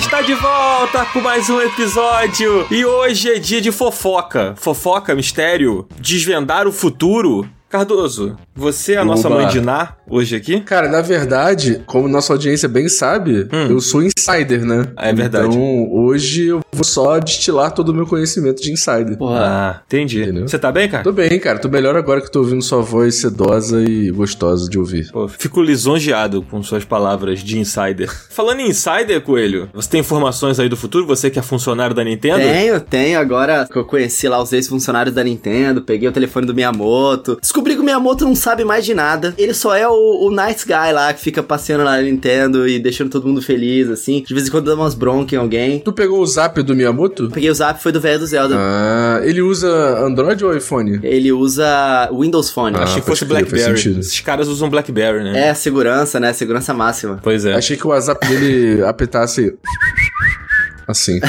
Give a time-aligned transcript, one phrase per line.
[0.00, 4.54] está de volta com mais um episódio e hoje é dia de fofoca.
[4.56, 7.46] Fofoca, mistério, desvendar o futuro.
[7.70, 9.36] Cardoso, você é a nossa Oba.
[9.36, 10.60] mãe de Ná hoje aqui?
[10.60, 13.68] Cara, na verdade, como nossa audiência bem sabe, Hum.
[13.70, 14.88] eu sou insider, né?
[14.96, 15.46] É verdade.
[15.46, 19.16] Então, hoje eu vou só destilar todo o meu conhecimento de insider.
[19.22, 20.20] Ah, entendi.
[20.20, 20.48] Entendeu?
[20.48, 21.04] Você tá bem, cara?
[21.04, 21.60] Tô bem, cara.
[21.60, 25.08] Tô melhor agora que tô ouvindo sua voz sedosa e gostosa de ouvir.
[25.12, 28.10] Pô, fico lisonjeado com suas palavras de insider.
[28.30, 31.06] Falando em insider, Coelho, você tem informações aí do futuro?
[31.06, 32.38] Você que é funcionário da Nintendo?
[32.40, 33.20] Tenho, tenho.
[33.20, 37.38] Agora que eu conheci lá os ex-funcionários da Nintendo, peguei o telefone do Miyamoto.
[37.60, 39.34] Descobri que o Miyamoto não sabe mais de nada.
[39.36, 43.10] Ele só é o, o nice guy lá que fica passeando na Nintendo e deixando
[43.10, 44.22] todo mundo feliz, assim.
[44.26, 45.78] De vez em quando dá umas broncas em alguém.
[45.80, 47.28] Tu pegou o zap do Miyamoto?
[47.28, 48.54] Peguei o zap, foi do velho do Zelda.
[48.58, 49.68] Ah, ele usa
[50.02, 51.00] Android ou iPhone?
[51.02, 52.78] Ele usa Windows Phone.
[52.78, 53.74] Ah, Achei que fosse BlackBerry.
[53.98, 55.48] Esses caras usam BlackBerry, né?
[55.48, 56.32] É, segurança, né?
[56.32, 57.20] Segurança máxima.
[57.22, 57.52] Pois é.
[57.52, 59.54] Achei que o WhatsApp dele apetasse
[60.90, 61.20] assim.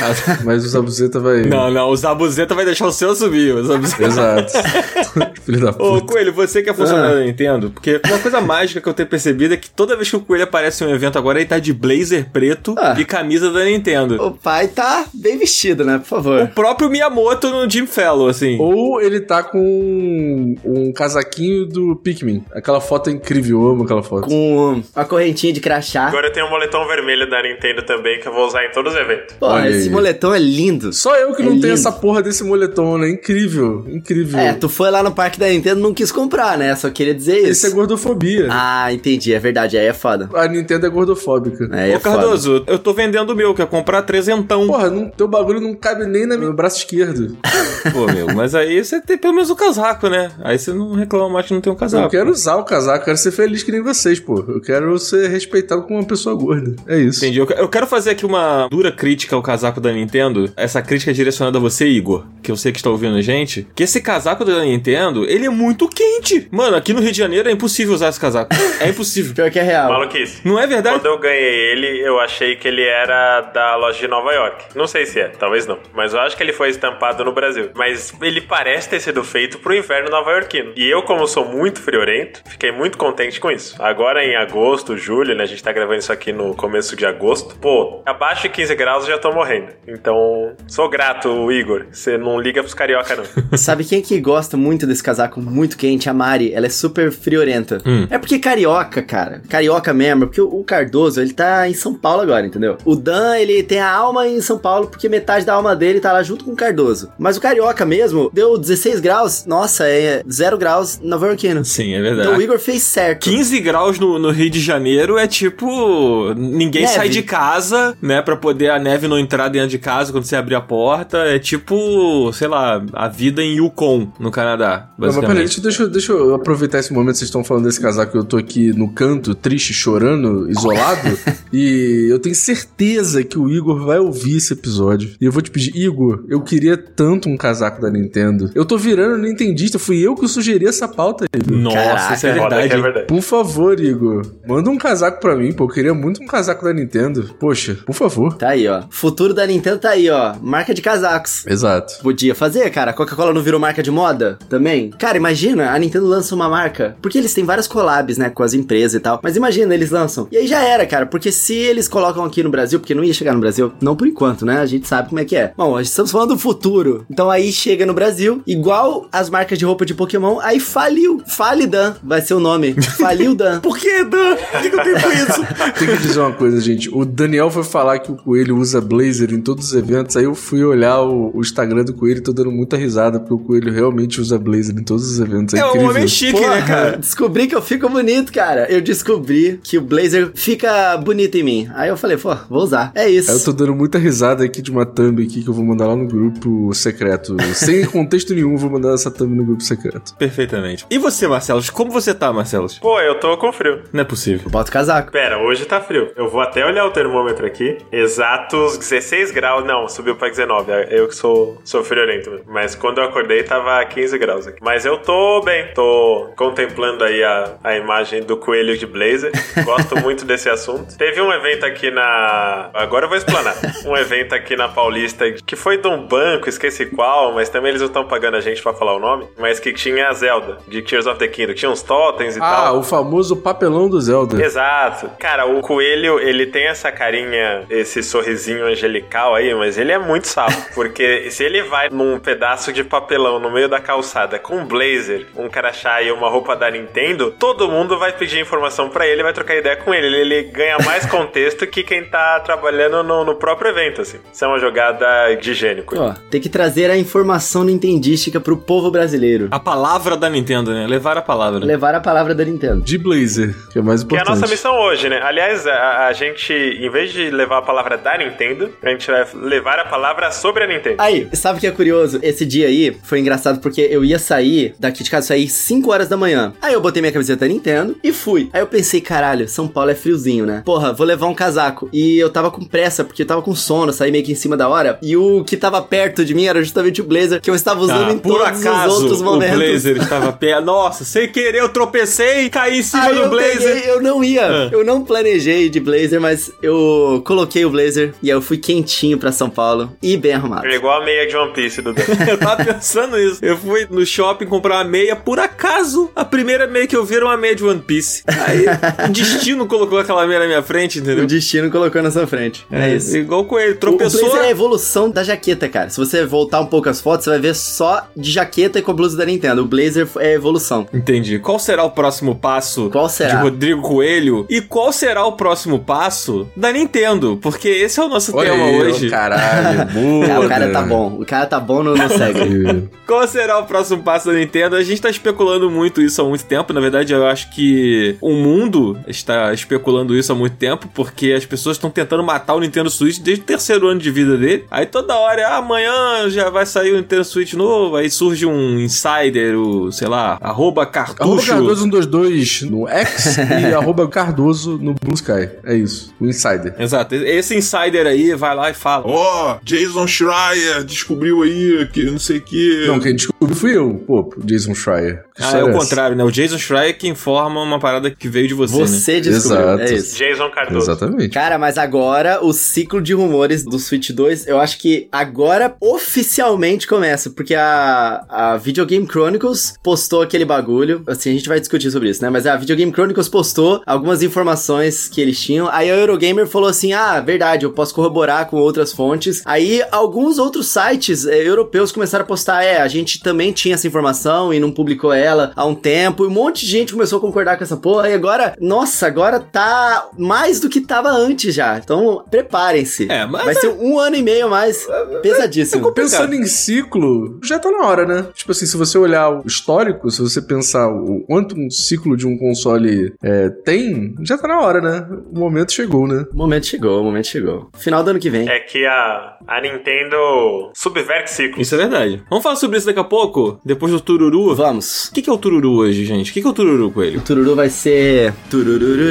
[0.43, 1.43] Mas o Zabuzeta vai.
[1.43, 3.53] Não, não, o Zabuzeta vai deixar o seu subir.
[3.53, 4.03] O Zabuzeta...
[4.03, 4.51] Exato.
[5.45, 6.13] Filho da Ô, puta.
[6.13, 7.19] Coelho, você que é funcionário Ah.
[7.19, 10.15] da Nintendo, porque uma coisa mágica que eu tenho percebido é que toda vez que
[10.15, 12.95] o Coelho aparece em um evento agora, ele tá de blazer preto Ah.
[12.97, 14.21] e camisa da Nintendo.
[14.23, 15.97] O pai tá bem vestido, né?
[15.97, 16.47] Por O favor.
[16.49, 18.57] próprio Miyamoto no Jim Fellow, assim.
[18.59, 22.43] Ou ele tá com um casaquinho do Pikmin.
[22.53, 24.27] Aquela foto é incrível, eu amo aquela foto.
[24.27, 26.07] Com uma correntinha de crachá.
[26.07, 28.93] Agora eu tenho um moletom vermelho da Nintendo também que eu vou usar em todos
[28.93, 29.35] os eventos.
[29.39, 29.89] Pô, Olha esse aí.
[29.89, 30.93] moletom é lindo.
[30.93, 31.73] Só eu que É não tenho lindo.
[31.73, 33.09] essa porra desse moletom, né?
[33.09, 34.39] Incrível, incrível.
[34.39, 36.75] É, tu foi lá no parque da Nintendo e não quis comprar, né?
[36.75, 37.51] Só queria dizer isso.
[37.51, 38.47] Esse é gordofobia.
[38.49, 39.33] Ah, entendi.
[39.33, 39.77] É verdade.
[39.77, 40.29] Aí é foda.
[40.33, 41.69] A Nintendo é gordofóbica.
[41.73, 42.15] É Ô, foda.
[42.17, 44.67] Cardoso, eu tô vendendo o meu, que é comprar trezentão.
[44.67, 47.37] Porra, não, teu bagulho não cabe nem no meu braço esquerdo.
[47.93, 50.31] Pô, meu, mas aí você tem pelo menos o casaco, né?
[50.43, 52.05] Aí você não reclama mais que não tem um casaco.
[52.05, 54.43] Eu quero usar o casaco, quero ser feliz que nem vocês, pô.
[54.47, 56.75] Eu quero ser respeitado como uma pessoa gorda.
[56.87, 57.23] É isso.
[57.25, 57.39] Entendi.
[57.39, 60.53] Eu quero fazer aqui uma dura crítica ao casaco da Nintendo.
[60.55, 63.67] Essa crítica é direcionada a você, Igor, que eu sei que está ouvindo a gente.
[63.75, 66.47] Que esse casaco da Nintendo, ele é muito quente.
[66.51, 68.51] Mano, aqui no Rio de Janeiro é impossível usar esse casaco.
[68.79, 69.33] É impossível.
[69.41, 69.91] Pior que é real.
[69.91, 70.41] Maluquice.
[70.45, 70.99] Não é verdade?
[70.99, 74.65] Quando eu ganhei ele, eu achei que ele era da loja de Nova York.
[74.75, 75.79] Não sei se é, talvez não.
[75.93, 77.71] Mas eu acho que ele foi estampado no Brasil.
[77.75, 80.73] Mas ele parece ter sido feito pro inverno nova-iorquino.
[80.75, 83.75] E eu, como sou muito friorento, fiquei muito contente com isso.
[83.81, 85.43] Agora em agosto, julho, né?
[85.43, 87.55] A gente tá gravando isso aqui no começo de agosto.
[87.57, 89.67] Pô, abaixo de 15 graus eu já tô morrendo.
[89.87, 91.85] Então, sou grato, Igor.
[91.91, 93.23] Você não liga pros carioca, não.
[93.57, 96.09] Sabe quem que gosta muito desse casaco muito quente?
[96.09, 96.53] A Mari.
[96.53, 97.79] Ela é super friorenta.
[97.85, 98.07] Hum.
[98.09, 99.41] É porque carioca, cara.
[99.47, 100.25] Carioca mesmo.
[100.27, 102.77] Porque o, Cardoso, ele tá em São Paulo agora, entendeu?
[102.85, 106.11] O Dan, ele tem a alma em São Paulo porque metade da alma dele tá
[106.13, 107.11] lá junto com o Cardoso.
[107.19, 109.45] Mas o carioca mesmo deu 16 graus.
[109.45, 111.63] Nossa, é 0 graus nova-iorquino.
[111.65, 112.43] Sim, é Então o verdade.
[112.43, 113.23] Igor fez certo.
[113.23, 116.33] 15 graus no, no Rio de Janeiro é tipo.
[116.35, 116.93] Ninguém Neve.
[116.93, 118.21] sai de casa, né?
[118.21, 121.17] Pra poder a neve não entrar dentro de casa quando você abrir a porta.
[121.19, 124.89] É tipo, sei lá, a vida em Yukon, no Canadá.
[124.97, 128.17] Não, mas peraí, deixa, deixa, eu- aproveitar esse momento que vocês estão falando desse casaco.
[128.17, 131.17] Eu tô aqui no canto, triste, chorando, isolado.
[131.53, 135.11] e eu tenho certeza que o Igor vai ouvir esse episódio.
[135.19, 138.49] E eu vou te pedir, Igor, eu queria tanto um casaco da Nintendo.
[138.55, 141.57] Eu tô virando nintendista, fui eu que sugeri essa pauta, Igor.
[141.57, 142.73] Nossa, Caraca, isso é verdade.
[142.73, 143.07] é verdade.
[143.07, 145.65] Por favor, Igor, manda um casaco pra mim, pô.
[145.65, 147.33] Eu queria muito um casaco da Nintendo.
[147.39, 148.35] Poxa, por favor.
[148.37, 148.83] Tá aí, ó.
[149.01, 150.35] Futuro da Nintendo tá aí, ó.
[150.39, 151.43] Marca de casacos.
[151.47, 151.95] Exato.
[152.03, 152.93] Podia fazer, cara.
[152.93, 154.91] Coca-Cola não virou marca de moda também?
[154.91, 156.95] Cara, imagina, a Nintendo lança uma marca.
[157.01, 159.19] Porque eles têm várias collabs, né, com as empresas e tal.
[159.23, 160.27] Mas imagina, eles lançam.
[160.31, 161.07] E aí já era, cara.
[161.07, 164.05] Porque se eles colocam aqui no Brasil, porque não ia chegar no Brasil, não por
[164.05, 164.59] enquanto, né?
[164.59, 165.51] A gente sabe como é que é.
[165.57, 167.03] Bom, estamos falando do futuro.
[167.09, 171.23] Então aí chega no Brasil, igual as marcas de roupa de Pokémon, aí faliu.
[171.25, 172.75] Falidan vai ser o nome.
[172.99, 173.61] Faliu Dan.
[173.65, 174.35] Por que, Dan?
[174.35, 175.45] Por que que eu tenho com isso?
[175.79, 176.87] Tem que dizer uma coisa, gente.
[176.93, 180.17] O Daniel foi falar que o Coelho usa blazer em todos os eventos.
[180.17, 183.33] Aí eu fui olhar o, o Instagram do Coelho e tô dando muita risada, porque
[183.33, 185.53] o Coelho realmente usa blazer em todos os eventos.
[185.53, 186.97] É, É um homem chique, Porra, né, cara?
[186.97, 188.69] Descobri que eu fico bonito, cara.
[188.69, 191.69] Eu descobri que o blazer fica bonito em mim.
[191.73, 192.91] Aí eu falei, pô, vou usar.
[192.93, 193.31] É isso.
[193.31, 195.87] Aí eu tô dando muita risada aqui de uma thumb aqui que eu vou mandar
[195.87, 197.37] lá no grupo secreto.
[197.53, 200.15] Sem contexto nenhum, vou mandar essa thumb no grupo secreto.
[200.17, 200.85] Perfeitamente.
[200.89, 201.61] E você, Marcelo?
[201.71, 202.67] Como você tá, Marcelo?
[202.81, 203.81] Pô, eu tô com frio.
[203.93, 204.49] Não é possível.
[204.49, 205.11] Bota o casaco.
[205.11, 206.09] Pera, hoje tá frio.
[206.15, 207.77] Eu vou até olhar o termômetro aqui.
[207.91, 209.63] Exatos 16 graus.
[209.63, 210.71] Não, subiu pra 19.
[210.71, 212.45] É Eu que sou, sou friorento mesmo.
[212.47, 214.59] Mas quando eu acordei, tava 15 graus aqui.
[214.61, 215.67] Mas eu tô bem.
[215.73, 219.31] Tô contemplando aí a, a imagem do coelho de blazer.
[219.63, 220.97] Gosto muito desse assunto.
[220.97, 222.69] Teve um evento aqui na.
[222.73, 223.55] Agora eu vou explanar.
[223.85, 227.81] Um evento aqui na Paulista que foi de um banco, esqueci qual, mas também eles
[227.81, 229.27] não estão pagando a gente pra falar o nome.
[229.37, 231.53] Mas que tinha a Zelda, de Tears of the Kingdom.
[231.53, 232.77] Tinha uns totens e Ah, tal.
[232.79, 234.41] o famoso papelão do Zelda.
[234.43, 235.09] Exato.
[235.19, 240.27] Cara, o coelho, ele tem essa carinha, esse sorrisinho angelical aí, mas ele é muito
[240.27, 240.51] sapo.
[240.73, 245.27] Porque se ele vai num pedaço de papelão no meio da calçada com um blazer,
[245.35, 249.33] um crachá e uma roupa da Nintendo, todo mundo vai pedir informação pra ele, vai
[249.33, 250.07] trocar ideia com ele.
[250.07, 254.19] Ele, ele ganha mais contexto que quem tá trabalhando no, no próprio evento, assim.
[254.31, 255.83] Isso é uma jogada de gênio.
[255.95, 259.47] Ó, tem que trazer a informação nintendística pro povo brasileiro.
[259.51, 260.85] A palavra da Nintendo, né?
[260.87, 261.65] Levar a palavra.
[261.65, 262.81] Levar a palavra da Nintendo.
[262.81, 264.39] De blazer, que é mais Que é a importante.
[264.41, 265.19] nossa missão hoje, né?
[265.21, 269.25] Aliás, a, a gente, em vez de levar a palavra da Nintendo, a gente vai
[269.35, 270.95] levar a palavra sobre a Nintendo.
[270.99, 272.19] Aí, sabe o que é curioso?
[272.21, 276.07] Esse dia aí foi engraçado porque eu ia sair daqui de casa, sair 5 horas
[276.07, 276.53] da manhã.
[276.61, 278.49] Aí eu botei minha camiseta Nintendo e fui.
[278.53, 280.61] Aí eu pensei, caralho, São Paulo é friozinho, né?
[280.65, 281.89] Porra, vou levar um casaco.
[281.93, 284.55] E eu tava com pressa, porque eu tava com sono, saí meio que em cima
[284.57, 284.97] da hora.
[285.01, 288.09] E o que tava perto de mim era justamente o blazer que eu estava usando
[288.09, 289.57] Ah, em por todos acaso, os outros o momentos.
[289.57, 290.65] blazer estava perto.
[290.65, 293.75] Nossa, sem querer eu tropecei e caí em cima Aí do eu blazer.
[293.75, 294.69] peguei, eu não ia, Ah.
[294.71, 299.17] eu não planejei de blazer, mas eu coloquei o blazer e aí eu fui quentinho
[299.17, 300.65] pra São Paulo e bem arrumado.
[300.67, 302.01] É igual a meia de One Piece, Dudu.
[302.29, 303.39] Eu tava pensando nisso.
[303.43, 307.15] Eu fui no shopping comprar uma meia, por acaso, a primeira meia que eu vi
[307.15, 308.23] era uma meia de One Piece.
[308.27, 308.65] Aí
[309.07, 311.23] o destino colocou aquela meia na minha frente, entendeu?
[311.23, 312.65] O destino colocou na sua frente.
[312.71, 313.15] É, isso.
[313.17, 314.21] Igual com ele, O tropeçou.
[314.21, 315.89] blazer é a evolução da jaqueta, cara.
[315.89, 318.91] Se você voltar um pouco as fotos, você vai ver só de jaqueta e com
[318.91, 319.61] a blusa da Nintendo.
[319.61, 320.87] O blazer é a evolução.
[320.93, 321.39] Entendi.
[321.39, 323.35] Qual será o próximo passo Qual será?
[323.35, 324.45] de Rodrigo Coelho?
[324.49, 327.37] E qual será o próximo passo da Nintendo?
[327.41, 329.09] Porque esse é o nosso Olha tema aí, hoje.
[329.09, 330.27] caralho, boa.
[330.27, 331.17] Cara, o cara tá bom.
[331.19, 332.41] O cara tá bom no, no Sega.
[332.41, 332.83] Aí.
[333.05, 334.75] Qual será o próximo passo da Nintendo?
[334.75, 336.71] A gente tá especulando muito isso há muito tempo.
[336.73, 341.45] Na verdade, eu acho que o mundo está especulando isso há muito tempo, porque as
[341.45, 344.65] pessoas estão tentando matar o Nintendo Switch desde o terceiro ano de vida dele.
[344.71, 347.97] Aí toda hora, ah, amanhã já vai sair o Nintendo Switch novo.
[347.97, 351.47] Aí surge um insider, o, sei lá, arroba Arroba cartucho.
[351.47, 355.49] Cardoso 122 no X e arroba Cardoso no Blue Sky.
[355.63, 356.13] É isso.
[356.19, 356.75] O Insider.
[356.79, 357.15] Exato.
[357.15, 359.05] Esse insider aí vai lá e fala.
[359.07, 362.87] Ó, Jason Schreier descobriu aí que não sei o que.
[362.87, 365.23] Não, quem descobriu fui eu, pô, Jason Schreier.
[365.43, 366.23] Ah, é o contrário, né?
[366.23, 368.87] O Jason Schreier que informa uma parada que veio de você, né?
[368.87, 369.61] Você descobriu.
[369.61, 369.81] Exato.
[369.81, 370.17] É isso.
[370.17, 370.85] Jason Cardoso.
[370.91, 371.29] Exatamente.
[371.29, 376.87] Cara, mas agora o ciclo de rumores do Switch 2, eu acho que agora oficialmente
[376.87, 381.03] começa, porque a, a Video Game Chronicles postou aquele bagulho.
[381.07, 382.29] Assim, a gente vai discutir sobre isso, né?
[382.29, 385.69] Mas a Video Game Chronicles postou algumas informações que eles tinham.
[385.69, 389.41] Aí a Eurogamer falou assim: ah, verdade, eu posso corroborar com outras fontes.
[389.45, 393.87] Aí alguns outros sites eh, europeus começaram a postar: é, a gente também tinha essa
[393.87, 396.23] informação e não publicou ela há um tempo.
[396.23, 398.09] E um monte de gente começou a concordar com essa porra.
[398.09, 401.77] E agora, nossa, agora tá mais do que tava antes já.
[401.77, 403.11] Então, preparem-se.
[403.11, 404.87] É, mas Vai é- ser um ano e meio mais
[405.21, 405.91] pesadíssimo.
[405.91, 408.27] Pensando em ciclo, já tá na hora, né?
[408.33, 412.27] Tipo assim, se você olhar o histórico, se você pensar o quanto um ciclo de
[412.27, 415.07] um console é, tem, já tá na hora, né?
[415.31, 416.25] O momento chegou, né?
[416.33, 417.69] O momento chegou, o momento chegou.
[417.77, 418.47] Final do ano que vem.
[418.49, 421.61] É que a, a Nintendo subverte ciclos.
[421.61, 422.23] Isso é verdade.
[422.29, 424.55] Vamos falar sobre isso daqui a pouco, depois do Tururu.
[424.55, 425.10] Vamos.
[425.11, 426.31] O que, que é o Tururu hoje, gente?
[426.31, 427.19] O que, que é o Tururu, O Coelho?
[427.19, 428.33] tururu vai ser.
[428.49, 429.01] Tururururu.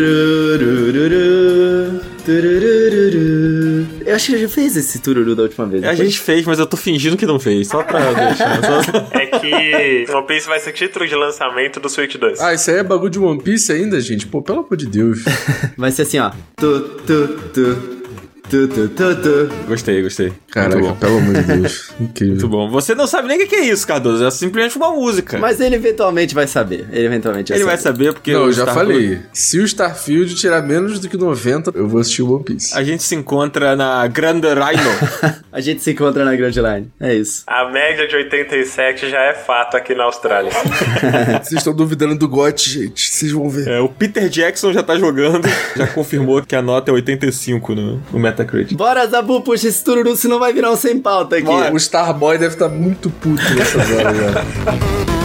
[4.07, 5.85] Eu acho que já fez esse tururu da última vez.
[5.85, 8.63] A gente fez, mas eu tô fingindo que não fez, só pra deixar.
[8.65, 8.81] Só...
[9.11, 12.41] É que One Piece vai ser título de lançamento do Switch 2.
[12.41, 14.27] Ah, isso aí é bagulho de One Piece ainda, gente?
[14.27, 15.23] Pô, pelo amor de Deus.
[15.77, 16.31] Vai ser assim, ó.
[16.57, 18.00] Tu, tu, tu.
[18.51, 19.49] Tu, tu, tu, tu.
[19.69, 20.33] Gostei, gostei.
[20.51, 20.97] Caraca, Muito bom.
[20.97, 21.93] pelo amor de Deus.
[22.01, 22.35] Incrível.
[22.35, 22.69] Muito bom.
[22.71, 24.25] Você não sabe nem o que é isso, Cardoso.
[24.25, 25.39] É simplesmente uma música.
[25.39, 26.87] Mas ele eventualmente vai saber.
[26.91, 28.05] Ele eventualmente vai Ele vai saber.
[28.07, 28.33] saber porque.
[28.33, 29.21] Não, eu já Starfield- falei.
[29.33, 32.77] Se o Starfield tirar menos do que 90, eu vou assistir o One Piece.
[32.77, 35.41] A gente se encontra na Grand Rhino.
[35.53, 36.91] A gente se encontra na Grand Line.
[37.01, 37.43] É isso.
[37.47, 40.51] A média de 87 já é fato aqui na Austrália.
[41.43, 43.11] Vocês estão duvidando do GOT, gente.
[43.11, 43.67] Vocês vão ver.
[43.69, 45.47] É, o Peter Jackson já tá jogando.
[45.77, 48.77] Já confirmou que a nota é 85 no, no Metacritic.
[48.77, 51.49] Bora, Zabu, puxa esse tururu, senão vai virar um sem pauta aqui.
[51.73, 55.20] O Starboy deve estar muito puto nessas horas, velho.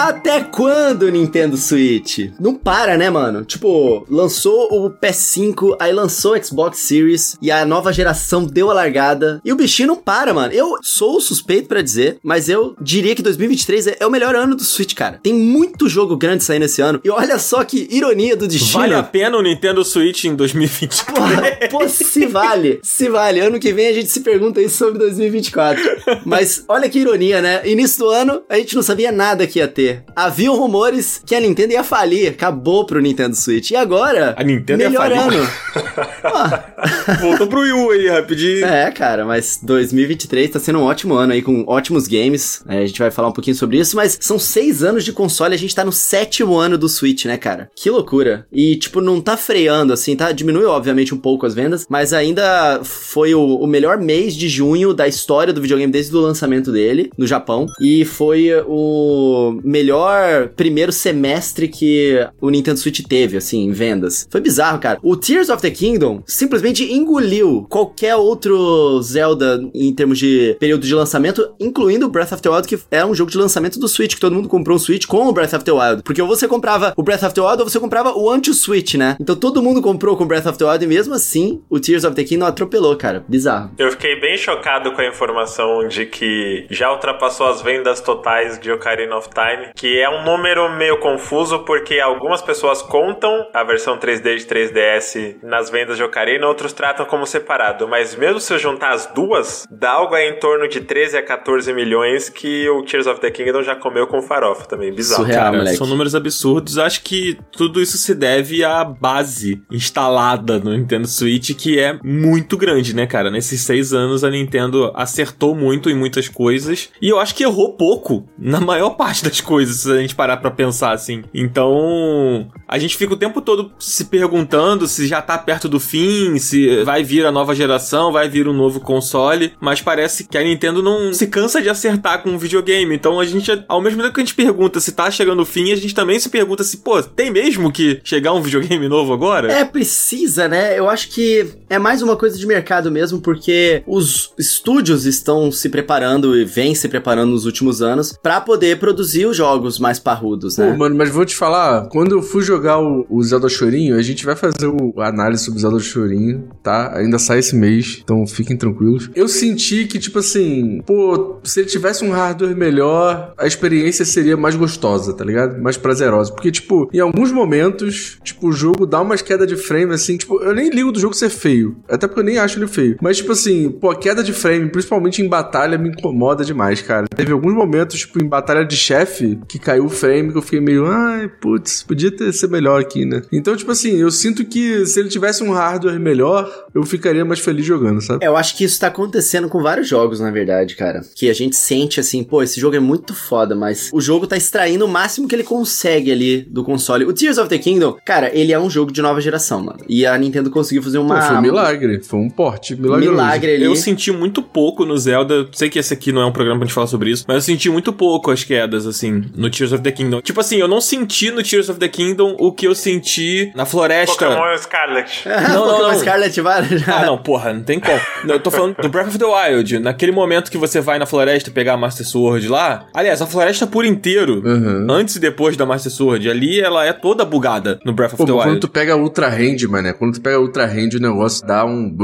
[0.00, 2.30] Até quando Nintendo Switch?
[2.40, 3.44] Não para, né, mano?
[3.44, 8.74] Tipo, lançou o PS5, aí lançou o Xbox Series e a nova geração deu a
[8.74, 9.42] largada.
[9.44, 10.54] E o bichinho não para, mano.
[10.54, 14.56] Eu sou suspeito pra dizer, mas eu diria que 2023 é, é o melhor ano
[14.56, 15.20] do Switch, cara.
[15.22, 16.98] Tem muito jogo grande saindo esse ano.
[17.04, 18.80] E olha só que ironia do destino.
[18.80, 21.02] Vale a pena o Nintendo Switch em 2023?
[21.14, 22.80] Porra, pô, se vale.
[22.82, 23.40] Se vale.
[23.40, 25.82] Ano que vem a gente se pergunta isso sobre 2024.
[26.24, 27.60] Mas olha que ironia, né?
[27.68, 29.89] Início do ano, a gente não sabia nada que ia ter.
[30.14, 32.28] Haviam rumores que a Nintendo ia falir.
[32.30, 33.70] Acabou pro Nintendo Switch.
[33.70, 34.34] E agora?
[34.36, 35.40] A Nintendo ia melhor falir?
[36.22, 38.64] Ah, Voltou pro Wii U aí, rapidinho.
[38.64, 42.62] é, cara, mas 2023 tá sendo um ótimo ano aí, com ótimos games.
[42.68, 45.54] É, a gente vai falar um pouquinho sobre isso, mas são seis anos de console,
[45.54, 47.70] a gente tá no sétimo ano do Switch, né, cara?
[47.74, 48.46] Que loucura.
[48.52, 50.30] E, tipo, não tá freando, assim, tá?
[50.32, 54.92] Diminuiu, obviamente, um pouco as vendas, mas ainda foi o, o melhor mês de junho
[54.94, 57.66] da história do videogame desde o lançamento dele, no Japão.
[57.80, 64.28] E foi o melhor primeiro semestre que o Nintendo Switch teve, assim, em vendas.
[64.30, 64.98] Foi bizarro, cara.
[65.02, 70.94] O Tears of the Kingdom simplesmente engoliu qualquer outro Zelda em termos de período de
[70.94, 74.20] lançamento, incluindo Breath of the Wild, que é um jogo de lançamento do Switch, que
[74.20, 76.02] todo mundo comprou um Switch com o Breath of the Wild.
[76.02, 79.16] Porque ou você comprava o Breath of the Wild ou você comprava o anti-Switch, né?
[79.18, 82.04] Então todo mundo comprou com o Breath of the Wild e mesmo assim o Tears
[82.04, 83.24] of the Kingdom atropelou, cara.
[83.26, 83.70] Bizarro.
[83.78, 88.70] Eu fiquei bem chocado com a informação de que já ultrapassou as vendas totais de
[88.70, 93.98] Ocarina of Time, que é um número meio confuso porque algumas pessoas contam a versão
[93.98, 98.58] 3D de 3DS nas vendas de Ocarina, outros tratam como separado, mas mesmo se eu
[98.58, 102.82] juntar as duas, dá algo aí em torno de 13 a 14 milhões que o
[102.82, 105.24] Tears of the Kingdom já comeu com farofa também, bizarro.
[105.24, 105.44] Surreal.
[105.44, 105.76] Cara, moleque.
[105.76, 106.78] são números absurdos.
[106.78, 112.56] Acho que tudo isso se deve à base instalada no Nintendo Switch, que é muito
[112.56, 113.30] grande, né, cara?
[113.30, 116.90] Nesses seis anos, a Nintendo acertou muito em muitas coisas.
[117.00, 120.36] E eu acho que errou pouco na maior parte das coisas, se a gente parar
[120.38, 121.22] pra pensar assim.
[121.34, 126.38] Então, a gente fica o tempo todo se perguntando se já tá perto do fim,
[126.38, 129.52] se vai vir a nova geração, vai vir um novo console.
[129.60, 132.94] Mas parece que a Nintendo não se cansa de acertar com o videogame.
[132.94, 135.72] Então a gente, ao mesmo tempo que a gente pergunta se tá chegando o fim,
[135.72, 139.52] a gente também se pergunta se, pô, tem mesmo que chegar um videogame novo agora?
[139.52, 140.78] É, precisa, né?
[140.78, 145.68] Eu acho que é mais uma coisa de mercado mesmo, porque os estúdios estão se
[145.68, 150.54] preparando e vêm se preparando nos últimos anos pra poder produzir os jogos mais parrudos,
[150.54, 150.76] Pô, né?
[150.76, 154.24] mano, mas vou te falar, quando eu fui jogar o, o Zelda Chorinho, a gente
[154.24, 156.96] vai fazer o a análise sobre o Zelda Chorinho, tá?
[156.96, 159.10] Ainda sai esse mês, então fiquem tranquilos.
[159.14, 164.36] Eu senti que, tipo assim, pô, se ele tivesse um hardware melhor, a experiência seria
[164.36, 165.60] mais gostosa, tá ligado?
[165.60, 166.32] Mais prazerosa.
[166.32, 170.40] Porque, tipo, em alguns momentos, tipo, o jogo dá umas queda de frame, assim, tipo,
[170.42, 171.76] eu nem ligo do jogo ser feio.
[171.88, 172.96] Até porque eu nem acho ele feio.
[173.00, 177.06] Mas, tipo assim, pô, a queda de frame, principalmente em batalha, me incomoda demais, cara.
[177.08, 180.60] Teve alguns momentos, tipo, em batalha de chefe, que caiu o frame, que eu fiquei
[180.60, 183.22] meio, ai, putz, podia ter ser melhor aqui, né?
[183.32, 187.40] Então, tipo assim, eu sinto que se ele tivesse um hardware melhor, eu ficaria mais
[187.40, 188.24] feliz jogando, sabe?
[188.24, 191.02] É, eu acho que isso tá acontecendo com vários jogos, na verdade, cara.
[191.14, 194.36] Que a gente sente assim, pô, esse jogo é muito foda, mas o jogo tá
[194.36, 197.04] extraindo o máximo que ele consegue ali do console.
[197.04, 199.80] O Tears of the Kingdom, cara, ele é um jogo de nova geração, mano.
[199.88, 201.16] E a Nintendo conseguiu fazer uma.
[201.16, 203.10] Pô, foi um milagre, foi um porte milagroso.
[203.10, 203.64] milagre ali.
[203.64, 205.48] Eu senti muito pouco no Zelda.
[205.52, 207.40] Sei que esse aqui não é um programa pra gente falar sobre isso, mas eu
[207.42, 210.20] senti muito pouco as quedas, assim, no Tears of the Kingdom.
[210.20, 213.64] Tipo assim, eu não senti no Tears of the Kingdom o que eu senti na
[213.66, 214.26] floresta.
[214.26, 215.28] Pokémon Scarlet.
[215.48, 215.94] não, não, não.
[215.98, 216.42] Scarlet já.
[216.88, 218.00] Ah, não, porra, não tem como.
[218.24, 219.78] Não, Eu tô falando do Breath of the Wild.
[219.78, 222.86] Naquele momento que você vai na floresta pegar a Master Sword lá.
[222.94, 224.86] Aliás, a floresta por inteiro, Uhum.
[224.90, 228.24] antes e depois da Master Sword, ali ela é toda bugada no Breath of Pô,
[228.26, 228.60] the quando Wild.
[228.60, 231.94] tu pega Ultra Hand, mano, quando tu pega Ultra Hand, o negócio dá um.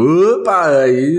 [0.41, 0.67] Opa!
[0.83, 1.17] Aí,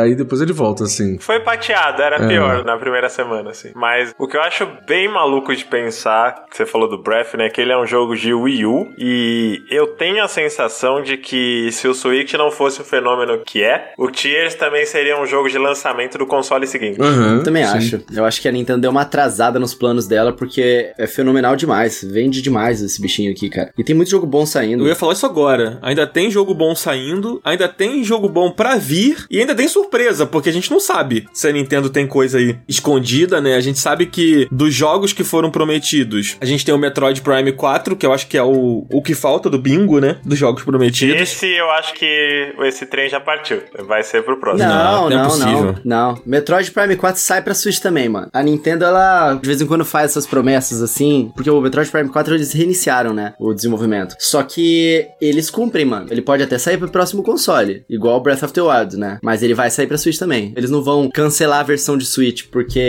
[0.00, 1.18] aí depois ele volta, assim.
[1.18, 2.26] Foi pateado, era É.
[2.28, 3.70] pior na primeira semana, assim.
[3.74, 7.48] Mas o que eu acho bem maluco de pensar, que você falou do Breath, né?
[7.48, 8.92] Que ele é um jogo de Wii U.
[8.98, 13.62] E eu tenho a sensação de que se o Switch não fosse o fenômeno que
[13.62, 17.00] é, o Tears também seria um jogo de lançamento do console seguinte.
[17.00, 17.76] Uhum, Também sim.
[17.76, 18.04] acho.
[18.12, 22.04] Eu acho que a Nintendo deu uma atrasada nos planos dela, porque é fenomenal demais.
[22.04, 23.72] Vende demais esse bichinho aqui, cara.
[23.78, 24.84] E tem muito jogo bom saindo.
[24.84, 25.78] Eu ia falar isso agora.
[25.82, 30.26] Ainda tem jogo bom saindo, ainda tem jogo bom pra vir e ainda tem surpresa,
[30.26, 33.56] porque a gente não sabe se a Nintendo tem coisa aí escondida, né?
[33.56, 37.52] A gente sabe que dos jogos que foram prometidos, a gente tem o Metroid Prime
[37.52, 40.16] 4, que eu acho que que é o, o que falta do bingo, né?
[40.24, 41.22] Dos jogos prometidos.
[41.22, 43.62] Esse eu acho que esse trem já partiu.
[43.86, 44.68] Vai ser pro próximo.
[44.68, 46.22] Não, Não, não é não, não.
[46.26, 48.28] Metroid Prime 4 sai pra Switch também, mano.
[48.32, 52.08] A Nintendo, ela de vez em quando faz essas promessas assim, porque o Metroid Prime
[52.08, 54.16] 4 eles reiniciaram, né, o desenvolvimento.
[54.18, 56.08] Só que eles cumprem, mano.
[56.10, 59.20] Ele pode até sair pro próximo console, igual o Breath of the Wild, né?
[59.22, 60.52] Mas ele vai sair pra Switch também.
[60.56, 62.80] Eles não vão cancelar a versão de Switch, porque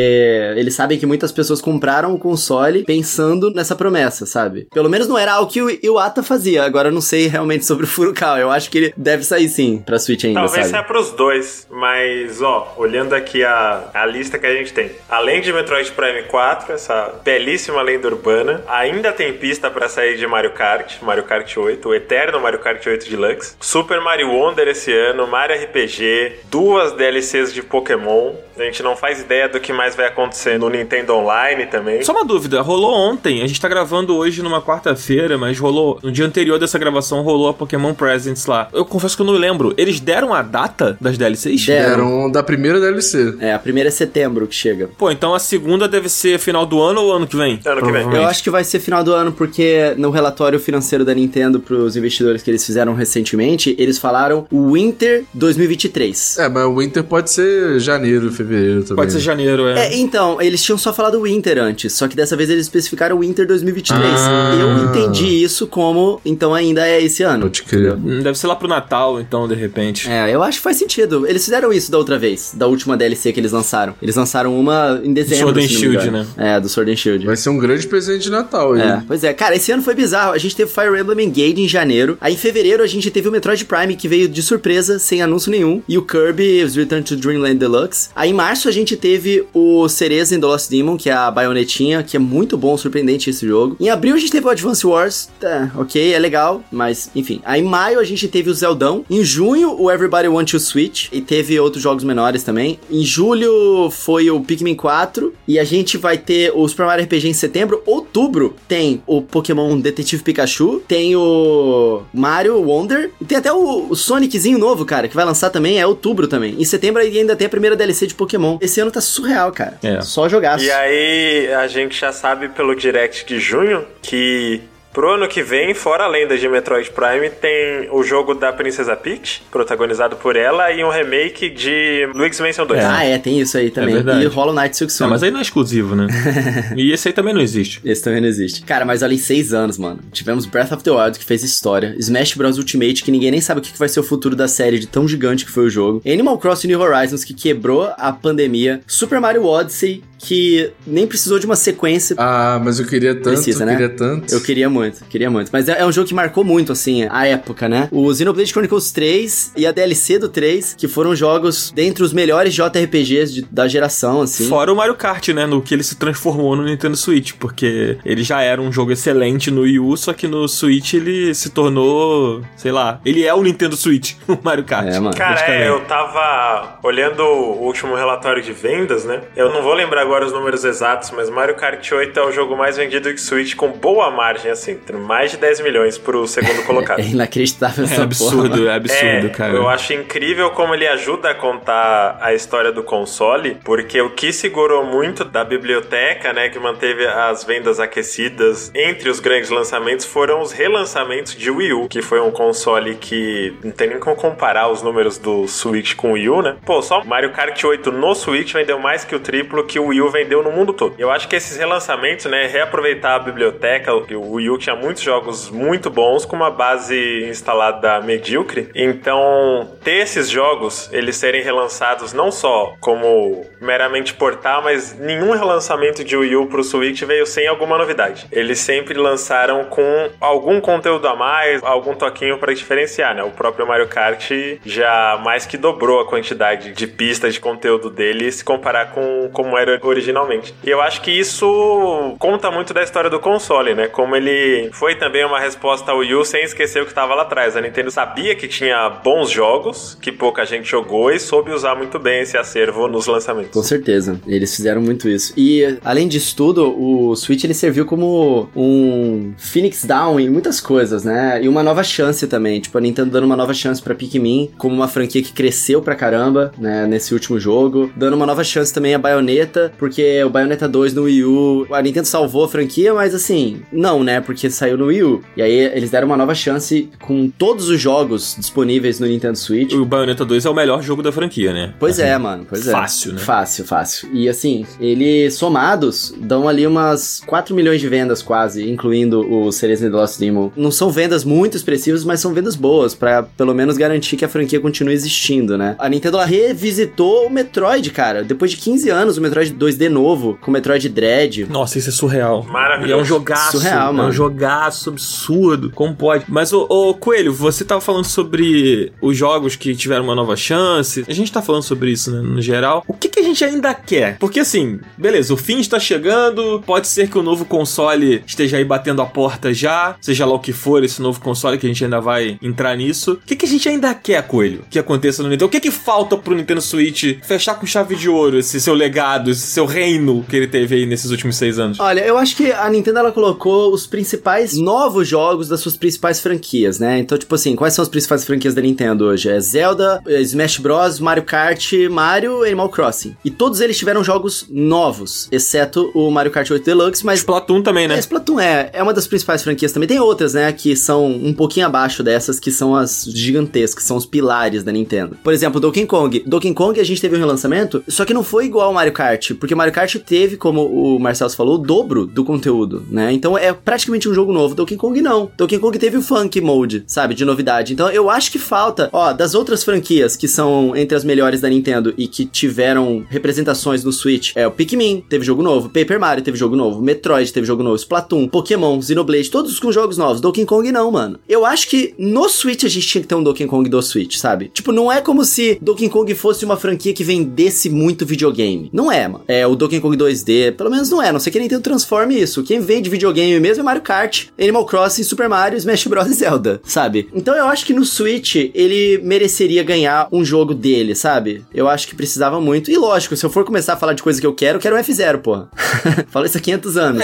[0.56, 4.68] eles sabem que muitas pessoas compraram o console pensando nessa promessa, sabe?
[4.74, 6.63] Pelo menos não era algo que o Iwata fazia.
[6.63, 8.39] Agora eu não sei realmente sobre o Furukawa.
[8.39, 10.70] Eu acho que ele deve sair sim pra Switch ainda, Talvez sabe?
[10.72, 14.92] saia pros dois, mas ó, olhando aqui a, a lista que a gente tem.
[15.10, 20.25] Além de Metroid Prime 4, essa belíssima lenda urbana, ainda tem pista pra sair de
[20.27, 24.92] Mario Kart, Mario Kart 8, o eterno Mario Kart 8 Deluxe, Super Mario Wonder esse
[24.94, 28.34] ano, Mario RPG, duas DLCs de Pokémon.
[28.58, 32.02] A gente não faz ideia do que mais vai acontecer no Nintendo Online também.
[32.04, 36.10] Só uma dúvida, rolou ontem, a gente tá gravando hoje numa quarta-feira, mas rolou, no
[36.10, 38.70] dia anterior dessa gravação, rolou a Pokémon Presents lá.
[38.72, 41.66] Eu confesso que eu não lembro, eles deram a data das DLCs?
[41.66, 41.94] Deram.
[41.94, 43.36] Eram da primeira DLC.
[43.42, 44.90] É, a primeira é setembro que chega.
[44.98, 47.60] Pô, então a segunda deve ser final do ano ou ano que vem?
[47.66, 48.04] Ano que vem.
[48.14, 51.98] Eu acho que vai ser final do ano porque no relatório financeiro da Nintendo pros
[51.98, 56.38] investidores que eles fizeram recentemente, eles falaram Winter 2023.
[56.40, 58.96] É, mas o Winter pode ser janeiro, fevereiro também.
[58.96, 59.88] Pode ser janeiro, é.
[59.88, 63.48] É, então, eles tinham só falado Winter antes, só que dessa vez eles especificaram Winter
[63.48, 64.04] 2023.
[64.04, 64.58] Ah.
[64.60, 67.44] Eu entendi isso como, então ainda é esse ano.
[67.44, 67.94] Pode crer.
[67.94, 70.10] Hum, Deve ser lá pro Natal, então, de repente.
[70.10, 71.25] É, eu acho que faz sentido.
[71.28, 73.94] Eles fizeram isso da outra vez, da última DLC que eles lançaram.
[74.02, 76.25] Eles lançaram uma em dezembro, Sword and Shield, né?
[76.38, 77.25] É, do Sword and Shield.
[77.25, 78.82] Vai ser um grande presente de Natal aí.
[78.82, 80.34] É, pois é, cara, esse ano foi bizarro.
[80.34, 82.18] A gente teve Fire Emblem Engage em janeiro.
[82.22, 85.52] Aí em fevereiro a gente teve o Metroid Prime que veio de surpresa, sem anúncio
[85.52, 85.82] nenhum.
[85.88, 88.10] E o Kirby's Return to Dreamland Deluxe.
[88.16, 91.32] Aí em março a gente teve o Cereza in The Lost Demon, que é a
[91.32, 93.75] baionetinha, que é muito bom, surpreendente esse jogo.
[93.80, 97.42] Em abril a gente teve o Advance Wars, tá, ok, é legal, mas enfim.
[97.46, 99.06] Aí em maio a gente teve o Zeldão.
[99.10, 101.08] Em junho o Everybody Want to Switch.
[101.12, 102.80] E teve outros jogos menores também.
[102.89, 105.34] Em julho foi o Pikmin 4.
[105.48, 107.82] E a gente vai ter o Super Mario RPG em setembro.
[107.86, 110.82] Outubro tem o Pokémon Detetive Pikachu.
[110.88, 113.12] Tem o Mario Wonder.
[113.22, 115.80] E tem até o, o Soniczinho novo, cara, que vai lançar também.
[115.80, 116.56] É outubro também.
[116.60, 118.25] Em setembro ainda tem a primeira DLC de Pokémon.
[118.62, 119.77] Esse ano tá surreal, cara.
[119.84, 120.01] É.
[120.01, 120.63] Só jogaço.
[120.63, 124.62] E aí, a gente já sabe pelo direct de junho que
[124.96, 128.96] pro ano que vem, fora a lenda de Metroid Prime, tem o jogo da Princesa
[128.96, 132.82] Peach, protagonizado por ela, e um remake de Luigi's Mansion 2.
[132.84, 133.96] Ah, é, tem isso aí também.
[133.96, 134.24] verdade.
[134.24, 135.10] e Hollow Knight Silk Ah, Song.
[135.12, 136.08] mas aí não é exclusivo, né?
[136.78, 137.82] e esse aí também não existe.
[137.84, 138.64] Esse também não existe.
[138.64, 140.00] Cara, mas olha, em seis anos, mano.
[140.14, 141.94] Tivemos Breath of the Wild, que fez história.
[142.00, 142.58] Smash Bros.
[142.58, 144.88] Ultimate, que ninguém nem sabe o que que vai ser o futuro da série de
[144.88, 146.02] tão gigante que foi o jogo.
[146.06, 148.80] Animal Crossing New Horizons, que quebrou a pandemia.
[148.88, 152.15] Super Mario Odyssey, que nem precisou de uma sequência.
[152.17, 153.74] Ah, mas eu queria tanto, Precisa, né?
[153.74, 154.34] queria tanto.
[154.34, 155.50] Eu queria muito, queria muito.
[155.51, 157.88] Mas é, é um jogo que marcou muito, assim, a época, né?
[157.91, 162.53] O Xenoblade Chronicles 3 e a DLC do 3, que foram jogos dentre os melhores
[162.53, 164.48] JRPGs de- da geração, assim.
[164.48, 165.46] Fora o Mario Kart, né?
[165.46, 169.51] No que ele se transformou no Nintendo Switch, porque ele já era um jogo excelente
[169.51, 173.43] no Wii U, só que no Switch ele se tornou, sei lá, ele é o
[173.43, 174.88] Nintendo Switch, o Mario Kart.
[174.88, 175.15] É, mano.
[175.15, 179.21] Cara, é, eu tava olhando o último relatório de vendas, né?
[179.36, 182.56] Eu não vou lembrar agora os números exatos, mas Mario Kart 8 é o jogo
[182.56, 186.99] mais vendido de Switch com boa margem, assim, mais de 10 milhões pro segundo colocado.
[186.99, 188.04] É inacreditável É essa porra.
[188.06, 188.67] absurdo, mano.
[188.69, 189.54] é absurdo, É, cara.
[189.54, 194.32] Eu acho incrível como ele ajuda a contar a história do console, porque o que
[194.32, 200.41] segurou muito da biblioteca, né, que manteve as vendas aquecidas entre os grandes lançamentos foram
[200.41, 204.69] os relançamentos de Wii U, que foi um console que não tem nem como comparar
[204.69, 206.56] os números do Switch com o Wii U, né?
[206.65, 209.94] Pô, só Mario Kart 8 no Switch vendeu mais que o triplo que o Wii
[210.01, 210.95] U vendeu no mundo todo.
[210.97, 215.49] Eu acho que esses relançamentos, né, reaproveitar a biblioteca, o Wii U tinha muitos jogos
[215.49, 218.69] muito bons com uma base instalada medíocre.
[218.73, 226.03] Então, ter esses jogos, eles serem relançados não só como meramente portar, mas nenhum relançamento
[226.03, 228.27] de Wii U pro Switch veio sem alguma novidade.
[228.31, 233.23] Eles sempre lançaram com algum conteúdo a mais, algum toquinho para diferenciar, né?
[233.23, 234.31] O próprio Mario Kart
[234.65, 239.58] já mais que dobrou a quantidade de pistas de conteúdo dele se comparar com como
[239.58, 240.54] era originalmente.
[240.63, 243.88] E eu acho que isso conta muito da história do console, né?
[243.88, 247.24] Como ele foi também uma resposta ao Wii U sem esquecer o que estava lá
[247.24, 247.56] atrás.
[247.56, 252.00] A Nintendo sabia que tinha bons jogos, que pouca gente jogou e soube usar muito
[252.00, 253.52] bem esse acervo nos lançamentos.
[253.52, 255.34] Com certeza, eles fizeram muito isso.
[255.38, 261.04] E além disso tudo, o Switch ele serviu como um Phoenix Down em muitas coisas,
[261.04, 261.39] né?
[261.41, 264.76] E uma nova chance também, tipo a Nintendo dando uma nova chance pra Pikmin, como
[264.76, 268.93] uma franquia que cresceu pra caramba, né, nesse último jogo, dando uma nova chance também
[268.93, 273.14] a Bayonetta porque o Bayonetta 2 no Wii U, a Nintendo salvou a franquia, mas
[273.14, 274.22] assim, não, né?
[274.22, 275.22] Porque saiu no Wii U.
[275.36, 279.74] E aí eles deram uma nova chance com todos os jogos disponíveis no Nintendo Switch.
[279.74, 281.74] O Bayonetta 2 é o melhor jogo da franquia, né?
[281.80, 282.72] Pois é, mano, pois é.
[282.72, 283.20] fácil, né?
[283.20, 284.10] Fácil, fácil.
[284.14, 289.90] E assim, eles somados dão ali umas 4 milhões de vendas quase, incluindo o Cereza
[289.90, 290.52] The Lost Demon.
[290.56, 294.30] Não são vendas muito expressivas, mas são vendas boas, pra pelo menos garantir que a
[294.30, 295.76] franquia continue existindo, né?
[295.80, 298.24] A Nintendo ela revisitou o Metroid, cara.
[298.24, 301.45] Depois de 15 anos, o Metroid 2D novo, com o Metroid Dread.
[301.49, 302.43] Nossa, isso é surreal.
[302.43, 302.91] Maravilhoso.
[302.91, 303.58] E é um jogaço.
[303.60, 304.10] Surreal, É mano.
[304.10, 305.71] um jogaço absurdo.
[305.73, 306.25] Como pode?
[306.28, 311.06] Mas, ô, ô, Coelho, você tava falando sobre os jogos que tiveram uma nova chance.
[311.08, 312.84] A gente tá falando sobre isso, né, no geral.
[312.88, 314.17] O que, que a gente ainda quer?
[314.17, 316.62] Porque, assim, beleza, o fim está chegando.
[316.65, 319.95] Pode ser que o novo console esteja aí batendo a porta já.
[320.01, 323.13] Seja lá o que for esse novo console, que a gente ainda vai entrar nisso.
[323.13, 325.45] O que, que a gente ainda quer, Coelho, que aconteça no Nintendo?
[325.45, 329.32] O que, que falta pro Nintendo Switch fechar com chave de ouro esse seu legado,
[329.32, 331.80] esse seu reino que ele teve aí nesses últimos seis anos?
[331.80, 336.20] Olha, eu acho que a Nintendo ela colocou os principais novos jogos das suas principais
[336.20, 337.00] franquias, né?
[337.00, 339.30] Então, tipo assim, quais são as principais franquias da Nintendo hoje?
[339.30, 343.15] É Zelda, é Smash Bros, Mario Kart, Mario e Animal Crossing.
[343.24, 347.88] E todos eles tiveram jogos novos, exceto o Mario Kart 8 Deluxe, mas Splatoon também,
[347.88, 347.96] né?
[347.96, 349.88] é, Splatoon é, é uma das principais franquias também.
[349.88, 353.96] Tem outras, né, que são um pouquinho abaixo dessas, que são as gigantescas, que são
[353.96, 355.18] os pilares da Nintendo.
[355.24, 356.24] Por exemplo, Donkey Kong.
[356.28, 359.32] Donkey Kong a gente teve um relançamento, só que não foi igual ao Mario Kart,
[359.45, 363.13] porque Mario Kart teve, como o Marcelo falou, o dobro do conteúdo, né?
[363.13, 364.55] Então é praticamente um jogo novo.
[364.55, 365.31] Donkey Kong não.
[365.38, 367.71] Donkey Kong teve o Funk Mode, sabe, de novidade.
[367.71, 371.49] Então eu acho que falta, ó, das outras franquias que são entre as melhores da
[371.49, 376.23] Nintendo e que tiveram representações no Switch, é o Pikmin, teve jogo novo, Paper Mario
[376.23, 380.19] teve jogo novo, Metroid teve jogo novo, Splatoon, Pokémon, Xenoblade, todos com jogos novos.
[380.19, 381.19] Donkey Kong não, mano.
[381.29, 384.17] Eu acho que no Switch a gente tinha que ter um Donkey Kong do Switch,
[384.17, 384.49] sabe?
[384.51, 388.71] Tipo, não é como se Donkey Kong fosse uma franquia que vendesse muito videogame.
[388.73, 389.23] Não é, mano.
[389.27, 392.19] É o Donkey Kong 2D, pelo menos não é, não sei que a Nintendo transforme
[392.19, 392.43] isso.
[392.43, 396.62] Quem vende videogame mesmo é Mario Kart, Animal Crossing, Super Mario, Smash Bros e Zelda,
[396.63, 397.10] sabe?
[397.13, 401.43] Então eu acho que no Switch ele mereceria ganhar um jogo dele, sabe?
[401.54, 402.69] Eu acho que precisava muito.
[402.69, 404.76] E lógico, se eu for começar a falar de coisa que eu quero, eu quero
[404.76, 405.50] um F0, porra.
[406.10, 407.04] Fala isso há 500 anos.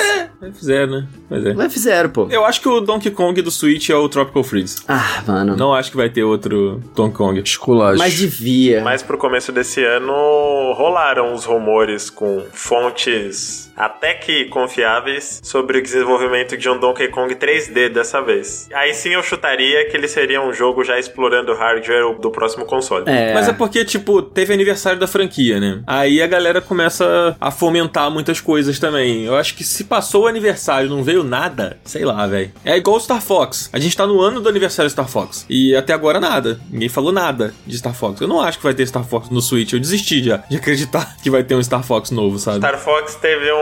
[0.54, 1.08] Fizeram, né?
[1.30, 1.50] Pois é.
[1.52, 2.28] Um F0, pô.
[2.30, 4.78] Eu acho que o Donkey Kong do Switch é o Tropical Freeze.
[4.88, 5.56] Ah, mano.
[5.56, 7.40] Não acho que vai ter outro Donkey Kong.
[7.40, 8.00] Esculacho.
[8.00, 8.82] Mas devia.
[8.82, 15.84] Mas pro começo desse ano rolaram os rumores com fontes até que confiáveis sobre o
[15.84, 18.70] desenvolvimento de um Donkey Kong 3D dessa vez.
[18.74, 22.66] Aí sim eu chutaria que ele seria um jogo já explorando o hardware do próximo
[22.66, 23.06] console.
[23.08, 23.34] É.
[23.34, 25.82] Mas é porque, tipo, teve aniversário da franquia, né?
[25.88, 29.26] Aí a galera começa a fomentar muitas coisas também.
[29.26, 32.52] Eu acho que se passou o aniversário e não veio nada, sei lá, velho.
[32.64, 33.70] É igual o Star Fox.
[33.74, 35.46] A gente tá no ano do aniversário do Star Fox.
[35.50, 36.60] E até agora nada.
[36.70, 38.22] Ninguém falou nada de Star Fox.
[38.22, 39.74] Eu não acho que vai ter Star Fox no Switch.
[39.74, 42.58] Eu desisti já de acreditar que vai ter um Star Fox novo, sabe?
[42.58, 43.61] Star Fox teve um,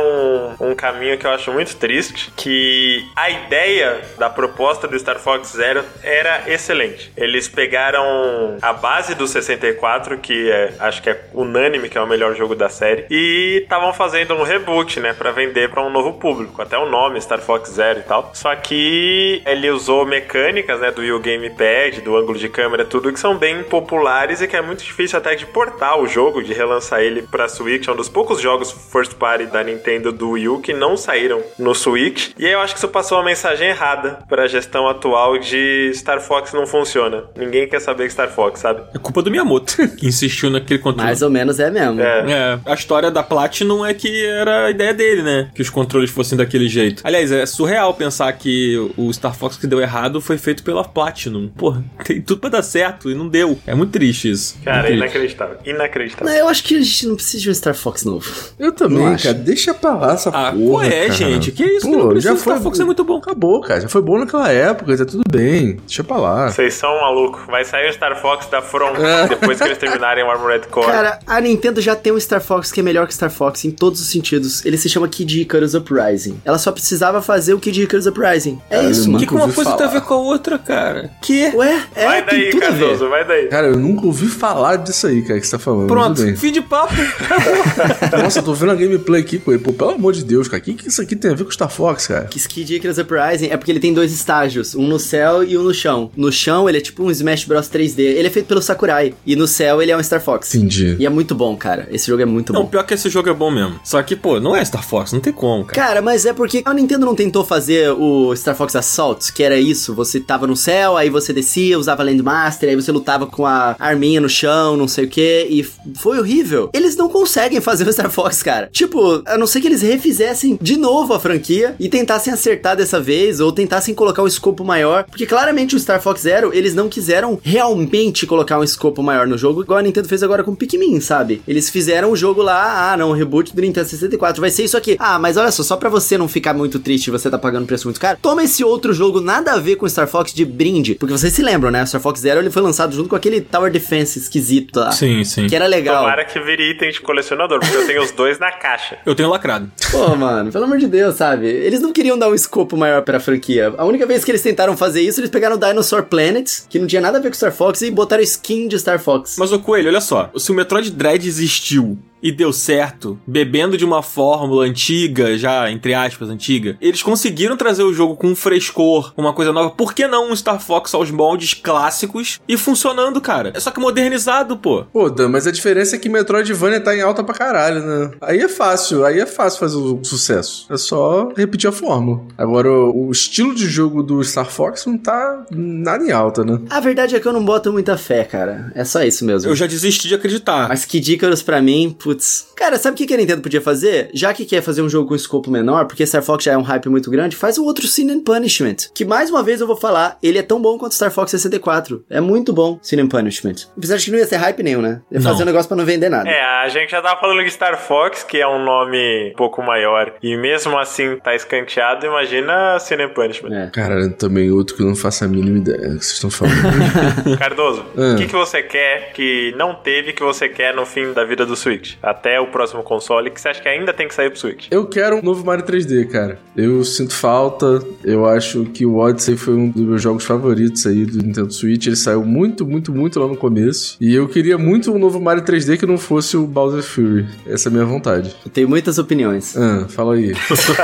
[0.60, 5.50] um caminho que eu acho muito triste, que a ideia da proposta do Star Fox
[5.50, 7.12] Zero era excelente.
[7.16, 12.08] Eles pegaram a base do 64, que é, acho que é unânime que é o
[12.08, 16.14] melhor jogo da série, e estavam fazendo um reboot, né, Pra vender pra um novo
[16.14, 18.32] público, até o nome Star Fox Zero e tal.
[18.34, 23.20] Só que ele usou mecânicas, né, do Wii Gamepad, do ângulo de câmera, tudo que
[23.20, 27.02] são bem populares e que é muito difícil até de portar o jogo, de relançar
[27.02, 27.88] ele pra Switch.
[27.88, 31.42] É um dos poucos jogos first party da Nintendo do Wii U que não saíram
[31.58, 32.30] no Switch.
[32.38, 36.20] E aí eu acho que isso passou uma mensagem errada pra gestão atual de Star
[36.22, 37.24] Fox não funciona.
[37.36, 38.82] Ninguém quer saber que Star Fox, sabe?
[38.94, 41.06] É culpa do Miyamoto, que insistiu naquele controle.
[41.08, 42.02] Mais ou menos é mesmo.
[42.02, 42.32] É.
[42.32, 45.50] É, a história da Platinum é que era a ideia dele, né?
[45.56, 47.02] Que os controles fossem daquele jeito.
[47.06, 51.48] Aliás, é surreal pensar que o Star Fox que deu errado foi feito pela Platinum.
[51.50, 53.58] Porra, tem tudo pra dar certo e não deu.
[53.66, 54.58] É muito triste isso.
[54.64, 54.98] Cara, triste.
[54.98, 55.58] inacreditável.
[55.66, 56.28] Inacreditável.
[56.28, 58.30] Não, eu acho que a gente não precisa de um Star Fox novo.
[58.60, 59.24] Eu também, Não acho.
[59.26, 59.38] cara.
[59.38, 61.14] Deixa pra lá essa Ah, porra, qual é, cara.
[61.14, 61.52] gente?
[61.52, 61.90] Que isso?
[61.90, 63.18] Pô, não precisa, já Star foi- Fox é muito bom.
[63.18, 63.82] Acabou, cara.
[63.82, 65.78] Já foi bom naquela época, tá tudo bem.
[65.88, 66.50] Deixa pra lá.
[66.52, 67.42] Vocês são malucos.
[67.48, 68.94] Vai sair o Star Fox da From
[69.30, 70.88] depois que eles terminarem o Armored Core.
[70.88, 73.72] Cara, a Nintendo já tem um Star Fox que é melhor que Star Fox em
[73.72, 74.66] todos os sentidos.
[74.66, 76.40] Ele se chama Kid Icarus Uprising.
[76.46, 78.60] Ela só precisava fazer o Kid Icarus Uprising.
[78.70, 79.18] É Cara, isso, mano.
[79.18, 81.12] O que, que uma coisa tem a ver com a outra, cara?
[81.22, 81.52] Que?
[81.56, 82.80] Ué, é, vai tem daí, tudo a ver.
[82.80, 83.48] Cardoso, vai daí.
[83.48, 85.88] Cara, eu nunca ouvi falar disso aí, cara, que você tá falando.
[85.88, 86.94] Pronto, fim de papo.
[88.22, 89.60] Nossa, eu tô vendo a gameplay aqui com ele.
[89.70, 90.62] Pô, pelo amor de Deus, cara.
[90.62, 92.26] O que, que isso aqui tem a ver com Star Fox, cara?
[92.26, 95.64] Que Kid Icarus Uprising é porque ele tem dois estágios, um no céu e um
[95.64, 96.12] no chão.
[96.16, 98.00] No chão ele é tipo um Smash Bros 3D.
[98.00, 99.14] Ele é feito pelo Sakurai.
[99.26, 100.56] E no céu ele é um Star Fox.
[100.56, 100.96] Entendi.
[101.00, 101.88] E é muito bom, cara.
[101.92, 102.68] Esse jogo é muito Não, bom.
[102.68, 103.80] pior que esse jogo é bom mesmo.
[103.84, 105.88] Só que, pô, não é Star Fox, não tem como, cara.
[105.88, 109.60] Cara, mas é porque a Nintendo não tentou fazer o Star Fox Assault, que era
[109.60, 113.76] isso, você tava no céu, aí você descia, usava Landmaster, aí você lutava com a
[113.80, 115.64] arminha no chão, não sei o que, e
[115.96, 116.70] foi horrível.
[116.74, 118.70] Eles não conseguem fazer o Star Star Fox, cara.
[118.72, 123.00] Tipo, a não ser que eles refizessem de novo a franquia e tentassem acertar dessa
[123.00, 125.04] vez, ou tentassem colocar um escopo maior.
[125.04, 129.38] Porque claramente o Star Fox Zero, eles não quiseram realmente colocar um escopo maior no
[129.38, 131.42] jogo, igual a Nintendo fez agora com Pikmin, sabe?
[131.48, 134.78] Eles fizeram o jogo lá, ah, não, o reboot do Nintendo 64 vai ser isso
[134.78, 134.96] aqui.
[135.00, 137.68] Ah, mas olha só, só pra você não ficar muito triste e você tá pagando
[137.68, 140.96] preço muito caro, toma esse outro jogo nada a ver com Star Fox de brinde.
[140.96, 141.84] Porque vocês se lembram, né?
[141.84, 144.92] O Star Fox Zero ele foi lançado junto com aquele Tower Defense esquisito lá.
[144.92, 145.48] Sim, sim.
[145.48, 146.04] Que era legal.
[146.04, 148.98] Tomara que vire item de colecionador, porque eu tenho os dois na caixa.
[149.06, 149.49] Eu tenho lacrado.
[149.92, 151.48] Pô, mano, pelo amor de Deus, sabe?
[151.48, 153.74] Eles não queriam dar um escopo maior pra franquia.
[153.78, 156.88] A única vez que eles tentaram fazer isso, eles pegaram o Dinosaur Planet, que não
[156.88, 159.36] tinha nada a ver com Star Fox, e botaram skin de Star Fox.
[159.40, 160.30] Mas, ô Coelho, olha só.
[160.38, 165.94] Se o Metroid Dread existiu e deu certo, bebendo de uma fórmula antiga, já, entre
[165.94, 169.72] aspas, antiga, eles conseguiram trazer o jogo com um frescor, uma coisa nova.
[169.72, 173.52] Por que não um Star Fox aos moldes clássicos e funcionando, cara?
[173.56, 174.86] É só que modernizado, pô.
[174.86, 178.12] Pô, Dan, mas a diferença é que Metroidvania tá em alta pra caralho, né?
[178.22, 180.66] Aí é fácil, aí é fácil fazer o sucesso.
[180.70, 182.22] É só repetir a fórmula.
[182.38, 186.60] Agora, o, o estilo de jogo do Star Fox não tá nada em alta, né?
[186.70, 188.72] A verdade é que eu não boto muita fé, cara.
[188.76, 189.50] É só isso mesmo.
[189.50, 190.68] Eu já desisti de acreditar.
[190.70, 192.48] Mas que dicas pra mim, putz.
[192.56, 194.10] Cara, sabe o que que a Nintendo podia fazer?
[194.14, 196.62] Já que quer fazer um jogo com escopo menor, porque Star Fox já é um
[196.62, 198.76] hype muito grande, faz o outro Sin and Punishment.
[198.94, 202.04] Que mais uma vez eu vou falar, ele é tão bom quanto Star Fox 64.
[202.10, 203.68] É muito bom, Sin and Punishment.
[203.78, 205.02] Apesar de que não ia ser hype nenhum, né?
[205.12, 205.32] Ia Não.
[205.32, 206.30] fazer um negócio pra não vender nada.
[206.30, 209.62] É, a gente já tava falando de Star Fox, que é um nome um pouco
[209.62, 213.54] maior, e mesmo assim tá escanteado, imagina Sin and Punishment.
[213.54, 213.68] É.
[213.70, 216.58] Cara, também outro que eu não faço a mínima ideia do que vocês estão falando.
[217.38, 218.14] Cardoso, Ah.
[218.14, 221.46] o que, que você quer que não teve que você quer no fim da vida
[221.46, 221.96] do Switch?
[222.02, 224.68] Até o próximo console, que você acha que ainda tem que sair pro Switch?
[224.72, 226.40] Eu quero um novo Mario 3D, cara.
[226.56, 227.84] Eu sinto falta.
[228.04, 231.88] Eu acho que o Odyssey foi um dos meus jogos favoritos aí do Nintendo Switch.
[231.88, 233.98] Ele saiu muito, muito, muito lá no começo.
[234.00, 237.26] E eu queria muito um novo Mario 3D que não fosse o Bowser Fury.
[237.46, 238.36] Essa é a minha vontade.
[238.46, 239.56] Eu tenho muitas opiniões.
[239.58, 240.34] Ah, fala aí.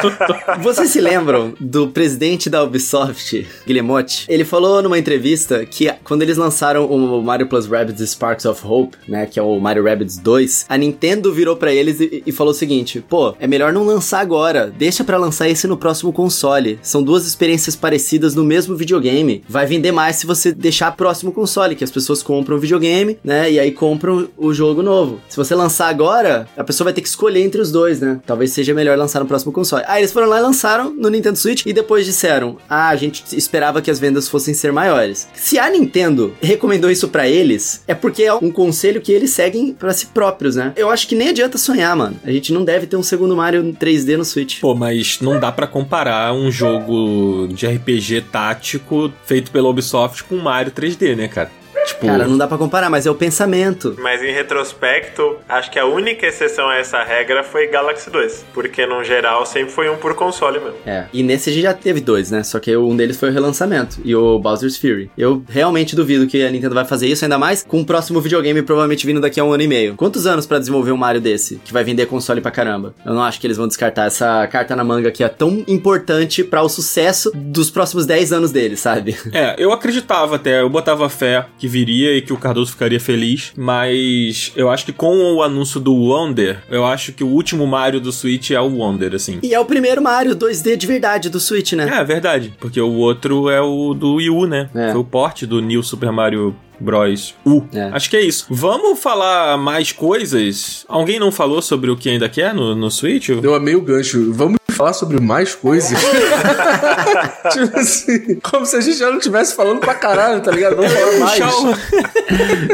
[0.62, 4.26] Vocês se lembram do presidente da Ubisoft, Guillemot?
[4.28, 8.98] Ele falou numa entrevista que quando eles lançaram o Mario Plus Rabbids Sparks of Hope,
[9.08, 12.52] né, que é o Mario Rabbids 2, a Nintendo virou pra eles e, e falou
[12.52, 16.80] o seguinte: "Pô, é melhor não lançar agora, deixa pra lançar esse no próximo console.
[16.82, 19.44] São duas experiências parecidas no mesmo videogame.
[19.48, 23.52] Vai vender mais se você deixar próximo console, que as pessoas compram o videogame, né,
[23.52, 25.20] e aí compram o jogo novo.
[25.30, 28.20] Se você lançar agora, a pessoa vai ter que escolher entre os dois, né?
[28.26, 29.84] Talvez seja melhor lançar no próximo console.
[29.88, 33.24] Aí eles foram lá e lançaram no Nintendo Switch e depois disseram: "Ah, a gente
[33.36, 35.28] esperava que as vendas fossem ser maiores".
[35.34, 39.74] Se a Nintendo recomendou isso pra eles, é porque é um conselho que eles seguem
[39.74, 40.74] pra si próprios, né?
[40.76, 42.16] Eu acho que nem adianta sonhar, mano.
[42.24, 44.62] A gente não deve ter um segundo Mario 3D no Switch.
[44.62, 50.38] Pô, mas não dá pra comparar um jogo de RPG tático feito pela Ubisoft com
[50.38, 51.52] Mario 3D, né, cara?
[51.86, 53.96] Tipo, Cara, não dá pra comparar, mas é o pensamento.
[54.00, 58.46] Mas em retrospecto, acho que a única exceção a essa regra foi Galaxy 2.
[58.54, 60.76] Porque no geral sempre foi um por console mesmo.
[60.86, 61.06] É.
[61.14, 62.44] E nesse a gente já teve dois, né?
[62.44, 65.10] Só que um deles foi o relançamento e o Bowser's Fury.
[65.18, 68.62] Eu realmente duvido que a Nintendo vai fazer isso, ainda mais com o próximo videogame
[68.62, 69.96] provavelmente vindo daqui a um ano e meio.
[69.96, 72.96] Quantos anos pra desenvolver um Mario desse que vai vender console pra caramba?
[73.06, 76.44] Eu não acho que eles vão descartar essa carta na manga que é tão importante
[76.44, 79.16] pra o sucesso dos próximos 10 anos deles, sabe?
[79.32, 83.52] É, eu acreditava até, eu botava fé que viria e que o Cardoso ficaria feliz,
[83.58, 88.00] mas eu acho que com o anúncio do Wonder, eu acho que o último Mario
[88.00, 89.40] do Switch é o Wonder, assim.
[89.44, 92.00] E é o primeiro Mario 2D de verdade do Switch, né?
[92.00, 94.70] É, verdade, porque o outro é o do Wii U, né?
[94.74, 94.92] É.
[94.92, 97.36] Foi o porte do New Super Mario Bros.
[97.46, 97.64] U.
[97.74, 97.90] É.
[97.92, 98.46] Acho que é isso.
[98.50, 100.86] Vamos falar mais coisas?
[100.88, 103.30] Alguém não falou sobre o que ainda quer no, no Switch?
[103.30, 104.32] Eu amei o gancho.
[104.34, 105.98] Vamos falar sobre mais coisas?
[107.52, 110.76] tipo assim, como se a gente já não estivesse falando pra caralho, tá ligado?
[110.76, 111.54] Vamos falar mais.
[111.56, 111.76] O-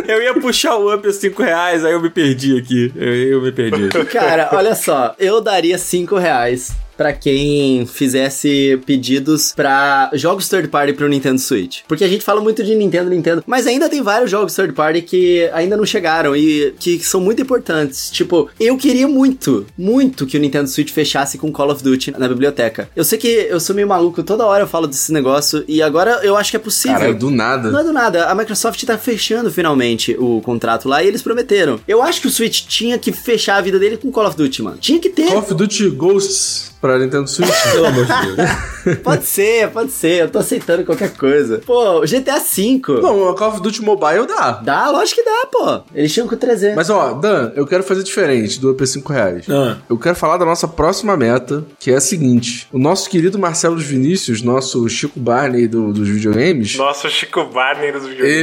[0.12, 2.92] eu ia puxar o up a 5 reais, aí eu me perdi aqui.
[2.96, 3.90] Eu, eu me perdi.
[4.12, 10.94] Cara, olha só, eu daria 5 reais pra quem fizesse pedidos pra jogos third party
[10.94, 11.80] pro Nintendo Switch.
[11.88, 15.02] Porque a gente fala muito de Nintendo, Nintendo, mas ainda tem vários jogos third party
[15.02, 18.12] que ainda não chegaram e que são muito importantes.
[18.12, 22.28] Tipo, eu queria muito, muito que o Nintendo Switch fechasse com Call of Duty na
[22.28, 22.88] biblioteca.
[22.96, 26.20] Eu sei que eu sou meio maluco, toda hora eu falo desse negócio e agora
[26.22, 27.00] eu acho que é possível.
[27.00, 27.72] Caralho, do nada.
[27.72, 31.80] Não é do nada, a Microsoft tá fechando finalmente o contrato lá e eles prometeram.
[31.88, 34.62] Eu acho que o Switch tinha que fechar a vida dele com Call of Duty,
[34.62, 34.78] mano.
[34.78, 35.30] Tinha que ter.
[35.30, 36.71] Call of Duty Ghosts.
[36.82, 37.50] Pra Nintendo Switch?
[37.72, 38.50] Pelo amor de Deus.
[39.04, 40.22] Pode ser, pode ser.
[40.24, 41.60] Eu tô aceitando qualquer coisa.
[41.64, 42.82] Pô, o GTA V.
[43.00, 44.54] Não, o Call of Duty Mobile dá.
[44.54, 45.82] Dá, lógico que dá, pô.
[45.94, 46.76] Eles tinham com 300.
[46.76, 49.46] Mas ó, Dan, eu quero fazer diferente do EP 5 reais.
[49.48, 49.78] Ah.
[49.88, 53.78] Eu quero falar da nossa próxima meta, que é a seguinte: o nosso querido Marcelo
[53.78, 58.34] Vinícius, nosso Chico Barney do- dos videogames, Nossa, o Chico Barney dos videogames.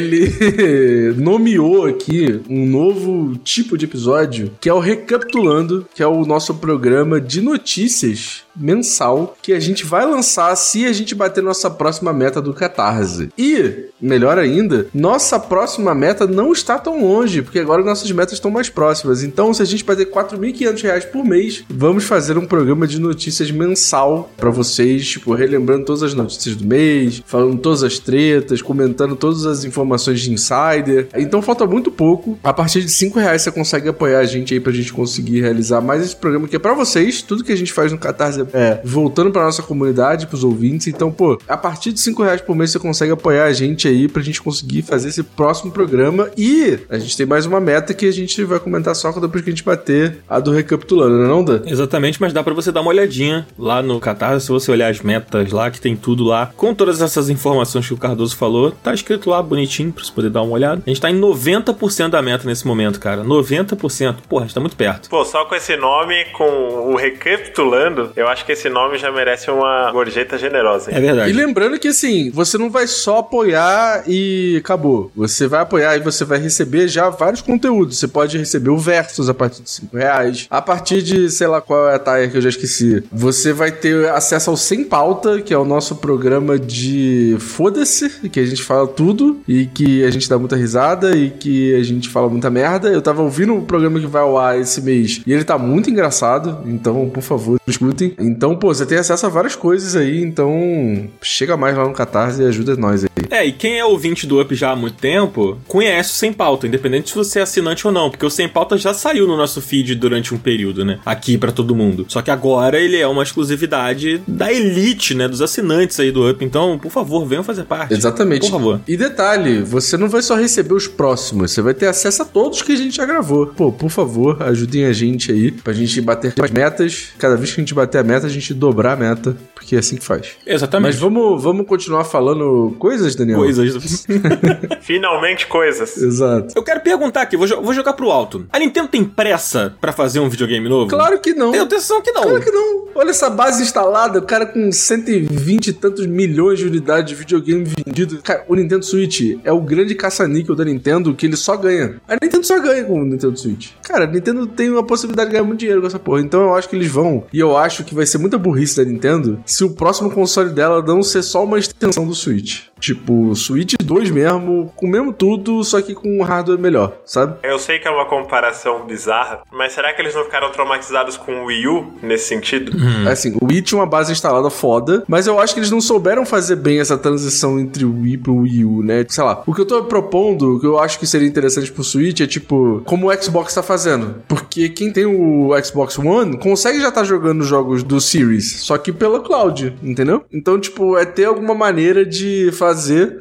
[0.40, 6.24] ele nomeou aqui um novo tipo de episódio, que é o Recapitulando, que é o
[6.24, 11.42] nosso programa de notícias Deus mensal que a gente vai lançar se a gente bater
[11.42, 13.28] nossa próxima meta do Catarse.
[13.36, 18.50] E, melhor ainda, nossa próxima meta não está tão longe, porque agora nossas metas estão
[18.50, 19.22] mais próximas.
[19.22, 23.50] Então, se a gente bater 4.500 reais por mês, vamos fazer um programa de notícias
[23.50, 29.16] mensal pra vocês, tipo, relembrando todas as notícias do mês, falando todas as tretas, comentando
[29.16, 31.08] todas as informações de insider.
[31.16, 32.38] Então falta muito pouco.
[32.42, 35.80] A partir de 5 reais você consegue apoiar a gente aí pra gente conseguir realizar
[35.80, 37.22] mais esse programa que é pra vocês.
[37.22, 38.44] Tudo que a gente faz no Catarse é
[38.84, 40.86] voltando pra nossa comunidade, pros ouvintes.
[40.86, 44.08] Então, pô, a partir de 5 reais por mês você consegue apoiar a gente aí
[44.08, 46.30] pra gente conseguir fazer esse próximo programa.
[46.36, 49.50] E a gente tem mais uma meta que a gente vai comentar só depois que
[49.50, 51.62] a gente bater a do Recapitulando, né não, Dan?
[51.66, 55.00] Exatamente, mas dá pra você dar uma olhadinha lá no Catarse, se você olhar as
[55.00, 58.94] metas lá, que tem tudo lá, com todas essas informações que o Cardoso falou, tá
[58.94, 60.82] escrito lá bonitinho pra você poder dar uma olhada.
[60.86, 63.24] A gente tá em 90% da meta nesse momento, cara.
[63.24, 64.16] 90%.
[64.28, 65.08] Porra, a gente tá muito perto.
[65.08, 66.44] Pô, só com esse nome, com
[66.92, 70.90] o recapitulando, eu acho que esse nome já merece uma gorjeta generosa.
[70.90, 71.00] É hein?
[71.02, 71.30] verdade.
[71.30, 75.10] E lembrando que assim, você não vai só apoiar e acabou.
[75.16, 77.98] Você vai apoiar e você vai receber já vários conteúdos.
[77.98, 80.46] Você pode receber o Versus a partir de 5 reais.
[80.50, 83.02] A partir de, sei lá qual é a taia que eu já esqueci.
[83.12, 88.40] Você vai ter acesso ao Sem Pauta, que é o nosso programa de foda-se, que
[88.40, 92.08] a gente fala tudo e que a gente dá muita risada e que a gente
[92.08, 92.88] fala muita merda.
[92.88, 95.90] Eu tava ouvindo o programa que vai ao ar esse mês e ele tá muito
[95.90, 96.58] engraçado.
[96.66, 98.14] Então, por favor, escutem.
[98.28, 100.22] Então, pô, você tem acesso a várias coisas aí.
[100.22, 103.08] Então, chega mais lá no Catarse e ajuda nós aí.
[103.30, 106.66] É, e quem é ouvinte do Up já há muito tempo, conhece o Sem Pauta,
[106.66, 109.60] independente se você é assinante ou não, porque o Sem Pauta já saiu no nosso
[109.60, 110.98] feed durante um período, né?
[111.04, 112.06] Aqui pra todo mundo.
[112.08, 115.28] Só que agora ele é uma exclusividade da elite, né?
[115.28, 116.44] Dos assinantes aí do Up.
[116.44, 117.94] Então, por favor, venham fazer parte.
[117.94, 118.42] Exatamente.
[118.42, 118.80] Por favor.
[118.86, 122.62] E detalhe, você não vai só receber os próximos, você vai ter acesso a todos
[122.62, 123.46] que a gente já gravou.
[123.46, 127.08] Pô, por favor, ajudem a gente aí pra gente bater mais metas.
[127.18, 129.78] Cada vez que a gente bater a meta, a gente dobrar a meta, porque é
[129.78, 130.36] assim que faz.
[130.46, 130.92] Exatamente.
[130.92, 133.38] Mas vamos, vamos continuar falando coisas, Daniel?
[133.38, 134.06] Coisas.
[134.80, 135.96] Finalmente coisas.
[135.96, 136.54] Exato.
[136.56, 138.46] Eu quero perguntar aqui, vou, vou jogar pro alto.
[138.50, 140.88] A Nintendo tem pressa pra fazer um videogame novo?
[140.88, 141.50] Claro que não.
[141.50, 142.22] Tenho atenção que não.
[142.22, 142.88] Claro que não.
[142.94, 147.64] Olha essa base instalada, o cara com 120 e tantos milhões de unidades de videogame
[147.64, 148.20] vendido.
[148.22, 152.00] Cara, o Nintendo Switch é o grande caça-níquel da Nintendo que ele só ganha.
[152.08, 153.70] A Nintendo só ganha com o Nintendo Switch.
[153.82, 156.20] Cara, a Nintendo tem uma possibilidade de ganhar muito dinheiro com essa porra.
[156.20, 157.24] Então eu acho que eles vão.
[157.32, 160.80] E eu acho que vai ser muita burrice da Nintendo se o próximo console dela
[160.80, 162.67] não ser só uma extensão do Switch.
[162.80, 167.36] Tipo, Switch 2 mesmo, com o mesmo tudo, só que com um hardware melhor, sabe?
[167.42, 171.42] Eu sei que é uma comparação bizarra, mas será que eles não ficaram traumatizados com
[171.42, 172.72] o Wii U nesse sentido?
[173.10, 176.24] Assim, o Wii tinha uma base instalada foda, mas eu acho que eles não souberam
[176.24, 179.04] fazer bem essa transição entre o Wii pro Wii U, né?
[179.08, 181.84] Sei lá, o que eu tô propondo, o que eu acho que seria interessante pro
[181.84, 184.22] Switch é tipo, como o Xbox tá fazendo.
[184.28, 188.92] Porque quem tem o Xbox One consegue já tá jogando jogos do Series, só que
[188.92, 190.24] pela cloud, entendeu?
[190.32, 192.67] Então, tipo, é ter alguma maneira de fazer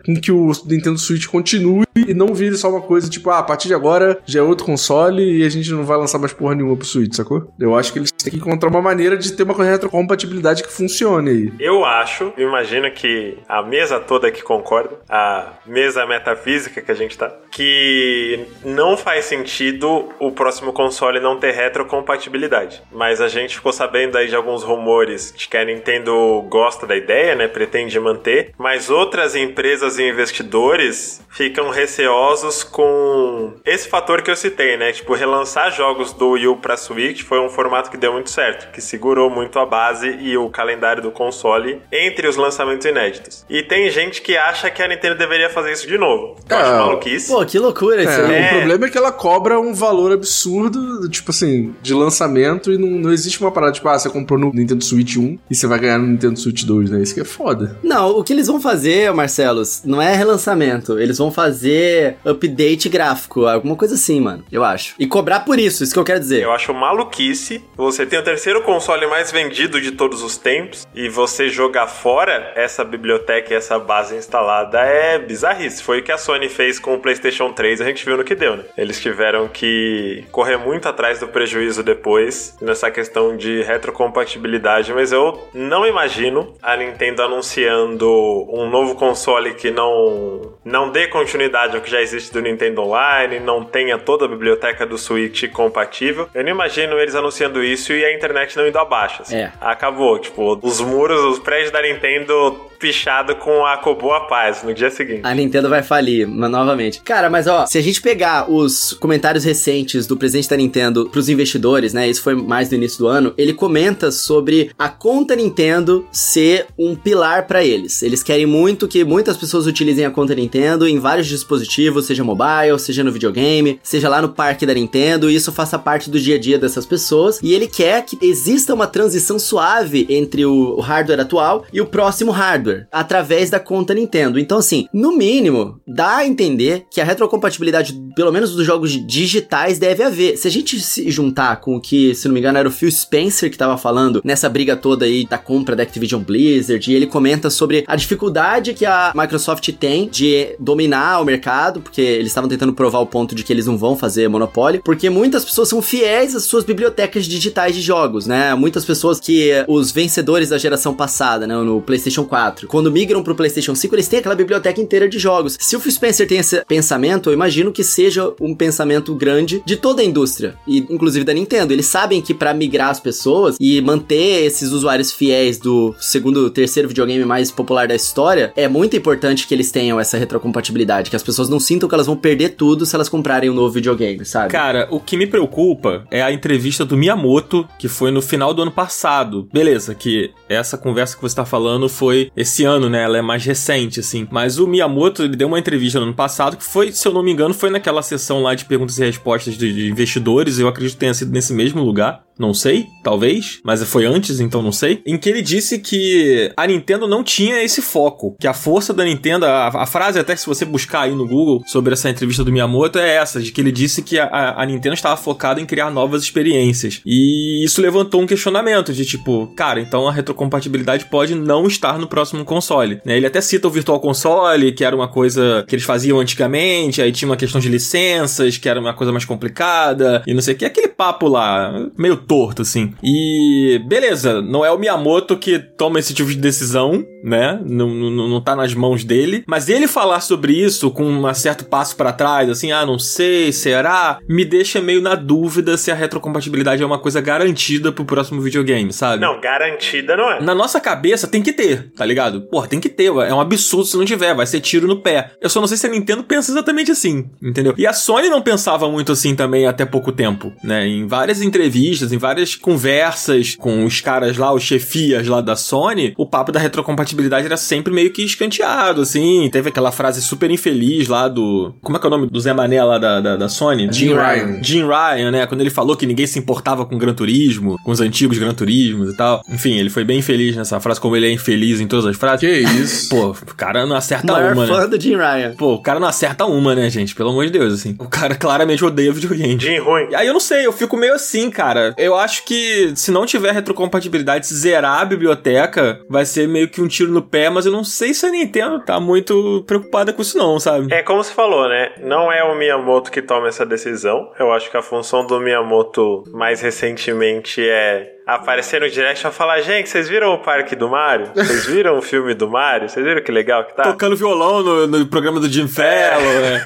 [0.06, 3.44] com que o Nintendo Switch continue e não vire só uma coisa tipo, ah, a
[3.44, 6.56] partir de agora já é outro console e a gente não vai lançar mais porra
[6.56, 7.54] nenhuma pro Switch, sacou?
[7.60, 11.30] Eu acho que eles têm que encontrar uma maneira de ter uma retrocompatibilidade que funcione
[11.30, 11.54] aí.
[11.60, 17.18] Eu acho, imagino que a mesa toda que concorda, a mesa metafísica que a gente
[17.18, 22.82] tá, que não faz sentido o próximo console não ter retrocompatibilidade.
[22.92, 26.96] Mas a gente ficou sabendo aí de alguns rumores de que a Nintendo gosta da
[26.96, 27.48] ideia, né?
[27.48, 34.78] Pretende manter, mas outras empresas e investidores ficam receosos com esse fator que eu citei,
[34.78, 34.92] né?
[34.92, 38.72] Tipo, relançar jogos do Wii U pra Switch foi um formato que deu muito certo,
[38.72, 43.46] que segurou muito a base e o calendário do console entre os lançamentos inéditos.
[43.50, 46.36] E tem gente que acha que a Nintendo deveria fazer isso de novo.
[46.50, 47.28] Eu acho Ah, maluquice.
[47.32, 48.38] Pô, que loucura isso É.
[48.38, 48.52] É.
[48.54, 52.88] O problema é que ela cobra um valor absurdo, tipo assim, de lançamento e não,
[52.90, 55.80] não existe uma parada tipo, ah, você comprou no Nintendo Switch 1 e você vai
[55.80, 57.02] ganhar no Nintendo Switch 2, né?
[57.02, 57.78] Isso que é foda.
[57.84, 60.98] Não, o que eles vão fazer, Marcelos, não é relançamento.
[60.98, 64.46] Eles vão fazer update gráfico, alguma coisa assim, mano.
[64.50, 64.96] Eu acho.
[64.98, 66.44] E cobrar por isso, isso que eu quero dizer.
[66.44, 67.62] Eu acho maluquice.
[67.76, 72.54] Você tem o terceiro console mais vendido de todos os tempos e você jogar fora
[72.56, 75.84] essa biblioteca e essa base instalada é bizarrice.
[75.84, 78.34] Foi o que a Sony fez com o PlayStation 3, a gente viu no que
[78.36, 78.64] deu, né?
[78.78, 85.48] Eles tiveram que correr muito atrás do prejuízo depois nessa questão de retrocompatibilidade, mas eu
[85.54, 88.08] não imagino a Nintendo anunciando
[88.50, 89.17] um novo console
[89.58, 94.26] que não não dê continuidade ao que já existe do Nintendo Online, não tenha toda
[94.26, 96.30] a biblioteca do Switch compatível.
[96.34, 99.22] Eu não imagino eles anunciando isso e a internet não indo abaixo.
[99.22, 99.38] Assim.
[99.38, 99.52] É.
[99.62, 104.90] Acabou, tipo, os muros, os prédios da Nintendo pichado com a Coboa Paz no dia
[104.90, 105.22] seguinte.
[105.24, 107.02] A Nintendo vai falir, mas novamente.
[107.02, 111.30] Cara, mas ó, se a gente pegar os comentários recentes do presidente da Nintendo pros
[111.30, 112.08] investidores, né?
[112.08, 113.34] Isso foi mais no início do ano.
[113.38, 118.02] Ele comenta sobre a conta Nintendo ser um pilar pra eles.
[118.04, 122.80] Eles querem muito que muitas pessoas utilizem a conta Nintendo em vários dispositivos, seja mobile,
[122.80, 126.36] seja no videogame, seja lá no parque da Nintendo, e isso faça parte do dia
[126.36, 127.40] a dia dessas pessoas.
[127.42, 132.32] E ele quer que exista uma transição suave entre o hardware atual e o próximo
[132.32, 134.40] hardware através da conta Nintendo.
[134.40, 139.80] Então, assim, no mínimo, dá a entender que a retrocompatibilidade, pelo menos dos jogos digitais,
[139.80, 140.38] deve haver.
[140.38, 142.92] Se a gente se juntar com o que, se não me engano, era o Phil
[142.92, 147.08] Spencer que tava falando nessa briga toda aí da compra da Activision Blizzard, e ele
[147.08, 152.50] comenta sobre a dificuldade que a Microsoft tem de dominar o mercado, porque eles estavam
[152.50, 155.82] tentando provar o ponto de que eles não vão fazer monopólio, porque muitas pessoas são
[155.82, 158.56] fiéis às suas bibliotecas digitais de jogos, né?
[158.56, 163.36] Muitas pessoas que os vencedores da geração passada, né, no PlayStation 4, quando migram pro
[163.36, 165.58] PlayStation 5, eles têm aquela biblioteca inteira de jogos.
[165.60, 169.76] Se o Phil Spencer tem esse pensamento, eu imagino que seja um pensamento grande de
[169.76, 171.74] toda a indústria, e inclusive da Nintendo.
[171.74, 176.88] Eles sabem que para migrar as pessoas e manter esses usuários fiéis do segundo, terceiro
[176.88, 181.24] videogame mais popular da história, é muito importante que eles tenham essa retrocompatibilidade, que as
[181.24, 184.52] pessoas não sintam que elas vão perder tudo se elas comprarem um novo videogame, sabe?
[184.52, 188.62] Cara, o que me preocupa é a entrevista do Miyamoto, que foi no final do
[188.62, 189.48] ano passado.
[189.52, 193.04] Beleza, que essa conversa que você tá falando foi esse ano, né?
[193.04, 194.28] Ela é mais recente, assim.
[194.32, 197.24] Mas o Miyamoto, ele deu uma entrevista no ano passado, que foi, se eu não
[197.24, 200.58] me engano, foi naquela sessão lá de perguntas e respostas de, de investidores.
[200.58, 204.62] Eu acredito que tenha sido nesse mesmo lugar não sei, talvez, mas foi antes, então
[204.62, 208.54] não sei, em que ele disse que a Nintendo não tinha esse foco, que a
[208.54, 211.94] força da Nintendo, a, a frase até que se você buscar aí no Google sobre
[211.94, 215.18] essa entrevista do Miyamoto é essa, de que ele disse que a, a Nintendo estava
[215.18, 217.02] focada em criar novas experiências.
[217.06, 222.08] E isso levantou um questionamento de tipo, cara, então a retrocompatibilidade pode não estar no
[222.08, 223.18] próximo console, né?
[223.18, 227.12] Ele até cita o Virtual Console, que era uma coisa que eles faziam antigamente, aí
[227.12, 230.58] tinha uma questão de licenças, que era uma coisa mais complicada, e não sei o
[230.58, 232.94] que, aquele papo lá, meio torto, assim.
[233.04, 237.60] E beleza, não é o Miyamoto que toma esse tipo de decisão, né?
[237.66, 239.44] Não, não, não tá nas mãos dele.
[239.48, 243.52] Mas ele falar sobre isso com um certo passo para trás, assim, ah, não sei,
[243.52, 244.20] será?
[244.28, 248.92] Me deixa meio na dúvida se a retrocompatibilidade é uma coisa garantida pro próximo videogame,
[248.92, 249.22] sabe?
[249.22, 250.42] Não, garantida não é.
[250.42, 252.27] Na nossa cabeça tem que ter, tá ligado?
[252.32, 255.32] Porra, tem que ter, é um absurdo se não tiver, vai ser tiro no pé.
[255.42, 257.74] Eu só não sei se a Nintendo pensa exatamente assim, entendeu?
[257.78, 260.88] E a Sony não pensava muito assim também até pouco tempo, né?
[260.88, 266.14] Em várias entrevistas, em várias conversas com os caras lá, os chefias lá da Sony,
[266.18, 269.50] o papo da retrocompatibilidade era sempre meio que escanteado, assim.
[269.52, 271.76] Teve aquela frase super infeliz lá do.
[271.82, 273.92] Como é que é o nome do Zé Mané lá da, da, da Sony?
[273.92, 274.64] Jim Ryan.
[274.64, 275.48] Jim Ryan, né?
[275.48, 279.14] Quando ele falou que ninguém se importava com Gran Turismo, com os antigos Gran Turismos
[279.14, 279.42] e tal.
[279.50, 282.42] Enfim, ele foi bem infeliz nessa frase, como ele é infeliz em todas as frases.
[282.42, 283.10] Que isso?
[283.10, 284.88] Pô, o cara não acerta Maior uma, fã né?
[284.88, 285.56] do Jim Ryan.
[285.58, 287.16] Pô, o cara não acerta uma, né, gente?
[287.16, 287.96] Pelo amor de Deus, assim.
[288.00, 289.60] O cara claramente odeia videogame.
[289.60, 290.10] Jim ruim.
[290.12, 291.94] E aí eu não sei, eu fico meio assim, cara.
[291.98, 296.82] Eu acho que se não tiver retrocompatibilidade, se zerar a biblioteca, vai ser meio que
[296.82, 300.22] um tiro no pé, mas eu não sei se a Nintendo tá muito preocupada com
[300.22, 300.94] isso não, sabe?
[300.94, 301.92] É como você falou, né?
[302.02, 304.32] Não é o Miyamoto que toma essa decisão.
[304.40, 309.62] Eu acho que a função do Miyamoto mais recentemente é aparecer no direct e falar:
[309.62, 311.32] gente, vocês viram o parque do Mario?
[311.34, 312.90] Vocês viram o filme do Mario?
[312.90, 313.84] Vocês viram que legal que tá?
[313.84, 316.66] Tocando violão no, no programa do Jim Fellow, né?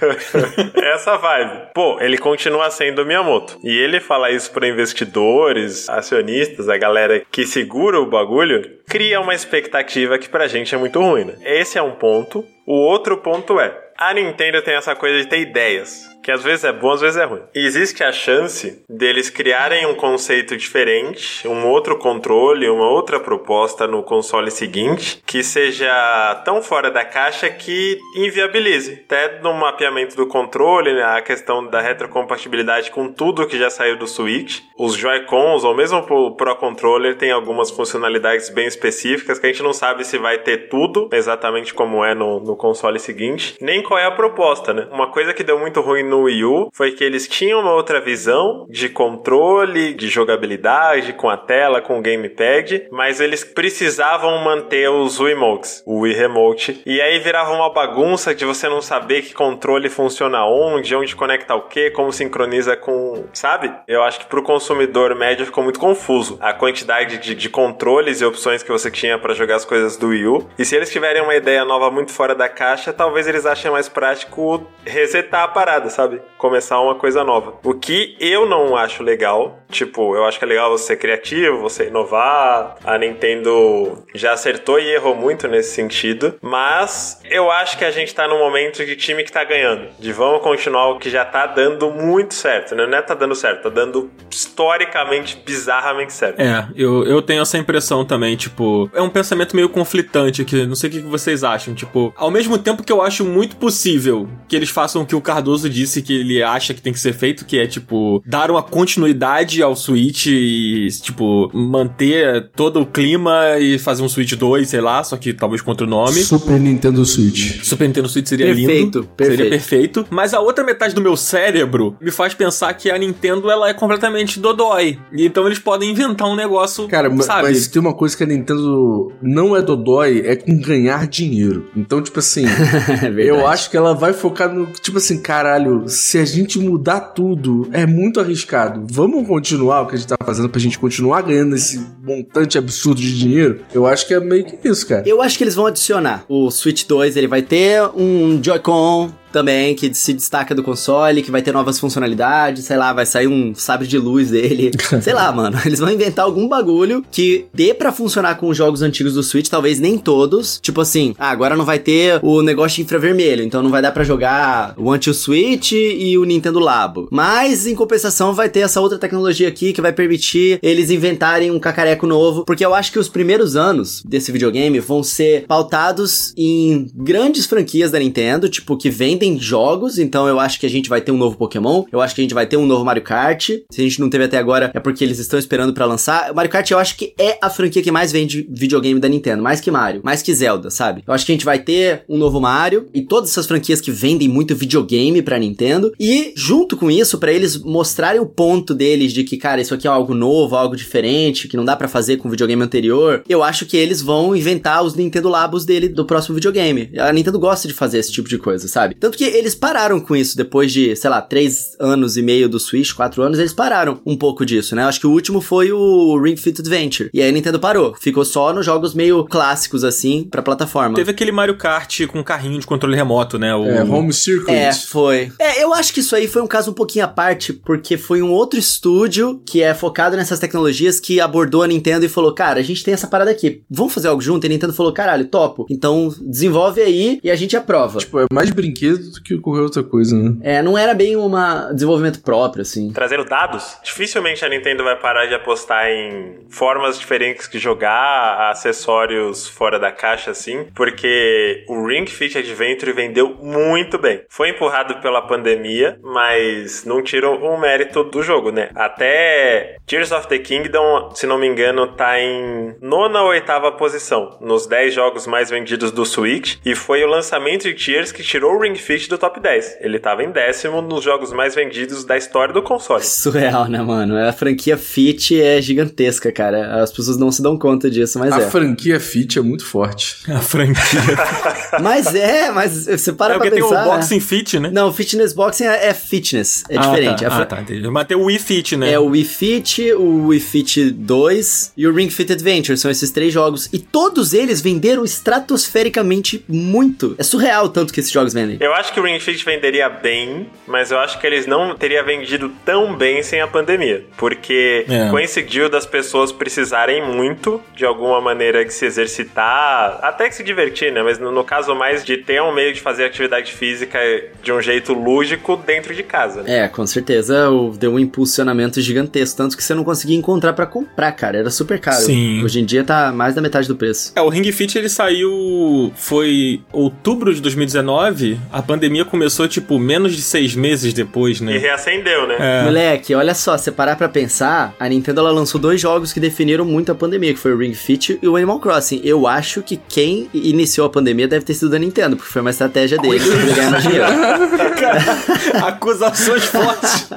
[0.94, 1.70] Essa vibe.
[1.74, 3.58] Pô, ele continua sendo o Miyamoto.
[3.64, 9.36] E ele fala isso para investidores, acionistas, a galera que segura o bagulho, cria uma
[9.36, 11.36] expectativa que pra gente é muito ruim, né?
[11.44, 12.44] Esse é um ponto.
[12.66, 16.11] O outro ponto é, a Nintendo tem essa coisa de ter ideias.
[16.24, 17.42] Que às vezes é bom, às vezes é ruim.
[17.56, 23.88] E existe a chance deles criarem um conceito diferente, um outro controle, uma outra proposta
[23.88, 29.02] no console seguinte, que seja tão fora da caixa que inviabilize.
[29.06, 33.98] Até no mapeamento do controle, né, a questão da retrocompatibilidade com tudo que já saiu
[33.98, 39.48] do Switch, os Joy-Cons ou mesmo o Pro Controller tem algumas funcionalidades bem específicas que
[39.48, 43.56] a gente não sabe se vai ter tudo exatamente como é no, no console seguinte,
[43.62, 44.88] nem qual é a proposta, né?
[44.92, 48.02] Uma coisa que deu muito ruim no Wii U foi que eles tinham uma outra
[48.02, 54.90] visão de controle, de jogabilidade com a tela, com o gamepad, mas eles precisavam manter
[54.90, 59.34] os Wiimotes, o Wii Remote, e aí virava uma bagunça de você não saber que
[59.34, 63.72] controle funciona onde, onde conecta o que, como sincroniza com, sabe?
[63.88, 68.26] Eu acho que pro consumidor médio ficou muito confuso a quantidade de, de controles e
[68.26, 70.50] opções que você tinha para jogar as coisas do Wii U.
[70.60, 73.88] E se eles tiverem uma ideia nova muito fora da caixa, talvez eles achem mais
[73.88, 76.01] prático resetar a parada, sabe?
[76.38, 77.54] Começar uma coisa nova.
[77.64, 81.60] O que eu não acho legal, tipo, eu acho que é legal você ser criativo,
[81.60, 82.78] você inovar.
[82.84, 88.14] A Nintendo já acertou e errou muito nesse sentido, mas eu acho que a gente
[88.14, 91.46] tá num momento de time que tá ganhando, de vamos continuar o que já tá
[91.46, 92.86] dando muito certo, né?
[92.86, 96.40] Não é tá dando certo, tá dando historicamente, bizarramente certo.
[96.40, 100.76] É, eu, eu tenho essa impressão também, tipo, é um pensamento meio conflitante aqui, não
[100.76, 104.56] sei o que vocês acham, tipo, ao mesmo tempo que eu acho muito possível que
[104.56, 107.44] eles façam o que o Cardoso disse que ele acha que tem que ser feito,
[107.44, 113.80] que é, tipo, dar uma continuidade ao Switch e, tipo, manter todo o clima e
[113.80, 116.22] fazer um Switch 2, sei lá, só que talvez com outro nome.
[116.22, 117.64] Super Nintendo Switch.
[117.64, 118.70] Super Nintendo Switch seria Perfeito,
[119.00, 119.04] lindo.
[119.16, 119.38] perfeito.
[119.38, 120.06] Seria perfeito.
[120.12, 123.74] Mas a outra metade do meu cérebro me faz pensar que a Nintendo ela é
[123.74, 125.00] completamente dodói.
[125.12, 127.44] E então eles podem inventar um negócio, Cara, sabe?
[127.50, 131.70] mas tem uma coisa que a Nintendo não é dodói, é com ganhar dinheiro.
[131.76, 132.46] Então, tipo assim,
[133.18, 134.68] é eu acho que ela vai focar no.
[134.68, 138.86] Tipo assim, caralho, se a gente mudar tudo, é muito arriscado.
[138.90, 143.02] Vamos continuar o que a gente tá fazendo pra gente continuar ganhando esse montante absurdo
[143.02, 143.62] de dinheiro?
[143.74, 145.08] Eu acho que é meio que isso, cara.
[145.08, 146.26] Eu acho que eles vão adicionar.
[146.28, 151.32] O Switch 2, ele vai ter um Joy-Con também, que se destaca do console, que
[151.32, 154.72] vai ter novas funcionalidades, sei lá, vai sair um sabre de luz dele.
[155.02, 155.60] sei lá, mano.
[155.66, 159.48] Eles vão inventar algum bagulho que dê pra funcionar com os jogos antigos do Switch,
[159.48, 160.60] talvez nem todos.
[160.62, 163.92] Tipo assim, ah, agora não vai ter o negócio de infravermelho, então não vai dar
[163.92, 167.08] pra jogar o Anti-Switch e o Nintendo Labo.
[167.12, 171.60] Mas, em compensação, vai ter essa outra tecnologia aqui que vai permitir eles inventarem um
[171.60, 176.88] cacareco novo, porque eu acho que os primeiros anos desse videogame vão ser pautados em
[176.96, 178.90] grandes franquias da Nintendo, tipo, que
[179.22, 182.16] vendem jogos, então eu acho que a gente vai ter um novo Pokémon, eu acho
[182.16, 183.50] que a gente vai ter um novo Mario Kart.
[183.50, 186.32] Se a gente não teve até agora, é porque eles estão esperando pra lançar.
[186.32, 189.44] O Mario Kart eu acho que é a franquia que mais vende videogame da Nintendo,
[189.44, 191.04] mais que Mario, mais que Zelda, sabe?
[191.06, 193.92] Eu acho que a gente vai ter um novo Mario e todas essas franquias que
[193.92, 199.14] vendem muito videogame pra Nintendo e junto com isso, pra eles mostrarem o ponto deles
[199.14, 202.18] de que, cara, isso aqui é algo novo, algo diferente, que não dá pra fazer
[202.18, 206.06] com o videogame anterior, eu acho que eles vão inventar os Nintendo Labos dele do
[206.06, 206.90] próximo videogame.
[206.98, 208.96] A Nintendo gosta de fazer esse tipo de coisa, sabe?
[208.96, 212.60] Tanto que eles pararam com isso depois de, sei lá, três anos e meio do
[212.60, 214.84] Switch, quatro anos, eles pararam um pouco disso, né?
[214.84, 217.10] Eu acho que o último foi o Ring Fit Adventure.
[217.14, 217.96] E aí a Nintendo parou.
[218.00, 220.96] Ficou só nos jogos meio clássicos, assim, pra plataforma.
[220.96, 223.56] Teve aquele Mario Kart com carrinho de controle remoto, né?
[223.56, 223.66] O...
[223.66, 224.52] É, Home Circuit.
[224.54, 225.32] É, foi.
[225.40, 228.22] É, eu acho que isso aí foi um caso um pouquinho à parte, porque foi
[228.22, 232.60] um outro estúdio que é focado nessas tecnologias que abordou a Nintendo e falou: Cara,
[232.60, 234.46] a gente tem essa parada aqui, vamos fazer algo junto?
[234.46, 235.66] E a Nintendo falou: Caralho, topo.
[235.70, 238.00] Então desenvolve aí e a gente aprova.
[238.00, 240.36] Tipo, é mais brinquedo do que qualquer outra coisa, né?
[240.42, 241.32] É, não era bem um
[241.74, 242.92] desenvolvimento próprio, assim.
[242.92, 249.48] Trazendo dados, dificilmente a Nintendo vai parar de apostar em formas diferentes de jogar, acessórios
[249.48, 254.22] fora da caixa, assim, porque o Ring Fit Adventure vendeu muito bem.
[254.30, 258.70] Foi empurrado pela pandemia, mas não tira o mérito do jogo, né?
[258.76, 264.38] Até Tears of the Kingdom, se não me engano, tá em nona ou oitava posição
[264.42, 268.56] nos 10 jogos mais vendidos do Switch, e foi o lançamento de Tears que tirou
[268.56, 269.78] o Ring Fit do top 10.
[269.82, 273.04] Ele tava em décimo nos jogos mais vendidos da história do console.
[273.04, 274.18] Surreal, né, mano?
[274.18, 276.82] A franquia Fit é gigantesca, cara.
[276.84, 278.50] As pessoas não se dão conta disso, mas A é.
[278.50, 280.18] franquia Fit é muito forte.
[280.32, 280.82] A franquia.
[281.82, 283.88] Mas é, mas você para é pra porque tem pensar.
[283.88, 284.70] o Boxing Fit, né?
[284.74, 287.22] Não, fitness boxing é, é fitness, é Ah, diferente.
[287.22, 287.28] Tá.
[287.28, 287.88] A fra- Ah, tá, entendi.
[287.90, 288.92] Mas tem o Wii Fit, né?
[288.92, 292.78] É o Wii Fit, o Wii Fit 2 e o Ring Fit Adventure.
[292.78, 293.70] São esses três jogos.
[293.72, 297.16] E todos eles venderam estratosfericamente muito.
[297.18, 298.58] É surreal o tanto que esses jogos vendem.
[298.60, 302.02] Eu acho que o Ring Fit venderia bem, mas eu acho que eles não teria
[302.04, 304.06] vendido tão bem sem a pandemia.
[304.18, 305.10] Porque É.
[305.10, 310.92] coincidiu das pessoas precisarem muito, de alguma maneira, de se exercitar, até que se divertir,
[310.92, 311.04] né?
[311.04, 314.00] Mas no, no caso mais de ter um meio de fazer atividade física
[314.42, 316.44] de um jeito lúdico dentro de casa.
[316.44, 316.60] né?
[316.60, 321.12] É, com certeza deu um impulsionamento gigantesco, tanto que você não conseguia encontrar pra comprar,
[321.12, 321.98] cara, era super caro.
[321.98, 322.44] Sim.
[322.44, 324.14] Hoje em dia tá mais da metade do preço.
[324.16, 325.92] É, o Ring Fit ele saiu.
[325.96, 328.40] Foi outubro de 2019.
[328.52, 331.58] A pandemia começou, tipo, menos de seis meses depois, E né?
[331.58, 332.36] reacendeu, né?
[332.40, 332.64] É.
[332.64, 336.66] Moleque, olha só, se parar pra pensar, a Nintendo ela lançou dois jogos que definiram
[336.66, 339.02] muito a pandemia, que foi o Ring Fit e o Animal Crossing.
[339.04, 342.52] Eu acho que quem iniciou a pandemia deve ter sido a Nintendo, porque foi uma
[342.52, 344.06] estratégia deles pra ganhar dinheiro.
[345.66, 347.08] Acusações fortes.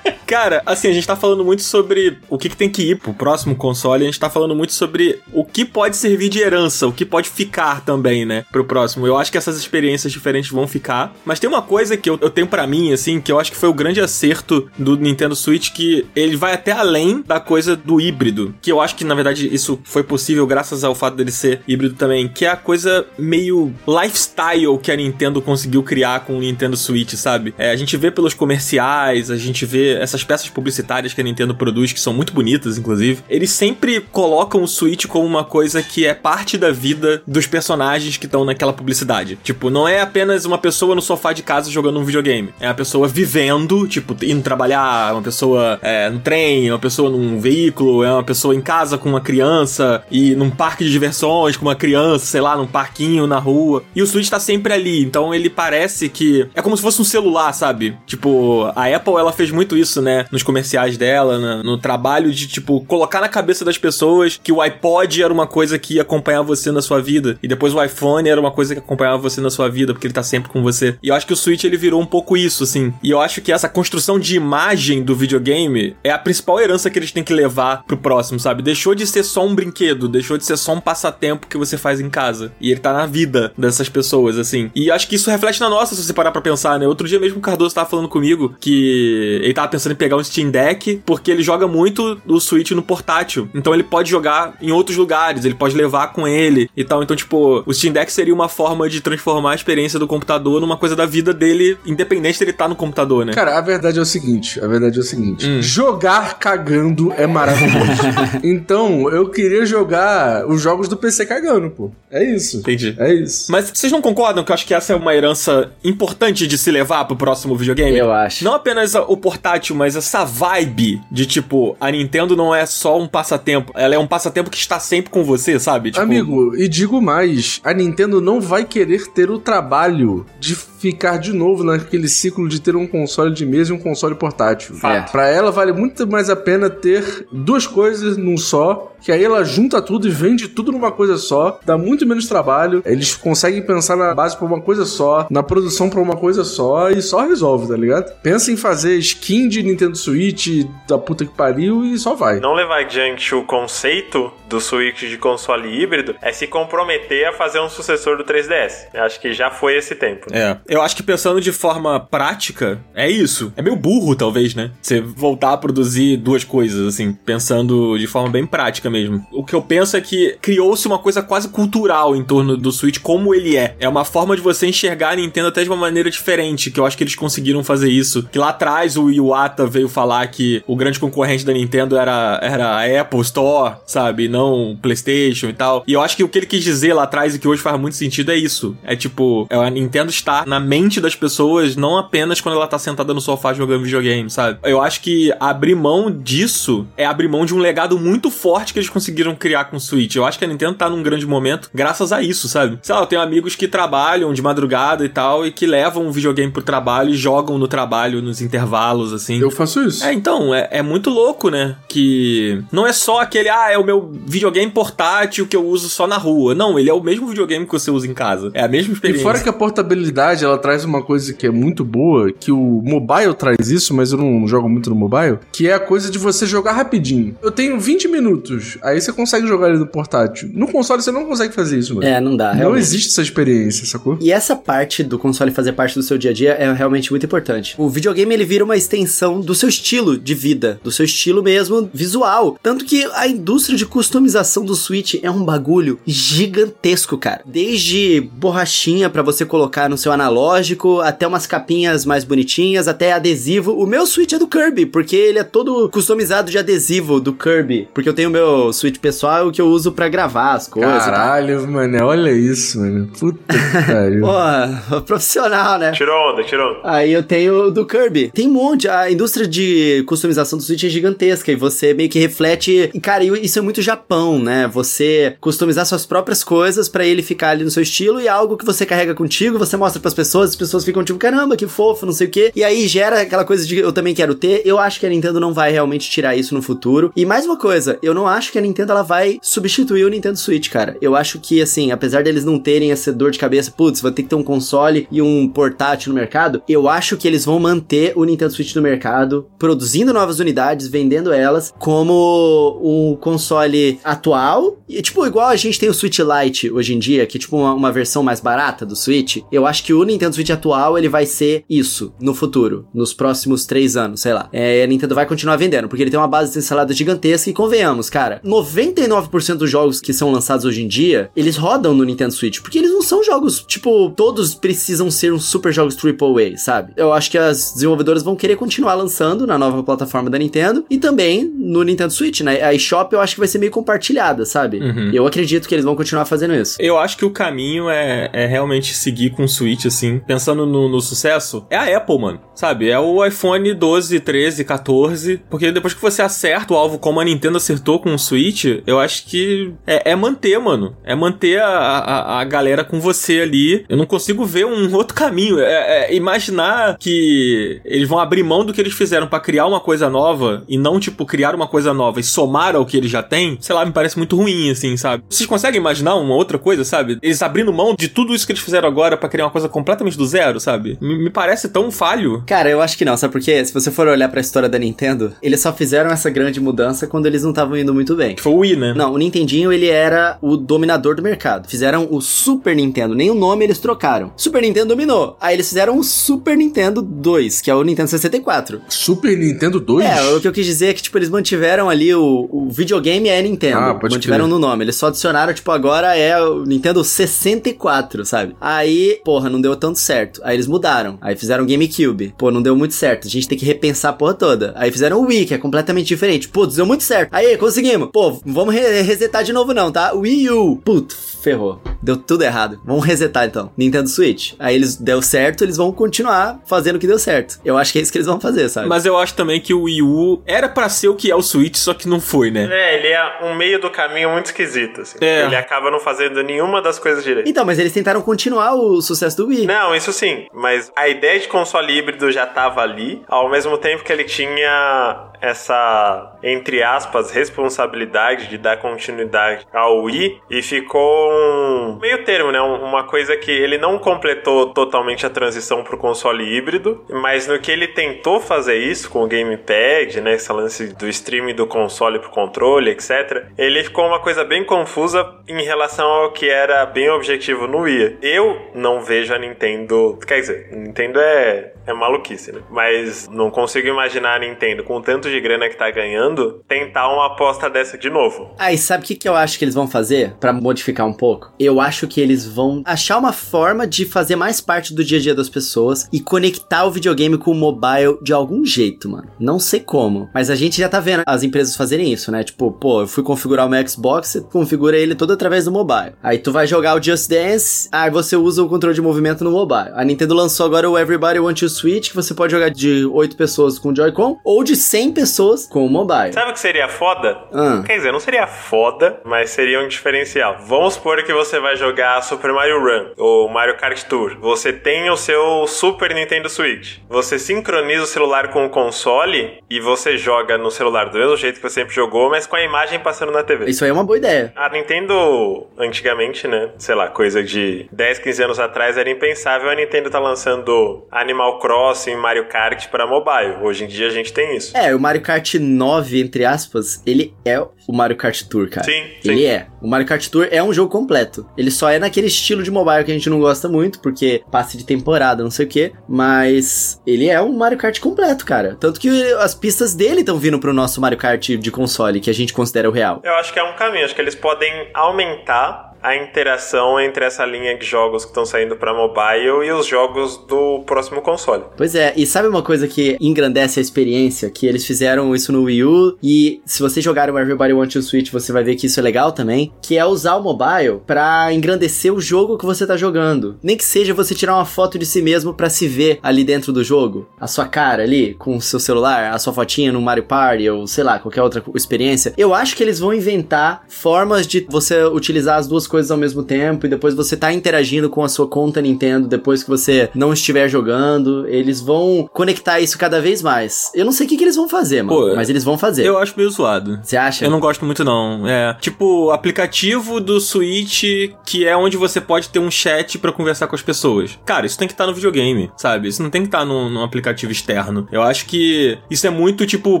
[0.26, 3.12] Cara, assim, a gente tá falando muito sobre o que, que tem que ir pro
[3.12, 6.92] próximo console, a gente tá falando muito sobre o que pode servir de herança, o
[6.92, 9.06] que pode ficar também, né, pro próximo.
[9.06, 12.28] Eu acho que essas experiências diferentes vão ficar, mas tem uma coisa que eu, eu
[12.28, 15.70] tenho pra mim, assim, que eu acho que foi o grande acerto do Nintendo Switch,
[15.70, 19.48] que ele vai até além da coisa do híbrido, que eu acho que, na verdade,
[19.54, 23.72] isso foi possível graças ao fato dele ser híbrido também, que é a coisa meio
[23.86, 27.54] lifestyle que a Nintendo conseguiu criar com o Nintendo Switch, sabe?
[27.56, 31.54] É, a gente vê pelos comerciais, a gente vê essas peças publicitárias que a Nintendo
[31.54, 33.22] produz, que são muito bonitas, inclusive.
[33.30, 38.16] Eles sempre colocam o Switch como uma coisa que é parte da vida dos personagens
[38.16, 39.38] que estão naquela publicidade.
[39.42, 42.50] Tipo, não é apenas uma pessoa no sofá de casa jogando um videogame.
[42.60, 47.38] É uma pessoa vivendo, tipo, indo trabalhar, uma pessoa é, no trem, uma pessoa num
[47.40, 51.66] veículo, é uma pessoa em casa com uma criança e num parque de diversões com
[51.66, 53.82] uma criança, sei lá, num parquinho na rua.
[53.94, 57.04] E o Switch tá sempre ali, então ele parece que é como se fosse um
[57.04, 57.96] celular, sabe?
[58.06, 62.46] Tipo, a Apple ela fez muito isso, né, nos comerciais dela, na- no trabalho de
[62.46, 66.42] tipo colocar na cabeça das pessoas que o iPod era uma coisa que ia acompanhar
[66.42, 69.50] você na sua vida e depois o iPhone era uma coisa que acompanhava você na
[69.50, 70.96] sua vida, porque ele tá sempre com você.
[71.02, 72.92] E eu acho que o Switch ele virou um pouco isso, assim.
[73.02, 76.98] E eu acho que essa construção de imagem do videogame é a principal herança que
[76.98, 78.62] eles têm que levar pro próximo, sabe?
[78.62, 82.00] Deixou de ser só um brinquedo, deixou de ser só um passatempo que você faz
[82.00, 82.52] em casa.
[82.60, 84.70] E ele tá na vida dessas pessoas, assim.
[84.74, 86.86] E acho que isso reflete na nossa, se você parar pra pensar, né?
[86.86, 90.24] Outro dia mesmo o Cardoso tava falando comigo que ele tava pensando em pegar um
[90.24, 93.48] Steam Deck porque ele joga muito o Switch no portátil.
[93.54, 97.02] Então ele pode jogar em outros lugares, ele pode levar com ele e tal.
[97.02, 100.76] Então, tipo, o Steam Deck seria uma forma de transformar a experiência do computador numa
[100.76, 103.32] coisa da vida dele, independente dele estar no computador, né?
[103.32, 105.62] Cara, a verdade é o seguinte, a verdade é o seguinte, Hum.
[105.62, 108.02] jogar cagando é maravilhoso.
[108.42, 111.90] então, eu queria jogar os jogos do PC cagando, pô.
[112.10, 112.58] É isso.
[112.58, 112.94] Entendi.
[112.98, 113.50] É isso.
[113.50, 116.70] Mas vocês não concordam que eu acho que essa é uma herança importante de se
[116.70, 117.96] levar pro próximo videogame?
[117.98, 118.44] Eu acho.
[118.44, 123.06] Não apenas o portátil, mas essa vibe de tipo, a Nintendo não é só um
[123.08, 125.92] passatempo, ela é um passatempo que está sempre com você, sabe?
[125.92, 131.18] Tipo, Amigo, e digo mais, a Nintendo não vai querer ter o trabalho de ficar
[131.18, 134.74] de novo naquele ciclo de ter um console de mesa e um console portátil.
[134.74, 135.12] Fato.
[135.12, 139.44] Pra ela vale muito mais a pena ter duas coisas num só, que aí ela
[139.44, 143.96] junta tudo e vende tudo numa coisa só, dá muito menos trabalho, eles conseguem pensar
[143.96, 147.68] na base pra uma coisa só, na produção pra uma coisa só e só resolve,
[147.68, 148.12] tá ligado?
[148.20, 152.40] Pensa em fazer skin de Nintendo Switch da puta que pariu e só vai.
[152.40, 157.60] Não levar adiante o conceito do Switch de console híbrido é se comprometer a fazer
[157.60, 158.88] um sucessor do 3DS.
[158.94, 160.28] Eu acho que já foi esse tempo.
[160.32, 160.56] É.
[160.68, 163.52] Eu acho que pensando de forma prática, é isso.
[163.56, 164.70] É meio burro, talvez, né?
[164.80, 169.26] Você voltar a produzir duas coisas, assim, pensando de forma bem prática mesmo.
[169.32, 173.00] O que eu penso é que criou-se uma coisa quase cultural em torno do Switch,
[173.00, 173.74] como ele é.
[173.80, 176.86] É uma forma de você enxergar a Nintendo até de uma maneira diferente, que eu
[176.86, 178.28] acho que eles conseguiram fazer isso.
[178.30, 182.66] Que lá atrás o Iwata veio falar que o grande concorrente da Nintendo era, era
[182.76, 184.28] a Apple Store, sabe?
[184.28, 185.84] Não o PlayStation e tal.
[185.86, 187.78] E eu acho que o que ele quis dizer lá atrás e que hoje faz
[187.78, 188.76] muito sentido é isso.
[188.82, 192.78] É tipo, é a Nintendo está na mente das pessoas não apenas quando ela tá
[192.78, 194.58] sentada no sofá jogando videogame, sabe?
[194.62, 198.78] Eu acho que abrir mão disso é abrir mão de um legado muito forte que
[198.78, 200.16] eles conseguiram criar com o Switch.
[200.16, 202.78] Eu acho que a Nintendo tá num grande momento graças a isso, sabe?
[202.82, 206.10] Sei lá, eu tenho amigos que trabalham de madrugada e tal e que levam um
[206.10, 209.38] videogame pro trabalho e jogam no trabalho nos intervalos, assim.
[209.38, 210.04] Eu faço isso.
[210.04, 211.76] É, então, é, é muito louco, né?
[211.88, 216.06] Que não é só aquele, ah, é o meu videogame portátil que eu uso só
[216.06, 216.54] na rua.
[216.54, 218.50] Não, ele é o mesmo videogame que você usa em casa.
[218.54, 219.22] É a mesma E experiência.
[219.22, 223.34] fora que a portabilidade, ela traz uma coisa que é muito boa, que o mobile
[223.34, 226.46] traz isso, mas eu não jogo muito no mobile, que é a coisa de você
[226.46, 227.36] jogar rapidinho.
[227.42, 230.50] Eu tenho 20 minutos, aí você consegue jogar ele no portátil.
[230.52, 232.06] No console você não consegue fazer isso, mano.
[232.06, 232.82] É, não dá, não realmente.
[232.82, 234.16] existe essa experiência, sacou?
[234.20, 237.26] E essa parte do console fazer parte do seu dia a dia é realmente muito
[237.26, 237.74] importante.
[237.78, 241.88] O videogame ele vira uma extensão do seu estilo de vida, do seu estilo mesmo
[241.92, 242.56] visual.
[242.62, 247.40] Tanto que a indústria de customização do Switch é um bagulho gigantesco, cara.
[247.44, 253.72] Desde borrachinha para você colocar no seu analógico, até umas capinhas mais bonitinhas, até adesivo.
[253.72, 257.88] O meu Switch é do Kirby, porque ele é todo customizado de adesivo do Kirby.
[257.92, 261.04] Porque eu tenho meu Switch pessoal que eu uso para gravar as coisas.
[261.04, 263.08] Caralho, mano, olha isso, mano.
[263.18, 263.58] Puta que
[263.92, 264.20] pariu.
[264.20, 265.90] Pô, profissional, né?
[265.90, 266.80] Tirou onda, tirou onda.
[266.84, 268.30] Aí eu tenho o do Kirby.
[268.32, 268.88] Tem um monte.
[268.88, 272.90] A indústria de customização do Switch é gigantesca e você meio que reflete.
[272.94, 274.03] E, cara, isso é muito Japão,
[274.42, 274.68] né?
[274.68, 278.64] Você customizar suas próprias coisas pra ele ficar ali no seu estilo e algo que
[278.64, 282.12] você carrega contigo, você mostra pras pessoas, as pessoas ficam tipo, caramba, que fofo, não
[282.12, 282.52] sei o quê.
[282.54, 284.62] E aí gera aquela coisa de eu também quero ter.
[284.64, 287.12] Eu acho que a Nintendo não vai realmente tirar isso no futuro.
[287.16, 290.38] E mais uma coisa, eu não acho que a Nintendo ela vai substituir o Nintendo
[290.38, 290.96] Switch, cara.
[291.00, 294.22] Eu acho que, assim, apesar deles não terem essa dor de cabeça, putz, vai ter
[294.22, 298.12] que ter um console e um portátil no mercado, eu acho que eles vão manter
[298.16, 304.78] o Nintendo Switch no mercado, produzindo novas unidades, vendendo elas, como um console atual.
[304.88, 307.56] E, tipo, igual a gente tem o Switch Lite hoje em dia, que é tipo
[307.56, 309.38] uma, uma versão mais barata do Switch.
[309.50, 313.66] Eu acho que o Nintendo Switch atual, ele vai ser isso no futuro, nos próximos
[313.66, 314.48] três anos, sei lá.
[314.52, 318.08] É, a Nintendo vai continuar vendendo, porque ele tem uma base instalada gigantesca e convenhamos,
[318.10, 322.60] cara, 99% dos jogos que são lançados hoje em dia, eles rodam no Nintendo Switch,
[322.60, 326.92] porque eles não são jogos, tipo, todos precisam ser uns super jogos AAA, sabe?
[326.96, 330.98] Eu acho que as desenvolvedoras vão querer continuar lançando na nova plataforma da Nintendo e
[330.98, 332.62] também no Nintendo Switch, né?
[332.62, 334.78] A eShop eu acho que vai ser meio compartilhada, sabe?
[334.78, 335.10] Uhum.
[335.12, 336.76] Eu acredito que eles vão continuar fazendo isso.
[336.80, 340.18] Eu acho que o caminho é, é realmente seguir com o Switch, assim.
[340.26, 342.40] Pensando no, no sucesso, é a Apple, mano.
[342.54, 342.88] Sabe?
[342.88, 345.42] É o iPhone 12, 13, 14.
[345.50, 348.98] Porque depois que você acerta o alvo como a Nintendo acertou com o Switch, eu
[348.98, 350.96] acho que é, é manter, mano.
[351.04, 353.84] É manter a, a, a galera com você ali.
[353.88, 355.60] Eu não consigo ver um outro caminho.
[355.60, 359.80] É, é imaginar que eles vão abrir mão do que eles fizeram pra criar uma
[359.80, 363.22] coisa nova e não, tipo, criar uma coisa nova e somar ao que eles já
[363.22, 365.24] têm, sei lá, me parece muito ruim, assim, sabe?
[365.28, 367.18] Vocês conseguem imaginar uma outra coisa, sabe?
[367.22, 370.16] Eles abrindo mão de tudo isso que eles fizeram agora pra criar uma coisa completamente
[370.16, 370.98] do zero, sabe?
[371.00, 372.42] Me, me parece tão falho.
[372.46, 373.64] Cara, eu acho que não, sabe por quê?
[373.64, 377.26] Se você for olhar pra história da Nintendo, eles só fizeram essa grande mudança quando
[377.26, 378.36] eles não estavam indo muito bem.
[378.38, 378.94] Foi o Wii, né?
[378.94, 381.68] Não, o Nintendinho ele era o dominador do mercado.
[381.68, 384.32] Fizeram o Super Nintendo, nem o nome eles trocaram.
[384.36, 385.36] Super Nintendo dominou.
[385.40, 388.80] Aí eles fizeram o Super Nintendo 2, que é o Nintendo 64.
[388.88, 390.04] Super Nintendo 2?
[390.04, 393.28] É, o que eu quis dizer é que, tipo, eles mantiveram ali o, o videogame
[393.28, 393.63] é Nintendo.
[393.72, 394.50] Ah, pode mantiveram crer.
[394.54, 394.84] no nome.
[394.84, 398.56] Eles só adicionaram, tipo, agora é o Nintendo 64, sabe?
[398.60, 400.40] Aí, porra, não deu tanto certo.
[400.44, 401.18] Aí eles mudaram.
[401.20, 402.34] Aí fizeram GameCube.
[402.36, 403.26] Pô, não deu muito certo.
[403.26, 404.72] A gente tem que repensar a porra toda.
[404.76, 406.48] Aí fizeram o Wii, que é completamente diferente.
[406.48, 407.28] Putz, deu muito certo.
[407.32, 408.08] Aí, conseguimos.
[408.12, 410.12] Pô, vamos re- resetar de novo não, tá?
[410.12, 410.76] Wii U.
[410.84, 411.80] Putz, ferrou.
[412.02, 412.80] Deu tudo errado.
[412.84, 413.70] Vamos resetar então.
[413.76, 414.52] Nintendo Switch.
[414.58, 417.58] Aí eles deu certo, eles vão continuar fazendo o que deu certo.
[417.64, 418.88] Eu acho que é isso que eles vão fazer, sabe?
[418.88, 421.42] Mas eu acho também que o Wii U era pra ser o que é o
[421.42, 422.68] Switch, só que não foi, né?
[422.70, 425.18] É, ele é um meio do caminho muito esquisito, assim.
[425.20, 425.44] É.
[425.44, 427.48] Ele acaba não fazendo nenhuma das coisas direito.
[427.48, 429.66] Então, mas eles tentaram continuar o sucesso do Wii.
[429.66, 434.02] Não, isso sim, mas a ideia de console híbrido já tava ali, ao mesmo tempo
[434.04, 441.98] que ele tinha essa, entre aspas, responsabilidade de dar continuidade ao Wii e ficou um
[442.00, 442.60] meio termo, né?
[442.60, 447.58] Um- Uma coisa que ele não completou totalmente a transição pro console híbrido, mas no
[447.58, 450.34] que ele tentou fazer isso com o gamepad, né?
[450.34, 453.43] Esse lance do streaming do console pro controle, etc.
[453.56, 458.18] Ele ficou uma coisa bem confusa em relação ao que era bem objetivo no Wii.
[458.22, 460.18] Eu não vejo a Nintendo.
[460.26, 462.60] Quer dizer, Nintendo é, é maluquice, né?
[462.70, 467.08] Mas não consigo imaginar a Nintendo, com o tanto de grana que tá ganhando, tentar
[467.12, 468.50] uma aposta dessa de novo.
[468.58, 471.12] Ah, e sabe o que, que eu acho que eles vão fazer Pra modificar um
[471.12, 471.52] pouco?
[471.58, 475.20] Eu acho que eles vão achar uma forma de fazer mais parte do dia a
[475.20, 479.28] dia das pessoas e conectar o videogame com o mobile de algum jeito, mano.
[479.38, 482.42] Não sei como, mas a gente já tá vendo as empresas fazerem isso, né?
[482.42, 486.14] Tipo, pô, eu fui configurar o meu Xbox, configura ele todo através do mobile.
[486.22, 489.50] Aí tu vai jogar o Just Dance, aí você usa o controle de movimento no
[489.50, 489.90] mobile.
[489.94, 493.36] A Nintendo lançou agora o Everybody Want to Switch, que você pode jogar de 8
[493.36, 496.32] pessoas com o Joy-Con ou de 100 pessoas com o mobile.
[496.32, 497.38] Sabe o que seria foda?
[497.52, 497.82] Ah.
[497.84, 500.56] Quer dizer, não seria foda, mas seria um diferencial.
[500.66, 504.38] Vamos supor que você vai jogar Super Mario Run ou Mario Kart Tour.
[504.40, 506.98] Você tem o seu Super Nintendo Switch.
[507.08, 511.56] Você sincroniza o celular com o console e você joga no celular do mesmo jeito
[511.56, 513.66] que você sempre jogou, mas com a imagem passando na TV.
[513.66, 514.52] Isso aí é uma boa ideia.
[514.54, 516.70] A Nintendo, antigamente, né?
[516.78, 521.58] Sei lá, coisa de 10, 15 anos atrás, era impensável a Nintendo tá lançando Animal
[521.64, 523.56] Cross e Mario Kart pra mobile.
[523.62, 524.76] Hoje em dia a gente tem isso.
[524.76, 528.84] É, o Mario Kart 9, entre aspas, ele é o Mario Kart Tour, cara.
[528.84, 529.46] Sim, Ele sim.
[529.46, 529.66] é.
[529.80, 531.48] O Mario Kart Tour é um jogo completo.
[531.56, 534.76] Ele só é naquele estilo de mobile que a gente não gosta muito, porque passe
[534.76, 535.92] de temporada, não sei o quê.
[536.06, 538.76] Mas ele é um Mario Kart completo, cara.
[538.78, 542.34] Tanto que as pistas dele estão vindo pro nosso Mario Kart de console, que a
[542.34, 543.22] gente considera o real.
[543.24, 544.04] Eu acho que é um caminho.
[544.04, 548.76] Acho que eles podem aumentar a interação entre essa linha de jogos que estão saindo
[548.76, 551.64] pra mobile e os jogos do próximo console.
[551.74, 554.50] Pois é, e sabe uma coisa que engrandece a experiência?
[554.50, 558.02] Que eles fizeram isso no Wii U, e se você jogar o Everybody Want to
[558.02, 561.50] Switch, você vai ver que isso é legal também, que é usar o mobile pra
[561.54, 563.58] engrandecer o jogo que você tá jogando.
[563.62, 566.70] Nem que seja você tirar uma foto de si mesmo pra se ver ali dentro
[566.70, 567.26] do jogo.
[567.40, 570.86] A sua cara ali, com o seu celular, a sua fotinha no Mario Party, ou
[570.86, 572.34] sei lá, qualquer outra experiência.
[572.36, 576.42] Eu acho que eles vão inventar formas de você utilizar as duas coisas ao mesmo
[576.42, 580.32] tempo, e depois você tá interagindo com a sua conta Nintendo depois que você não
[580.32, 581.46] estiver jogando.
[581.48, 583.90] Eles vão conectar isso cada vez mais.
[583.94, 586.06] Eu não sei o que, que eles vão fazer, mano, Pô, mas eles vão fazer.
[586.06, 587.00] Eu acho meio zoado.
[587.02, 587.44] Você acha?
[587.44, 588.46] Eu não gosto muito, não.
[588.46, 591.04] É, tipo, aplicativo do Switch,
[591.44, 594.38] que é onde você pode ter um chat pra conversar com as pessoas.
[594.44, 596.08] Cara, isso tem que estar no videogame, sabe?
[596.08, 598.06] Isso não tem que estar num, num aplicativo externo.
[598.10, 600.00] Eu acho que isso é muito tipo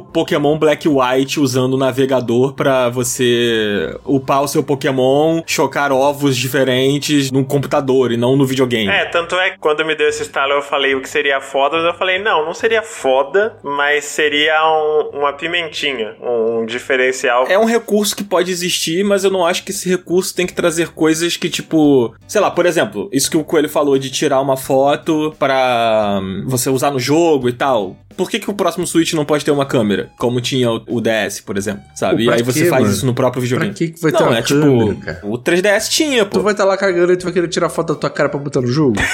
[0.00, 6.36] Pokémon Black e White usando o navegador pra você upar o seu Pokémon, chocar ovos
[6.36, 8.88] diferentes no computador e não no videogame.
[8.88, 11.76] É, tanto é que quando me deu esse estalo eu falei o que seria foda,
[11.76, 17.46] mas eu falei, não, não seria foda, mas seria um- uma pimentinha, um diferencial.
[17.48, 20.52] É um recurso que pode existir, mas eu não acho que esse recurso tem que
[20.54, 24.40] trazer coisas que, tipo, sei lá, por exemplo, isso que o Coelho falou de tirar
[24.40, 27.96] uma foto pra hum, você usar no jogo e tal.
[28.16, 30.10] Por que, que o próximo Switch não pode ter uma câmera?
[30.18, 32.24] Como tinha o, o DS, por exemplo, sabe?
[32.24, 32.94] Pô, e aí você faz mano?
[32.94, 33.72] isso no próprio videogame.
[33.72, 35.20] Pra que que vai não, ter uma é câmera, tipo, cara?
[35.24, 36.38] o 3DS tinha, pô.
[36.38, 38.38] Tu vai estar lá cagando e tu vai querer tirar foto da tua cara pra
[38.38, 38.96] botar no jogo?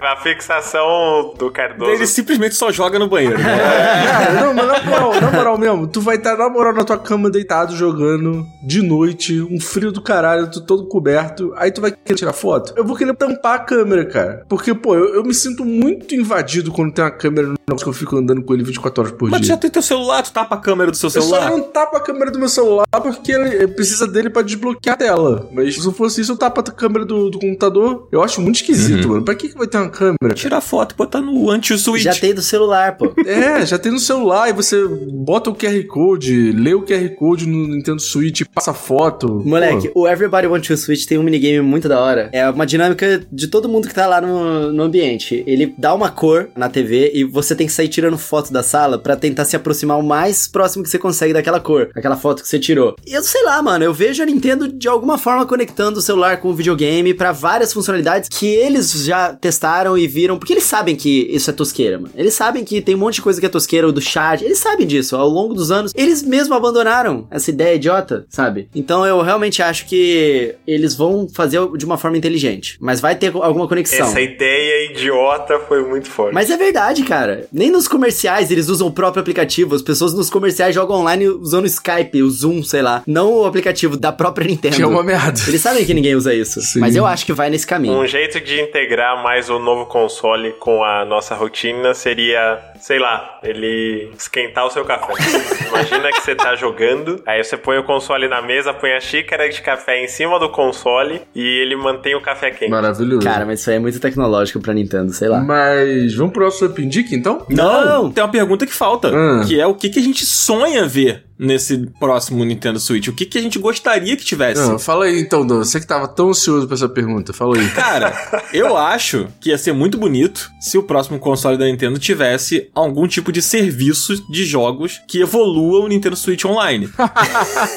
[0.00, 1.90] A fixação do Cardoso.
[1.90, 3.38] Ele simplesmente só joga no banheiro.
[3.38, 3.44] né?
[4.12, 6.98] Cara, não, mas na moral, na moral mesmo, tu vai estar na moral na tua
[6.98, 11.92] cama deitado jogando de noite, um frio do caralho, tu todo coberto, aí tu vai
[11.92, 12.72] querer tirar foto?
[12.76, 14.44] Eu vou querer tampar a câmera, cara.
[14.48, 17.88] Porque, pô, eu, eu me sinto muito invadido quando tem uma câmera no negócio que
[17.88, 19.48] eu fico andando com ele 24 horas por Mas dia.
[19.50, 21.50] já tem teu celular, tu tapa a câmera do seu Eu só celular.
[21.50, 25.48] não tapo a câmera do meu celular porque ele precisa dele pra desbloquear a tela.
[25.52, 28.08] Mas se eu fosse isso, eu tapo a câmera do, do computador.
[28.12, 29.24] Eu acho muito esquisito, mano.
[29.24, 30.34] Pra que, que vai ter uma câmera?
[30.34, 32.02] Tirar foto e botar no anti-switch.
[32.02, 33.12] Já tem do celular, pô.
[33.24, 37.46] É, já tem no celular e você bota o QR Code, lê o QR Code
[37.46, 39.42] no Nintendo Switch, passa foto.
[39.44, 42.28] Moleque, Pô, o Everybody Want to Switch tem um minigame muito da hora.
[42.32, 45.42] É uma dinâmica de todo mundo que tá lá no, no ambiente.
[45.46, 48.98] Ele dá uma cor na TV e você tem que sair tirando foto da sala
[48.98, 52.48] pra tentar se aproximar o mais próximo que você consegue daquela cor, aquela foto que
[52.48, 52.96] você tirou.
[53.06, 56.38] E eu sei lá, mano, eu vejo a Nintendo de alguma forma conectando o celular
[56.38, 60.96] com o videogame pra várias funcionalidades que eles já testaram e viram, porque eles sabem
[60.96, 62.12] que isso é tosqueira, mano.
[62.16, 64.86] Eles sabem que tem um monte de coisa que é tosqueira, do chat, eles sabem
[64.86, 65.16] disso.
[65.16, 68.68] Ao longo dos anos, eles mesmo abandonaram essa ideia idiota, sabe?
[68.74, 73.32] Então eu realmente acho que eles vão fazer de uma forma inteligente, mas vai ter
[73.34, 74.06] alguma conexão.
[74.06, 76.34] Essa ideia idiota foi muito forte.
[76.34, 77.46] Mas é verdade, cara.
[77.52, 79.74] Nem nos comerciais eles usam o próprio aplicativo.
[79.74, 83.02] As pessoas nos comerciais jogam online usando o Skype, o Zoom, sei lá.
[83.06, 84.76] Não o aplicativo da própria Nintendo.
[84.76, 85.40] que é uma merda.
[85.48, 86.60] Eles sabem que ninguém usa isso.
[86.60, 86.78] Sim.
[86.78, 87.94] Mas eu acho que vai nesse caminho.
[87.94, 93.40] Um jeito de integrar mais o novo console com a nossa rotina seria, sei lá,
[93.42, 95.12] ele esquentar o seu café.
[95.68, 99.48] Imagina que você tá jogando, aí você põe o console na mesa, põe a xícara
[99.48, 102.70] de café em cima do console e ele mantém o café quente.
[102.70, 103.26] Maravilhoso.
[103.26, 105.40] Cara, mas isso aí é muito tecnológico pra Nintendo, sei lá.
[105.40, 107.44] Mas vamos pro nosso Up Indica, então?
[107.48, 107.71] Não!
[108.10, 109.44] Tem uma pergunta que falta, Hum.
[109.46, 113.08] que é o que, que a gente sonha ver nesse próximo Nintendo Switch?
[113.08, 114.60] O que, que a gente gostaria que tivesse?
[114.60, 115.58] Não, fala aí então, Dan.
[115.58, 117.68] Você que tava tão ansioso pra essa pergunta, fala aí.
[117.70, 118.14] Cara,
[118.52, 123.06] eu acho que ia ser muito bonito se o próximo console da Nintendo tivesse algum
[123.06, 126.88] tipo de serviço de jogos que evolua o Nintendo Switch Online.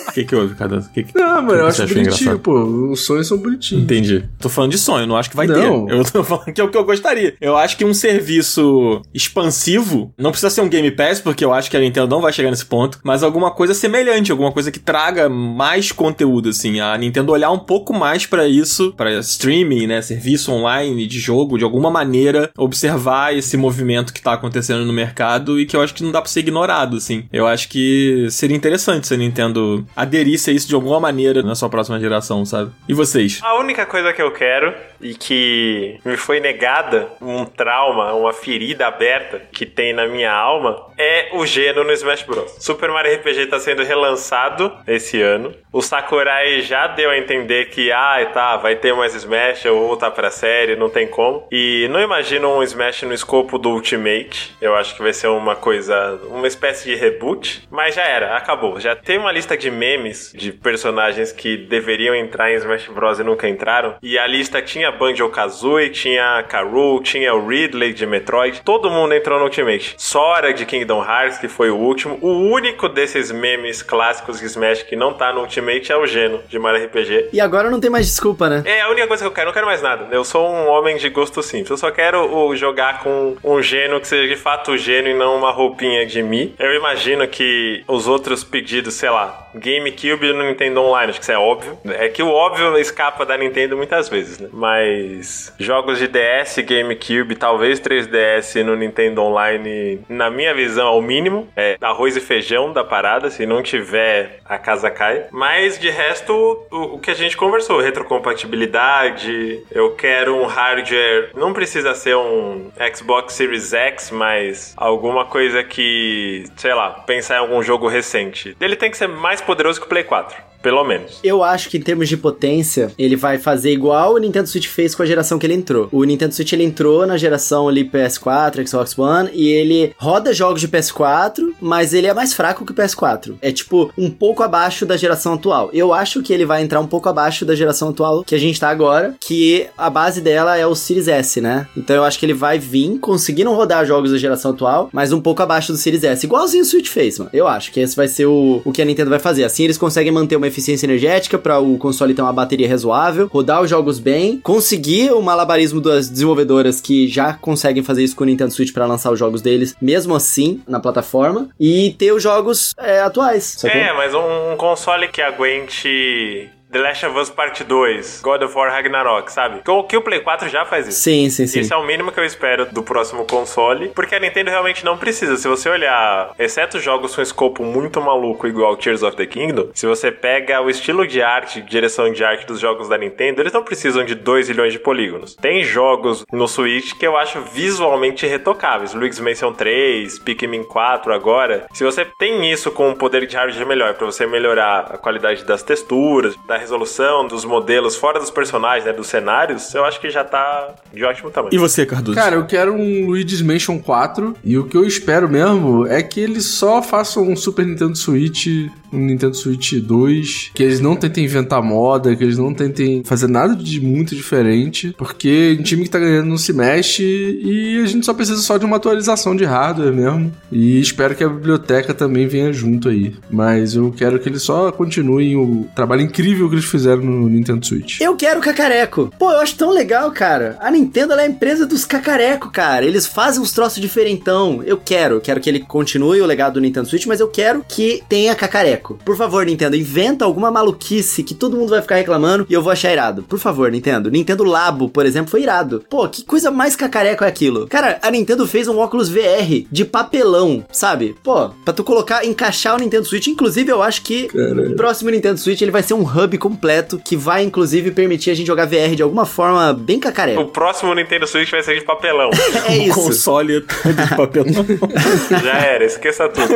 [0.07, 0.79] O que, que houve, Cada?
[0.93, 1.17] Que que...
[1.17, 2.39] Não, mano, eu acho bonitinho, engraçado?
[2.39, 2.63] pô.
[2.91, 3.83] Os sonhos são bonitinhos.
[3.83, 4.23] Entendi.
[4.39, 5.85] Tô falando de sonho, não acho que vai Não.
[5.87, 5.93] ter.
[5.93, 7.35] Eu tô falando que é o que eu gostaria.
[7.41, 11.69] Eu acho que um serviço expansivo, não precisa ser um Game Pass, porque eu acho
[11.69, 14.79] que a Nintendo não vai chegar nesse ponto, mas alguma coisa semelhante, alguma coisa que
[14.79, 16.79] traga mais conteúdo, assim.
[16.79, 20.01] A Nintendo olhar um pouco mais pra isso, pra streaming, né?
[20.01, 25.59] Serviço online de jogo, de alguma maneira, observar esse movimento que tá acontecendo no mercado
[25.59, 27.25] e que eu acho que não dá pra ser ignorado, assim.
[27.31, 31.55] Eu acho que seria interessante se a Nintendo aderisse a isso de alguma maneira na
[31.55, 32.71] sua próxima geração, sabe?
[32.87, 33.39] E vocês?
[33.41, 38.87] A única coisa que eu quero e que me foi negada, um trauma, uma ferida
[38.87, 42.55] aberta que tem na minha alma, é o Geno no Smash Bros.
[42.59, 45.53] Super Mario RPG RPG tá sendo relançado esse ano.
[45.71, 49.87] O Sakurai já deu a entender que, ah, tá, vai ter mais Smash, eu vou
[49.87, 51.47] voltar pra série, não tem como.
[51.51, 54.55] E não imagino um Smash no escopo do Ultimate.
[54.61, 57.67] Eu acho que vai ser uma coisa, uma espécie de reboot.
[57.69, 58.79] Mas já era, acabou.
[58.79, 63.19] Já tem uma lista de memes de personagens que deveriam entrar em Smash Bros.
[63.19, 63.95] e nunca entraram.
[64.01, 68.61] E a lista tinha Banjo-Kazooie, tinha Karoo, tinha o Ridley de Metroid.
[68.63, 69.95] Todo mundo entrou no Ultimate.
[69.97, 72.17] Sora de Kingdom Hearts, que foi o último.
[72.21, 76.41] O único desses memes clássicos de Smash que não tá no Ultimate é o Geno,
[76.47, 77.29] de Mario RPG.
[77.33, 78.63] E agora não tem mais desculpa, né?
[78.65, 80.07] É a única coisa que eu quero, não quero mais nada.
[80.11, 81.71] Eu sou um homem de gosto simples.
[81.71, 85.13] Eu só quero o, jogar com um Geno que seja de fato o Geno e
[85.13, 86.53] não uma roupinha de Mi.
[86.59, 91.31] Eu imagino que os outros pedidos, sei lá, GameCube no Nintendo Online, acho que isso
[91.31, 91.77] é óbvio.
[91.85, 94.49] É que o óbvio escapa da Nintendo muitas vezes, né?
[94.51, 101.47] Mas jogos de DS, GameCube, talvez 3DS no Nintendo Online, na minha visão, ao mínimo,
[101.55, 103.29] é arroz e feijão da parada.
[103.29, 105.25] Se não tiver, a casa cai.
[105.31, 106.33] Mas de resto,
[106.71, 112.71] o, o que a gente conversou, retrocompatibilidade, eu quero um hardware, não precisa ser um
[112.95, 118.55] Xbox Series X, mas alguma coisa que, sei lá, pensar em algum jogo recente.
[118.59, 120.54] Ele tem que ser mais poderoso que o Play 4.
[120.65, 121.19] Pelo menos.
[121.23, 124.95] Eu acho que em termos de potência, ele vai fazer igual o Nintendo Switch fez
[124.95, 125.87] com a geração que ele entrou.
[125.91, 130.59] O Nintendo Switch ele entrou na geração ali PS4, Xbox One, e ele roda jogos
[130.59, 133.35] de PS4, mas ele é mais fraco que o PS4.
[133.43, 135.69] É tipo um pouco abaixo da geração atual.
[135.71, 138.59] Eu acho que ele vai entrar um pouco abaixo da geração atual que a gente
[138.59, 141.67] tá agora, que a base dela é o Series S, né?
[141.77, 145.21] Então eu acho que ele vai vir conseguindo rodar jogos da geração atual, mas um
[145.21, 146.25] pouco abaixo do Series S.
[146.25, 147.29] Igualzinho o Switch fez, mano.
[147.31, 149.43] Eu acho que esse vai ser o, o que a Nintendo vai fazer.
[149.43, 153.61] Assim eles conseguem manter uma eficiência energética para o console ter uma bateria razoável, rodar
[153.61, 158.27] os jogos bem, conseguir o malabarismo das desenvolvedoras que já conseguem fazer isso com o
[158.27, 162.73] Nintendo Switch para lançar os jogos deles, mesmo assim, na plataforma, e ter os jogos
[162.77, 163.55] é, atuais.
[163.57, 163.79] Sacou?
[163.79, 168.69] É, mas um console que aguente The Last of Us Part 2, God of War
[168.69, 169.61] Ragnarok, sabe?
[169.65, 170.99] O que o Play 4 já faz isso.
[170.99, 171.61] Sim, sim, sim.
[171.61, 174.97] Isso é o mínimo que eu espero do próximo console, porque a Nintendo realmente não
[174.97, 175.37] precisa.
[175.37, 179.87] Se você olhar, exceto jogos com escopo muito maluco, igual Tears of the Kingdom, se
[179.87, 183.63] você pega o estilo de arte, direção de arte dos jogos da Nintendo, eles não
[183.63, 185.33] precisam de 2 milhões de polígonos.
[185.33, 188.93] Tem jogos no Switch que eu acho visualmente retocáveis.
[188.93, 191.67] Luigi's Mansion 3, Pikmin 4 agora.
[191.71, 195.45] Se você tem isso com um poder de hardware melhor, para você melhorar a qualidade
[195.45, 200.09] das texturas, da resolução dos modelos, fora dos personagens, né, dos cenários, eu acho que
[200.09, 201.53] já tá de ótimo tamanho.
[201.53, 202.17] E você, Cardoso?
[202.17, 206.19] Cara, eu quero um Luigi's Mansion 4 e o que eu espero mesmo é que
[206.19, 208.47] eles só façam um Super Nintendo Switch,
[208.95, 213.55] Nintendo Switch 2, que eles não tentem inventar moda, que eles não tentem fazer nada
[213.55, 218.05] de muito diferente, porque um time que tá ganhando não se mexe e a gente
[218.05, 220.31] só precisa só de uma atualização de hardware mesmo.
[220.51, 223.13] E espero que a biblioteca também venha junto aí.
[223.29, 227.65] Mas eu quero que eles só continuem o trabalho incrível que eles fizeram no Nintendo
[227.65, 228.01] Switch.
[228.01, 229.11] Eu quero cacareco.
[229.17, 230.57] Pô, eu acho tão legal, cara.
[230.59, 232.85] A Nintendo é a empresa dos cacareco, cara.
[232.85, 234.61] Eles fazem uns troços diferentão.
[234.63, 235.19] Eu quero.
[235.21, 238.84] Quero que ele continue o legado do Nintendo Switch, mas eu quero que tenha cacareco.
[238.93, 242.71] Por favor, Nintendo, inventa alguma maluquice que todo mundo vai ficar reclamando e eu vou
[242.71, 243.23] achar irado.
[243.23, 244.11] Por favor, Nintendo.
[244.11, 245.83] Nintendo Labo, por exemplo, foi irado.
[245.89, 247.67] Pô, que coisa mais cacareco é aquilo?
[247.67, 251.15] Cara, a Nintendo fez um óculos VR de papelão, sabe?
[251.23, 253.27] Pô, pra tu colocar, encaixar o Nintendo Switch.
[253.27, 254.71] Inclusive, eu acho que Caralho.
[254.71, 258.35] o próximo Nintendo Switch ele vai ser um hub completo que vai inclusive permitir a
[258.35, 260.41] gente jogar VR de alguma forma bem cacareco.
[260.41, 262.29] O próximo Nintendo Switch vai ser de papelão.
[262.67, 262.95] É isso.
[262.95, 264.65] Console de papelão.
[265.43, 266.53] Já era, esqueça tudo.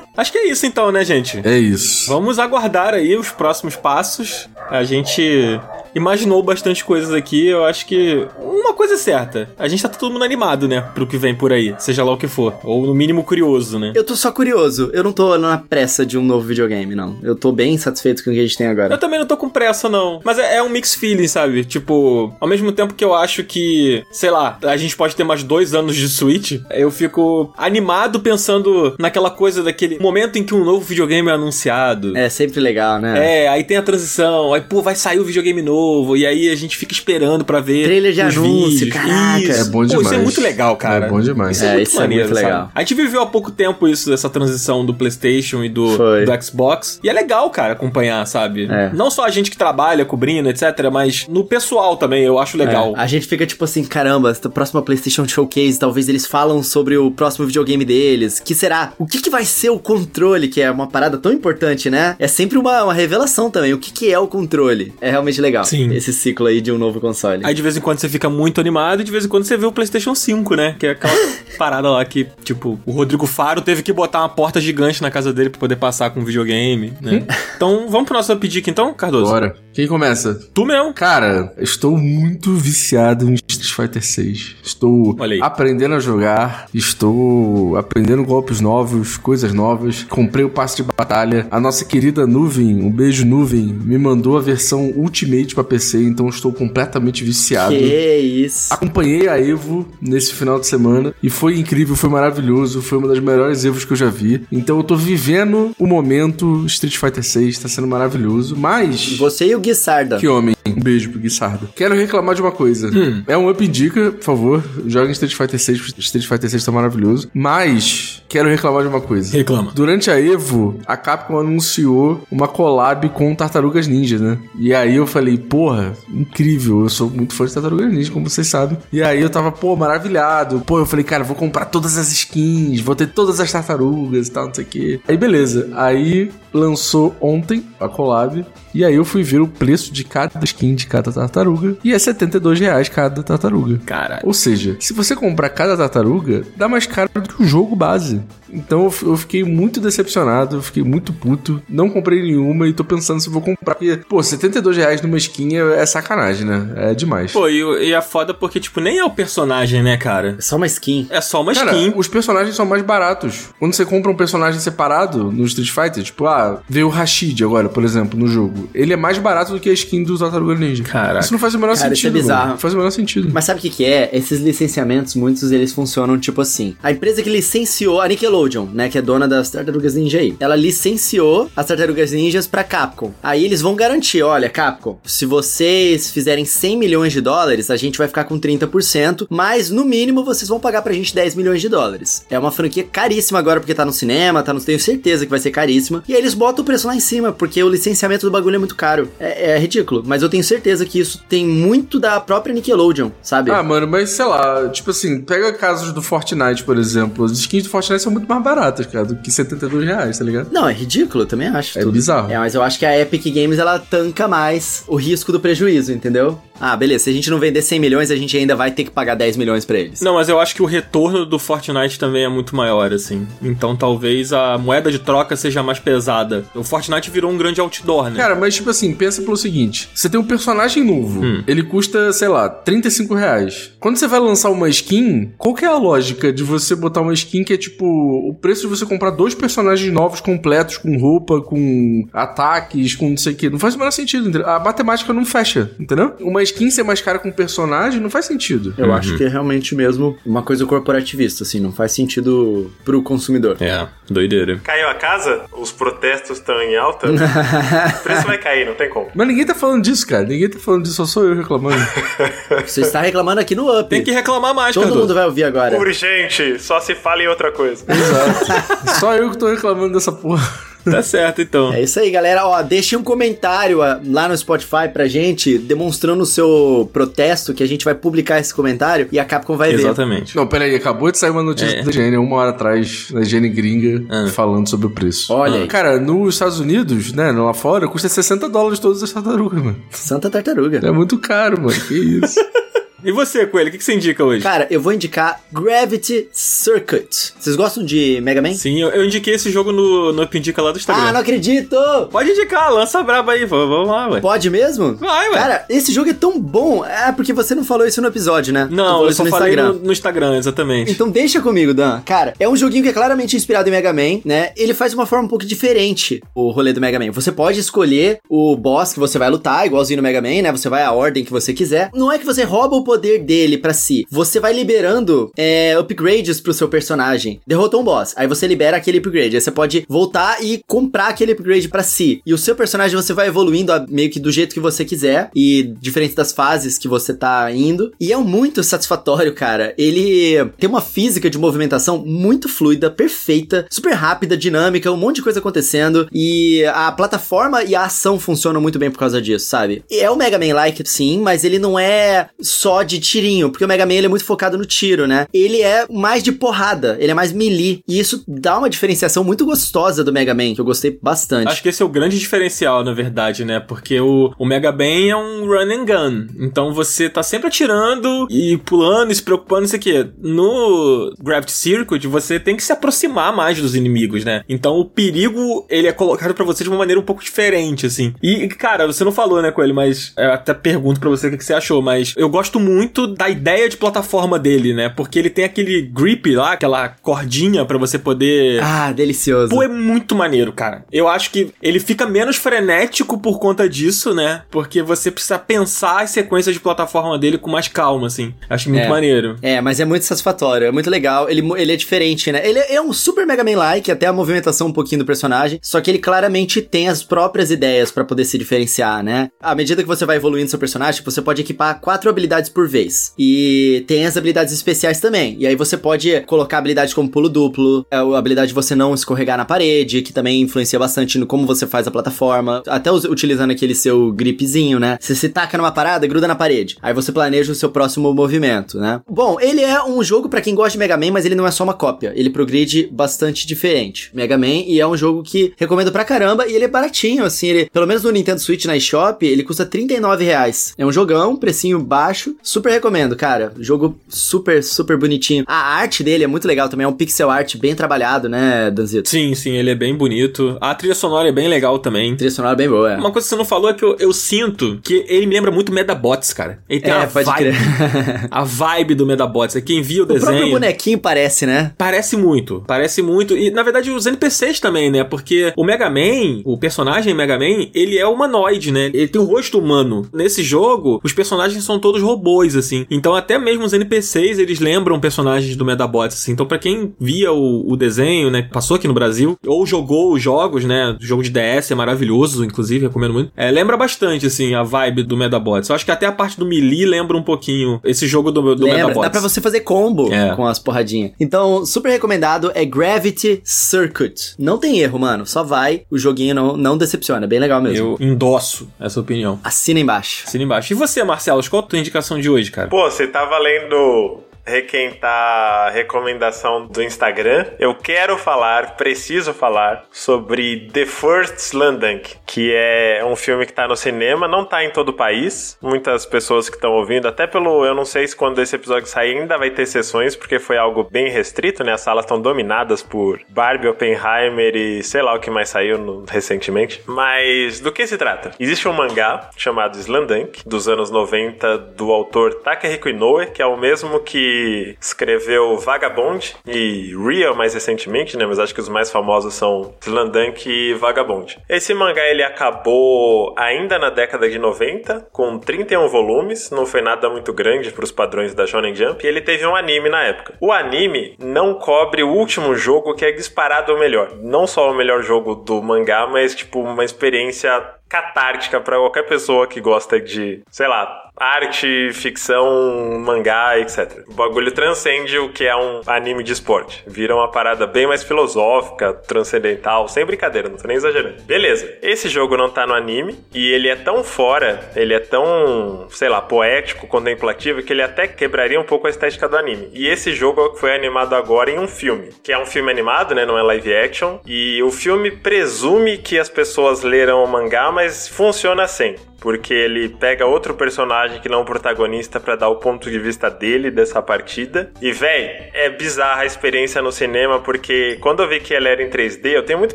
[0.16, 1.40] Acho que é isso então, né, gente?
[1.44, 2.08] É isso.
[2.08, 4.48] Vamos aguardar aí os próximos passos.
[4.70, 5.60] A gente
[5.96, 7.46] imaginou bastante coisas aqui.
[7.46, 10.80] Eu acho que uma coisa é certa: a gente tá todo mundo animado, né?
[10.94, 12.54] Pro que vem por aí, seja lá o que for.
[12.62, 13.92] Ou no mínimo curioso, né?
[13.94, 14.90] Eu tô só curioso.
[14.92, 17.18] Eu não tô na pressa de um novo videogame, não.
[17.22, 18.98] Eu tô bem satisfeito com o que a gente tem Eu agora.
[18.98, 20.20] também não tô com pressa, não.
[20.22, 21.64] Mas é, é um mix feeling, sabe?
[21.64, 25.42] Tipo, ao mesmo tempo que eu acho que, sei lá, a gente pode ter mais
[25.42, 30.64] dois anos de Switch, eu fico animado pensando naquela coisa daquele momento em que um
[30.64, 32.16] novo videogame é anunciado.
[32.16, 33.44] É sempre legal, né?
[33.44, 35.85] É, aí tem a transição, aí, pô, vai sair o videogame novo,
[36.16, 37.84] e aí a gente fica esperando pra ver.
[37.84, 38.92] Trailer de os anúncio, vídeos.
[38.94, 39.38] caraca.
[39.40, 39.60] Isso.
[39.60, 40.22] É bom Pô, isso é demais.
[40.22, 41.06] muito legal, cara.
[41.06, 41.56] É bom demais.
[41.56, 42.46] Isso é, É, muito isso é maneiro, muito sabe?
[42.46, 42.70] legal.
[42.74, 46.24] A gente viveu há pouco tempo isso, dessa transição do PlayStation e do, Foi.
[46.24, 47.00] do Xbox.
[47.02, 48.66] E é legal, cara, acompanhar, sabe?
[48.70, 48.90] É.
[48.92, 52.94] Não só a gente que trabalha cobrindo, etc., mas no pessoal também, eu acho legal.
[52.96, 56.96] É, a gente fica tipo assim, caramba, essa próxima PlayStation Showcase, talvez eles falam sobre
[56.96, 58.40] o próximo videogame deles.
[58.40, 58.92] Que será?
[58.98, 62.16] O que, que vai ser o controle, que é uma parada tão importante, né?
[62.18, 63.72] É sempre uma, uma revelação também.
[63.72, 64.92] O que, que é o controle controle.
[65.00, 65.64] É realmente legal.
[65.64, 65.75] Sim.
[65.92, 67.44] Esse ciclo aí de um novo console.
[67.44, 69.56] Aí de vez em quando você fica muito animado e de vez em quando você
[69.56, 70.76] vê o PlayStation 5, né?
[70.78, 71.14] Que é aquela
[71.58, 75.32] parada lá que, tipo, o Rodrigo Faro teve que botar uma porta gigante na casa
[75.32, 77.26] dele pra poder passar com videogame, né?
[77.56, 79.30] então, vamos pro nosso updick então, Cardoso?
[79.30, 79.65] Bora.
[79.76, 80.40] Quem começa?
[80.54, 80.94] Tu mesmo.
[80.94, 84.56] Cara, estou muito viciado em Street Fighter 6.
[84.64, 90.02] Estou aprendendo a jogar, estou aprendendo golpes novos, coisas novas.
[90.04, 91.46] Comprei o passe de batalha.
[91.50, 96.26] A nossa querida Nuvem, um beijo Nuvem, me mandou a versão Ultimate pra PC, então
[96.30, 97.74] estou completamente viciado.
[97.74, 98.72] Que isso.
[98.72, 103.18] Acompanhei a Evo nesse final de semana e foi incrível, foi maravilhoso, foi uma das
[103.18, 104.40] melhores Evos que eu já vi.
[104.50, 109.54] Então eu tô vivendo o momento Street Fighter 6, tá sendo maravilhoso, mas Você e
[109.54, 110.18] o Guissarda.
[110.18, 110.54] que homem.
[110.66, 111.68] Um beijo pro Guissardo.
[111.74, 112.90] Quero reclamar de uma coisa.
[113.26, 114.64] É um up dica, por favor.
[114.86, 117.30] Joga em Street Fighter 6, porque Street Fighter 6 tá maravilhoso.
[117.32, 119.32] Mas, quero reclamar de uma coisa.
[119.36, 119.70] Reclama.
[119.74, 124.38] Durante a Evo, a Capcom anunciou uma collab com Tartarugas Ninja, né?
[124.58, 126.82] E aí eu falei, porra, incrível.
[126.82, 128.76] Eu sou muito fã de Tartarugas Ninja, como vocês sabem.
[128.92, 130.60] E aí eu tava, pô, maravilhado.
[130.66, 134.30] Pô, eu falei, cara, vou comprar todas as skins, vou ter todas as tartarugas e
[134.30, 135.00] tal, não sei o quê.
[135.08, 135.70] Aí beleza.
[135.74, 138.44] Aí lançou ontem a collab.
[138.76, 141.78] E aí eu fui ver o preço de cada skin de cada tartaruga.
[141.82, 143.80] E é 72 reais cada tartaruga.
[143.86, 144.20] Caralho.
[144.22, 148.20] Ou seja, se você comprar cada tartaruga, dá mais caro do que o jogo base.
[148.50, 151.62] Então eu fiquei muito decepcionado, fiquei muito puto.
[151.66, 153.74] Não comprei nenhuma e tô pensando se vou comprar.
[153.74, 156.72] Porque, pô, 72 reais numa skin é, é sacanagem, né?
[156.76, 157.32] É demais.
[157.32, 160.36] Pô, e, e é foda porque, tipo, nem é o personagem, né, cara?
[160.38, 161.06] É só uma skin.
[161.10, 161.94] É só uma Cara, skin.
[161.96, 163.48] os personagens são mais baratos.
[163.58, 167.68] Quando você compra um personagem separado no Street Fighter, tipo, ah, veio o Rashid agora,
[167.68, 168.65] por exemplo, no jogo.
[168.74, 170.84] Ele é mais barato do que a skin do Tartaruga Ninja.
[170.84, 171.20] Caraca.
[171.20, 172.16] Isso não faz o menor Cara, isso sentido.
[172.16, 172.50] é bizarro.
[172.50, 173.28] Não faz o menor sentido.
[173.32, 174.10] Mas sabe o que, que é?
[174.12, 176.76] Esses licenciamentos, muitos eles funcionam tipo assim.
[176.82, 180.56] A empresa que licenciou a Nickelodeon, né, que é dona das Tartarugas Ninja aí, ela
[180.56, 183.12] licenciou as Tartarugas Ninjas pra Capcom.
[183.22, 187.98] Aí eles vão garantir, olha, Capcom, se vocês fizerem 100 milhões de dólares, a gente
[187.98, 191.68] vai ficar com 30%, mas no mínimo vocês vão pagar pra gente 10 milhões de
[191.68, 192.24] dólares.
[192.30, 195.38] É uma franquia caríssima agora porque tá no cinema, tá no tenho certeza que vai
[195.40, 196.02] ser caríssima.
[196.08, 198.58] E aí eles botam o preço lá em cima, porque o licenciamento do bagulho é
[198.58, 199.10] muito caro.
[199.18, 203.50] É, é ridículo, mas eu tenho certeza que isso tem muito da própria Nickelodeon, sabe?
[203.50, 207.24] Ah, mano, mas sei lá, tipo assim, pega casos do Fortnite, por exemplo.
[207.24, 210.50] As skins do Fortnite são muito mais baratas, cara, do que 72 reais, tá ligado?
[210.52, 211.78] Não, é ridículo, eu também acho.
[211.78, 211.92] É tudo.
[211.92, 212.30] bizarro.
[212.30, 215.92] É, mas eu acho que a Epic Games ela tanca mais o risco do prejuízo,
[215.92, 216.40] entendeu?
[216.60, 218.90] Ah, beleza, se a gente não vender 100 milhões, a gente ainda vai ter que
[218.90, 220.00] pagar 10 milhões pra eles.
[220.00, 223.26] Não, mas eu acho que o retorno do Fortnite também é muito maior, assim.
[223.42, 226.44] Então talvez a moeda de troca seja mais pesada.
[226.54, 228.16] O Fortnite virou um grande outdoor, né?
[228.16, 231.42] Cara, mas tipo assim, pensa pelo seguinte: você tem um personagem novo, Hum.
[231.46, 233.72] ele custa, sei lá, 35 reais.
[233.80, 237.12] Quando você vai lançar uma skin, qual que é a lógica de você botar uma
[237.12, 241.40] skin que é tipo o preço de você comprar dois personagens novos completos, com roupa,
[241.40, 243.50] com ataques, com não sei o que?
[243.50, 244.48] Não faz o menor sentido, entendeu?
[244.48, 246.14] A matemática não fecha, entendeu?
[246.20, 248.74] Uma skin ser mais cara com um personagem não faz sentido.
[248.78, 253.56] Eu acho que é realmente mesmo uma coisa corporativista, assim, não faz sentido pro consumidor.
[253.60, 254.60] É, doideira.
[254.62, 255.44] Caiu a casa?
[255.52, 257.08] Os protestos estão em alta?
[257.10, 259.08] o preço vai cair, não tem como.
[259.14, 260.24] Mas ninguém tá falando disso, cara.
[260.24, 261.76] Ninguém tá falando disso, só sou eu reclamando.
[262.64, 263.88] Você está reclamando aqui no Up.
[263.88, 265.78] Tem que reclamar mais, Todo mundo vai ouvir agora.
[265.78, 267.84] Urgente, só se fala em outra coisa.
[267.88, 268.98] Exato.
[269.00, 270.75] só eu que tô reclamando dessa porra.
[270.90, 271.72] Tá certo, então.
[271.72, 272.46] É isso aí, galera.
[272.46, 277.62] Ó, deixe um comentário ó, lá no Spotify pra gente, demonstrando o seu protesto, que
[277.62, 279.80] a gente vai publicar esse comentário e a Capcom vai ver.
[279.80, 280.36] Exatamente.
[280.36, 281.82] Não, peraí, acabou de sair uma notícia É.
[281.82, 284.28] da Higiene, uma hora atrás, da Higiene gringa, Ah.
[284.30, 285.32] falando sobre o preço.
[285.32, 285.66] Olha aí.
[285.66, 289.76] Cara, nos Estados Unidos, né, lá fora, custa 60 dólares todas as tartarugas, mano.
[289.90, 290.80] Santa Tartaruga.
[290.84, 291.78] É muito caro, mano.
[291.88, 292.38] Que isso?
[293.04, 294.42] E você, Coelho, o que, que você indica hoje?
[294.42, 297.34] Cara, eu vou indicar Gravity Circuit.
[297.38, 298.54] Vocês gostam de Mega Man?
[298.54, 301.04] Sim, eu, eu indiquei esse jogo no, no Up Indica lá do Instagram.
[301.04, 301.76] Ah, não acredito!
[302.10, 304.20] Pode indicar, lança braba aí, vamos, lá, ué.
[304.20, 304.94] Pode mesmo?
[304.96, 305.34] Vai, ué.
[305.34, 306.84] Cara, esse jogo é tão bom.
[306.84, 308.66] É porque você não falou isso no episódio, né?
[308.70, 309.72] Não, eu só no falei Instagram.
[309.74, 310.90] no, no Instagram, exatamente.
[310.90, 312.00] Então deixa comigo, Dan.
[312.00, 314.52] Cara, é um joguinho que é claramente inspirado em Mega Man, né?
[314.56, 317.10] Ele faz de uma forma um pouco diferente o rolê do Mega Man.
[317.12, 320.50] Você pode escolher o boss que você vai lutar, igualzinho no Mega Man, né?
[320.52, 321.90] Você vai a ordem que você quiser.
[321.94, 324.06] Não é que você rouba o poder dele pra si.
[324.08, 327.40] Você vai liberando é, upgrades pro seu personagem.
[327.44, 329.34] Derrotou um boss, aí você libera aquele upgrade.
[329.34, 332.22] Aí você pode voltar e comprar aquele upgrade pra si.
[332.24, 335.74] E o seu personagem você vai evoluindo meio que do jeito que você quiser e
[335.80, 337.92] diferente das fases que você tá indo.
[337.98, 339.74] E é muito satisfatório, cara.
[339.76, 345.22] Ele tem uma física de movimentação muito fluida, perfeita, super rápida, dinâmica, um monte de
[345.22, 346.08] coisa acontecendo.
[346.12, 349.82] E a plataforma e a ação funcionam muito bem por causa disso, sabe?
[349.90, 353.68] E é o Mega Man-like, sim, mas ele não é só de tirinho, porque o
[353.68, 355.26] Mega Man ele é muito focado no tiro, né?
[355.32, 359.44] Ele é mais de porrada, ele é mais melee, e isso dá uma diferenciação muito
[359.44, 361.48] gostosa do Mega Man, que eu gostei bastante.
[361.48, 363.60] Acho que esse é o grande diferencial, na verdade, né?
[363.60, 366.26] Porque o, o Mega Man é um run and gun.
[366.40, 370.06] Então você tá sempre atirando e pulando e se preocupando, não sei o quê.
[370.20, 374.42] No Gravity Circuit, você tem que se aproximar mais dos inimigos, né?
[374.48, 378.14] Então o perigo, ele é colocado pra você de uma maneira um pouco diferente, assim.
[378.22, 381.36] E, cara, você não falou, né, com ele, mas eu até pergunto pra você o
[381.36, 382.65] que você achou, mas eu gosto muito
[383.06, 384.88] da ideia de plataforma dele, né?
[384.88, 388.62] Porque ele tem aquele grip lá, aquela cordinha pra você poder.
[388.62, 389.50] Ah, delicioso.
[389.50, 390.84] Pô, é muito maneiro, cara.
[390.90, 394.42] Eu acho que ele fica menos frenético por conta disso, né?
[394.50, 398.34] Porque você precisa pensar as sequências de plataforma dele com mais calma, assim.
[398.48, 398.88] Acho muito É.
[398.88, 399.36] maneiro.
[399.42, 401.28] É, mas é muito satisfatório, é muito legal.
[401.30, 402.46] Ele, ele é diferente, né?
[402.46, 405.58] Ele é um super Mega Man-like, até a movimentação um pouquinho do personagem.
[405.62, 409.28] Só que ele claramente tem as próprias ideias pra poder se diferenciar, né?
[409.40, 413.12] À medida que você vai evoluindo seu personagem, você pode equipar quatro habilidades por vez.
[413.18, 415.36] E tem as habilidades especiais também.
[415.38, 418.94] E aí você pode colocar habilidades como pulo duplo, é a habilidade de você não
[418.94, 422.62] escorregar na parede, que também influencia bastante no como você faz a plataforma.
[422.66, 424.96] Até utilizando aquele seu gripzinho, né?
[424.98, 426.78] Você se taca numa parada, gruda na parede.
[426.80, 429.02] Aí você planeja o seu próximo movimento, né?
[429.06, 431.50] Bom, ele é um jogo pra quem gosta de Mega Man, mas ele não é
[431.50, 432.14] só uma cópia.
[432.16, 434.10] Ele progride bastante diferente.
[434.14, 437.48] Mega Man, e é um jogo que recomendo pra caramba, e ele é baratinho, assim,
[437.48, 440.72] ele, pelo menos no Nintendo Switch na eShop, ele custa 39 reais.
[440.78, 443.52] É um jogão, precinho baixo, super recomendo, cara.
[443.58, 445.44] Jogo super, super bonitinho.
[445.46, 449.08] A arte dele é muito legal também, é um pixel art bem trabalhado, né, Danzito?
[449.08, 450.56] Sim, sim, ele é bem bonito.
[450.60, 452.14] A trilha sonora é bem legal também.
[452.16, 452.96] Trilha sonora bem boa, é.
[452.96, 455.50] Uma coisa que você não falou é que eu, eu sinto que ele me lembra
[455.50, 456.60] muito Medabots, cara.
[456.68, 457.38] Ele tem É, a pode vibe.
[457.50, 458.28] crer.
[458.30, 459.56] a vibe do Medabots.
[459.56, 460.50] É quem via o, O próprio desenho.
[460.52, 461.72] bonequinho parece, né?
[461.76, 463.36] Parece muito, parece muito.
[463.36, 465.02] E na verdade os NPCs também, né?
[465.04, 468.86] Porque o Mega Man, o personagem Mega Man, ele é humanoide, né?
[468.94, 470.08] Ele tem um rosto humano.
[470.12, 472.86] Nesse jogo, os personagens são todos robôs, assim.
[472.90, 476.32] Então até mesmo os NPCs, eles lembram personagens do Medabots, assim.
[476.32, 478.42] Então pra quem via o, o desenho, né?
[478.52, 480.96] Passou aqui no Brasil, ou jogou os jogos, né?
[481.00, 483.32] O jogo de DS é maravilhoso, inclusive, recomendo muito.
[483.36, 485.68] É, lembra bastante, assim, a vibe do Medabots.
[485.68, 488.64] Eu acho que até a parte do Melee lembra um pouquinho esse jogo do, do
[488.64, 489.02] Lembra, Medabots.
[489.02, 490.34] dá pra você fazer combo É.
[490.34, 491.12] com as porradinhas.
[491.20, 494.34] Então, super recomendado é Gravity Circuit.
[494.38, 495.26] Não tem erro, mano.
[495.26, 497.24] Só vai, o joguinho não, não decepciona.
[497.24, 497.96] É bem legal mesmo.
[498.00, 499.38] Eu endosso essa opinião.
[499.42, 500.24] Assina embaixo.
[500.26, 500.72] Assina embaixo.
[500.72, 502.68] E você, Marcelo, qual a tua indicação de hoje, cara?
[502.68, 507.46] Pô, você tá valendo requentar a recomendação do Instagram.
[507.58, 513.66] Eu quero falar, preciso falar sobre The First Slandunk, que é um filme que tá
[513.66, 515.58] no cinema, não tá em todo o país.
[515.60, 519.18] Muitas pessoas que estão ouvindo, até pelo, eu não sei se quando esse episódio sair
[519.18, 521.72] ainda vai ter sessões, porque foi algo bem restrito, né?
[521.72, 526.04] As salas estão dominadas por Barbie, Oppenheimer e sei lá o que mais saiu no-
[526.08, 526.82] recentemente.
[526.86, 528.30] Mas do que se trata?
[528.38, 533.56] Existe um mangá chamado Slandunk, dos anos 90, do autor Takehiko Inoue, que é o
[533.56, 534.35] mesmo que
[534.80, 538.26] escreveu Vagabond e Real mais recentemente, né?
[538.26, 541.38] Mas acho que os mais famosos são Slandunk e Vagabond.
[541.48, 547.08] Esse mangá ele acabou ainda na década de 90, com 31 volumes, não foi nada
[547.08, 550.34] muito grande para os padrões da Shonen Jump, e ele teve um anime na época.
[550.40, 554.16] O anime não cobre o último jogo que é disparado o melhor.
[554.16, 559.46] Não só o melhor jogo do mangá, mas tipo uma experiência catártica pra qualquer pessoa
[559.46, 564.04] que gosta de, sei lá, arte, ficção, mangá, etc.
[564.06, 566.82] O bagulho transcende o que é um anime de esporte.
[566.86, 571.22] Vira uma parada bem mais filosófica, transcendental, sem brincadeira, não tô nem exagerando.
[571.22, 575.86] Beleza, esse jogo não tá no anime e ele é tão fora, ele é tão,
[575.90, 579.70] sei lá, poético, contemplativo, que ele até quebraria um pouco a estética do anime.
[579.72, 582.46] E esse jogo é o que foi animado agora em um filme, que é um
[582.46, 587.24] filme animado, né, não é live action, e o filme presume que as pessoas leram
[587.24, 588.96] o mangá, mas funciona sem.
[589.20, 592.98] Porque ele pega outro personagem que não é o protagonista pra dar o ponto de
[592.98, 594.70] vista dele dessa partida.
[594.80, 598.82] E, véi, é bizarra a experiência no cinema, porque quando eu vi que ela era
[598.82, 599.74] em 3D, eu tenho muito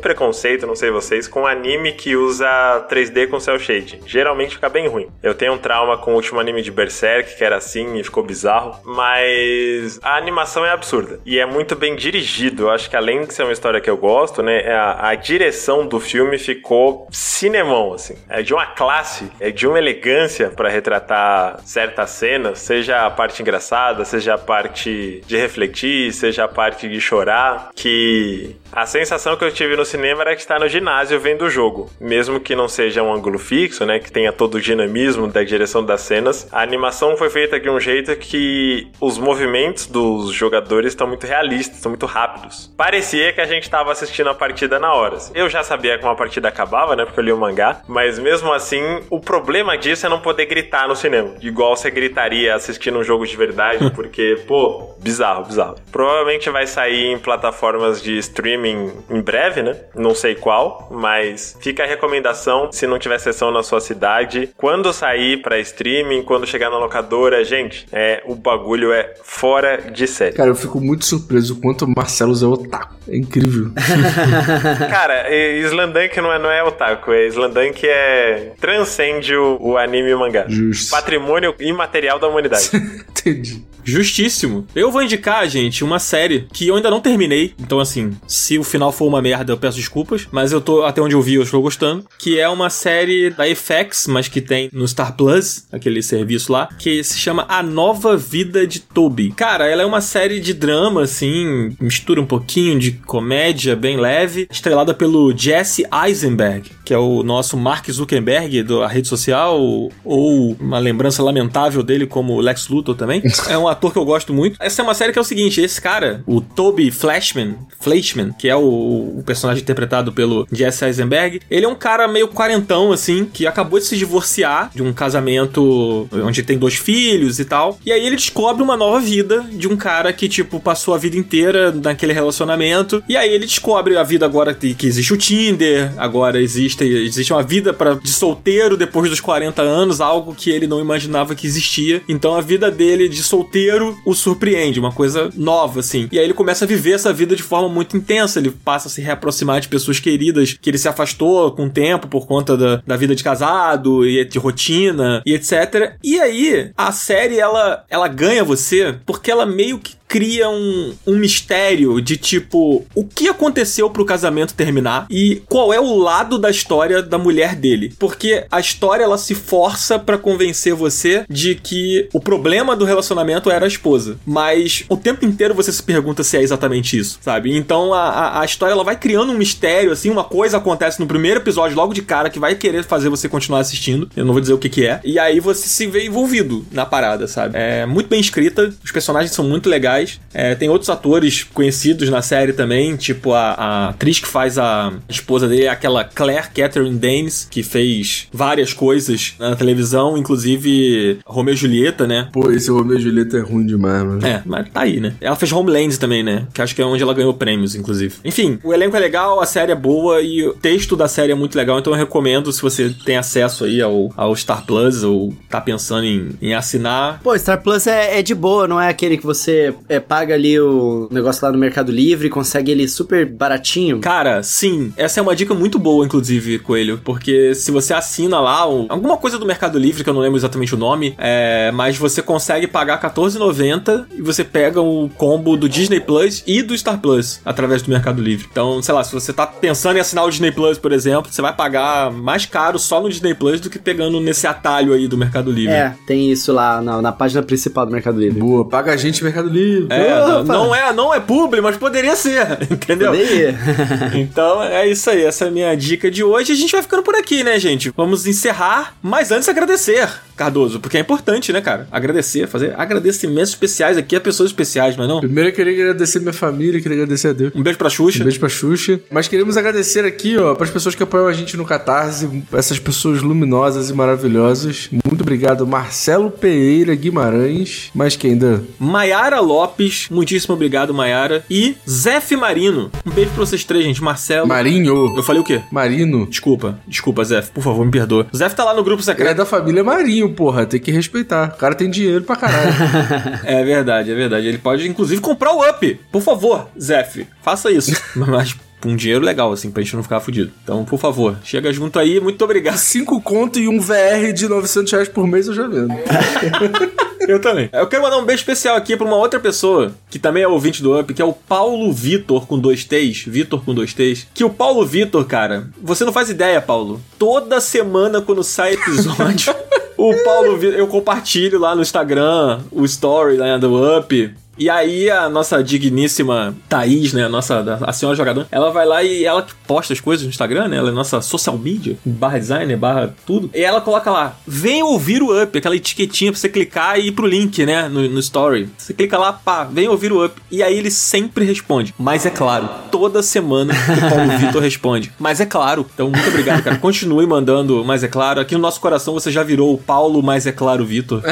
[0.00, 4.00] preconceito, não sei vocês, com anime que usa 3D com cel shade.
[4.06, 5.08] Geralmente fica bem ruim.
[5.22, 8.22] Eu tenho um trauma com o último anime de Berserk, que era assim e ficou
[8.22, 8.80] bizarro.
[8.84, 11.20] Mas a animação é absurda.
[11.24, 12.64] E é muito bem dirigido.
[12.64, 14.66] Eu acho que além de ser uma história que eu gosto, né?
[14.72, 18.16] A, a direção do filme ficou cinemão, assim.
[18.28, 23.42] É de uma classe, é de uma elegância pra retratar certas cenas, seja a parte
[23.42, 29.44] engraçada, seja a parte de refletir, seja a parte de chorar, que a sensação que
[29.44, 31.90] eu tive no cinema era que está no ginásio vendo o jogo.
[32.00, 33.98] Mesmo que não seja um ângulo fixo, né?
[33.98, 37.78] Que tenha todo o dinamismo da direção das cenas, a animação foi feita de um
[37.78, 42.72] jeito que os movimentos dos jogadores estão muito realistas, estão muito rápidos.
[42.74, 45.18] Parecia que a gente estava assistindo a partida na hora.
[45.34, 47.04] Eu já sabia como a partida acabava, né?
[47.04, 50.88] Porque eu li o mangá, mas mesmo assim, o problema disso é não poder gritar
[50.88, 51.34] no cinema.
[51.42, 55.76] Igual você gritaria assistindo um jogo de verdade, porque, pô, bizarro, bizarro.
[55.90, 59.76] Provavelmente vai sair em plataformas de streaming em breve, né?
[59.94, 64.50] Não sei qual, mas fica a recomendação se não tiver sessão na sua cidade.
[64.56, 70.06] Quando sair pra streaming, quando chegar na locadora, gente, é, o bagulho é fora de
[70.06, 70.36] série.
[70.36, 72.94] Cara, eu fico muito surpreso o quanto o Marcelo é otaku.
[73.08, 73.72] É incrível.
[74.90, 80.14] Cara, Slandunk não é, não é otaku, é Slandunk é transcende o, o anime e
[80.14, 80.44] o mangá.
[80.48, 80.90] Justo.
[80.90, 82.70] Patrimônio imaterial da humanidade.
[83.10, 83.64] Entendi.
[83.84, 84.66] Justíssimo.
[84.74, 87.54] Eu vou indicar, gente, uma série que eu ainda não terminei.
[87.58, 90.28] Então, assim, se o final for uma merda, eu peço desculpas.
[90.30, 92.04] Mas eu tô, até onde eu vi, eu estou gostando.
[92.18, 96.68] Que é uma série da FX, mas que tem no Star Plus, aquele serviço lá,
[96.78, 99.32] que se chama A Nova Vida de Toby.
[99.32, 104.46] Cara, ela é uma série de drama, assim, mistura um pouquinho de comédia bem leve,
[104.50, 109.60] estrelada pelo Jesse Eisenberg, que é o nosso Mark Zuckerberg da rede social,
[110.04, 113.22] ou uma lembrança lamentável dele como Lex Luthor também.
[113.48, 114.56] É um ator que eu gosto muito.
[114.60, 118.48] Essa é uma série que é o seguinte: esse cara, o Toby Flashman, Flashman, que
[118.48, 123.24] é o, o personagem interpretado pelo Jesse Eisenberg, ele é um cara meio quarentão, assim,
[123.24, 127.78] que acabou de se divorciar de um casamento onde tem dois filhos e tal.
[127.84, 131.16] E aí ele descobre uma nova vida de um cara que, tipo, passou a vida
[131.16, 133.02] inteira naquele relacionamento.
[133.08, 137.32] E aí ele descobre a vida agora que, que existe o Tinder, agora existe, existe
[137.32, 141.46] uma vida pra, de solteiro depois dos 40 anos, algo que ele não imaginava que
[141.46, 142.02] existia.
[142.08, 143.61] Então a vida dele de solteiro
[144.04, 146.08] o surpreende, uma coisa nova, assim.
[146.10, 148.38] E aí ele começa a viver essa vida de forma muito intensa.
[148.38, 152.08] Ele passa a se reaproximar de pessoas queridas que ele se afastou com o tempo
[152.08, 155.96] por conta da, da vida de casado e de rotina e etc.
[156.02, 161.16] E aí a série ela, ela ganha você porque ela meio que cria um, um
[161.16, 166.50] mistério de tipo o que aconteceu pro casamento terminar e qual é o lado da
[166.50, 167.94] história da mulher dele.
[167.98, 173.50] Porque a história ela se força para convencer você de que o problema do relacionamento
[173.50, 174.18] era a esposa.
[174.26, 177.56] Mas o tempo inteiro você se pergunta se é exatamente isso, sabe?
[177.56, 181.06] Então a, a, a história ela vai criando um mistério, assim, uma coisa acontece no
[181.06, 184.10] primeiro episódio, logo de cara, que vai querer fazer você continuar assistindo.
[184.14, 185.00] Eu não vou dizer o que, que é.
[185.02, 187.56] E aí você se vê envolvido na parada, sabe?
[187.56, 190.01] É muito bem escrita, os personagens são muito legais.
[190.32, 194.92] É, tem outros atores conhecidos na série também, tipo a, a atriz que faz a
[195.08, 201.56] esposa dele, aquela Claire Catherine Danes, que fez várias coisas na televisão, inclusive Romeo e
[201.56, 202.28] Julieta, né?
[202.32, 204.26] Pô, esse Romeo e Julieta é ruim demais, mano.
[204.26, 205.14] É, mas tá aí, né?
[205.20, 206.46] Ela fez Homeland também, né?
[206.52, 208.14] Que acho que é onde ela ganhou prêmios, inclusive.
[208.24, 211.34] Enfim, o elenco é legal, a série é boa e o texto da série é
[211.34, 215.34] muito legal, então eu recomendo se você tem acesso aí ao, ao Star Plus ou
[215.48, 217.20] tá pensando em, em assinar.
[217.22, 220.58] Pô, Star Plus é, é de boa, não é aquele que você é, paga ali
[220.60, 223.98] o negócio lá no Mercado Livre e consegue ele super baratinho.
[224.00, 228.68] Cara, sim, essa é uma dica muito boa, inclusive, Coelho, porque se você assina lá
[228.68, 231.96] o- alguma coisa do Mercado Livre, que eu não lembro exatamente o nome, é, mas
[231.96, 236.98] você consegue pagar R$14,90 e você pega o combo do Disney Plus e do Star
[237.00, 238.46] Plus através do Mercado Livre.
[238.50, 241.42] Então, sei lá, se você tá pensando em assinar o Disney Plus, por exemplo, você
[241.42, 245.16] vai pagar mais caro só no Disney Plus do que pegando nesse atalho aí do
[245.16, 245.74] Mercado Livre.
[245.74, 248.38] É, tem isso lá na, na página principal do Mercado Livre.
[248.40, 249.81] Boa, paga a gente Mercado Livre.
[249.90, 253.10] É, não, é, não é publi, mas poderia ser, entendeu?
[253.12, 253.58] Poderia.
[254.14, 256.52] Então é isso aí, essa é a minha dica de hoje.
[256.52, 257.92] A gente vai ficando por aqui, né, gente?
[257.96, 261.86] Vamos encerrar, mas antes agradecer, Cardoso, porque é importante, né, cara?
[261.90, 265.20] Agradecer, fazer agradecimentos especiais aqui a pessoas especiais, mas não?
[265.20, 267.52] Primeiro eu queria agradecer minha família, queria agradecer a Deus.
[267.54, 268.20] Um beijo pra Xuxa.
[268.20, 269.00] Um beijo pra Xuxa.
[269.10, 273.20] Mas queremos agradecer aqui, ó, pras pessoas que apoiam a gente no Catarse, essas pessoas
[273.22, 274.88] luminosas e maravilhosas.
[275.06, 277.90] Muito obrigado, Marcelo Pereira Guimarães.
[277.94, 278.64] Mas quem ainda?
[278.78, 281.44] Maiara Lopes, muitíssimo obrigado, Maiara.
[281.48, 282.90] E Zef Marino.
[283.06, 284.02] Um beijo pra vocês três, gente.
[284.02, 284.48] Marcelo.
[284.48, 285.16] Marinho.
[285.16, 285.62] Eu falei o quê?
[285.70, 286.26] Marino.
[286.26, 287.52] Desculpa, desculpa, Zef.
[287.52, 288.26] Por favor, me perdoa.
[288.32, 289.36] O Zef tá lá no grupo É secreto.
[289.36, 290.66] da família Marinho, porra.
[290.66, 291.52] Tem que respeitar.
[291.54, 292.72] O cara tem dinheiro pra caralho.
[293.44, 294.46] É verdade, é verdade.
[294.48, 296.00] Ele pode, inclusive, comprar o Up.
[296.10, 297.92] Por favor, Zef, faça isso.
[298.16, 298.56] Mas
[298.88, 300.52] um dinheiro legal, assim, pra gente não ficar fudido.
[300.62, 302.20] Então, por favor, chega junto aí.
[302.20, 302.76] Muito obrigado.
[302.82, 305.92] Cinco conto e um VR de 900 reais por mês eu já vendo.
[307.28, 307.70] Eu também.
[307.72, 310.82] Eu quero mandar um beijo especial aqui pra uma outra pessoa, que também é ouvinte
[310.82, 313.24] do Up, que é o Paulo Vitor com dois T's.
[313.26, 314.26] Vitor com dois T's.
[314.34, 317.00] Que o Paulo Vitor, cara, você não faz ideia, Paulo.
[317.18, 319.54] Toda semana quando sai episódio.
[319.94, 324.34] O Paulo, eu compartilho lá no Instagram o story né, do Up.
[324.58, 329.02] E aí a nossa digníssima Thaís, né, a nossa a senhora jogadora, ela vai lá
[329.02, 330.76] e ela que posta as coisas no Instagram, né?
[330.76, 333.50] Ela é nossa social media, barra designer, barra tudo.
[333.54, 337.12] E ela coloca lá, vem ouvir o up, aquela etiquetinha pra você clicar e ir
[337.12, 338.68] pro link, né, no, no story.
[338.76, 340.40] Você clica lá, pá, vem ouvir o up.
[340.50, 341.94] E aí ele sempre responde.
[341.98, 345.12] Mas é claro, toda semana o Paulo Vitor responde.
[345.18, 345.86] Mas é claro.
[345.94, 346.76] Então, muito obrigado, cara.
[346.76, 348.40] Continue mandando, mas é claro.
[348.40, 351.22] Aqui no nosso coração você já virou o Paulo, mas é claro, Vitor.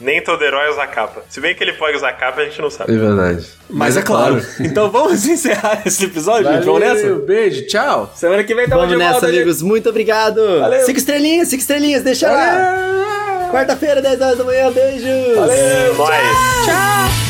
[0.00, 1.22] Nem todo herói usa capa.
[1.28, 2.94] Se bem que ele pode usar capa, a gente não sabe.
[2.94, 3.46] É verdade.
[3.68, 4.40] Mas é claro.
[4.58, 6.64] Então vamos encerrar esse episódio, gente.
[6.64, 7.02] Vamos nessa?
[7.02, 8.10] Valeu, beijo, tchau.
[8.16, 9.36] Semana que vem tamo Vamos de nessa, volta, gente.
[9.36, 9.62] amigos.
[9.62, 10.40] Muito obrigado.
[10.60, 10.86] Valeu.
[10.86, 12.02] Cinco estrelinhas, cinco estrelinhas.
[12.02, 13.48] Deixa lá.
[13.52, 14.70] Quarta-feira, 10 horas da manhã.
[14.70, 15.34] Beijo.
[15.36, 15.94] Valeu.
[15.96, 16.10] Nós.
[16.64, 17.29] Tchau.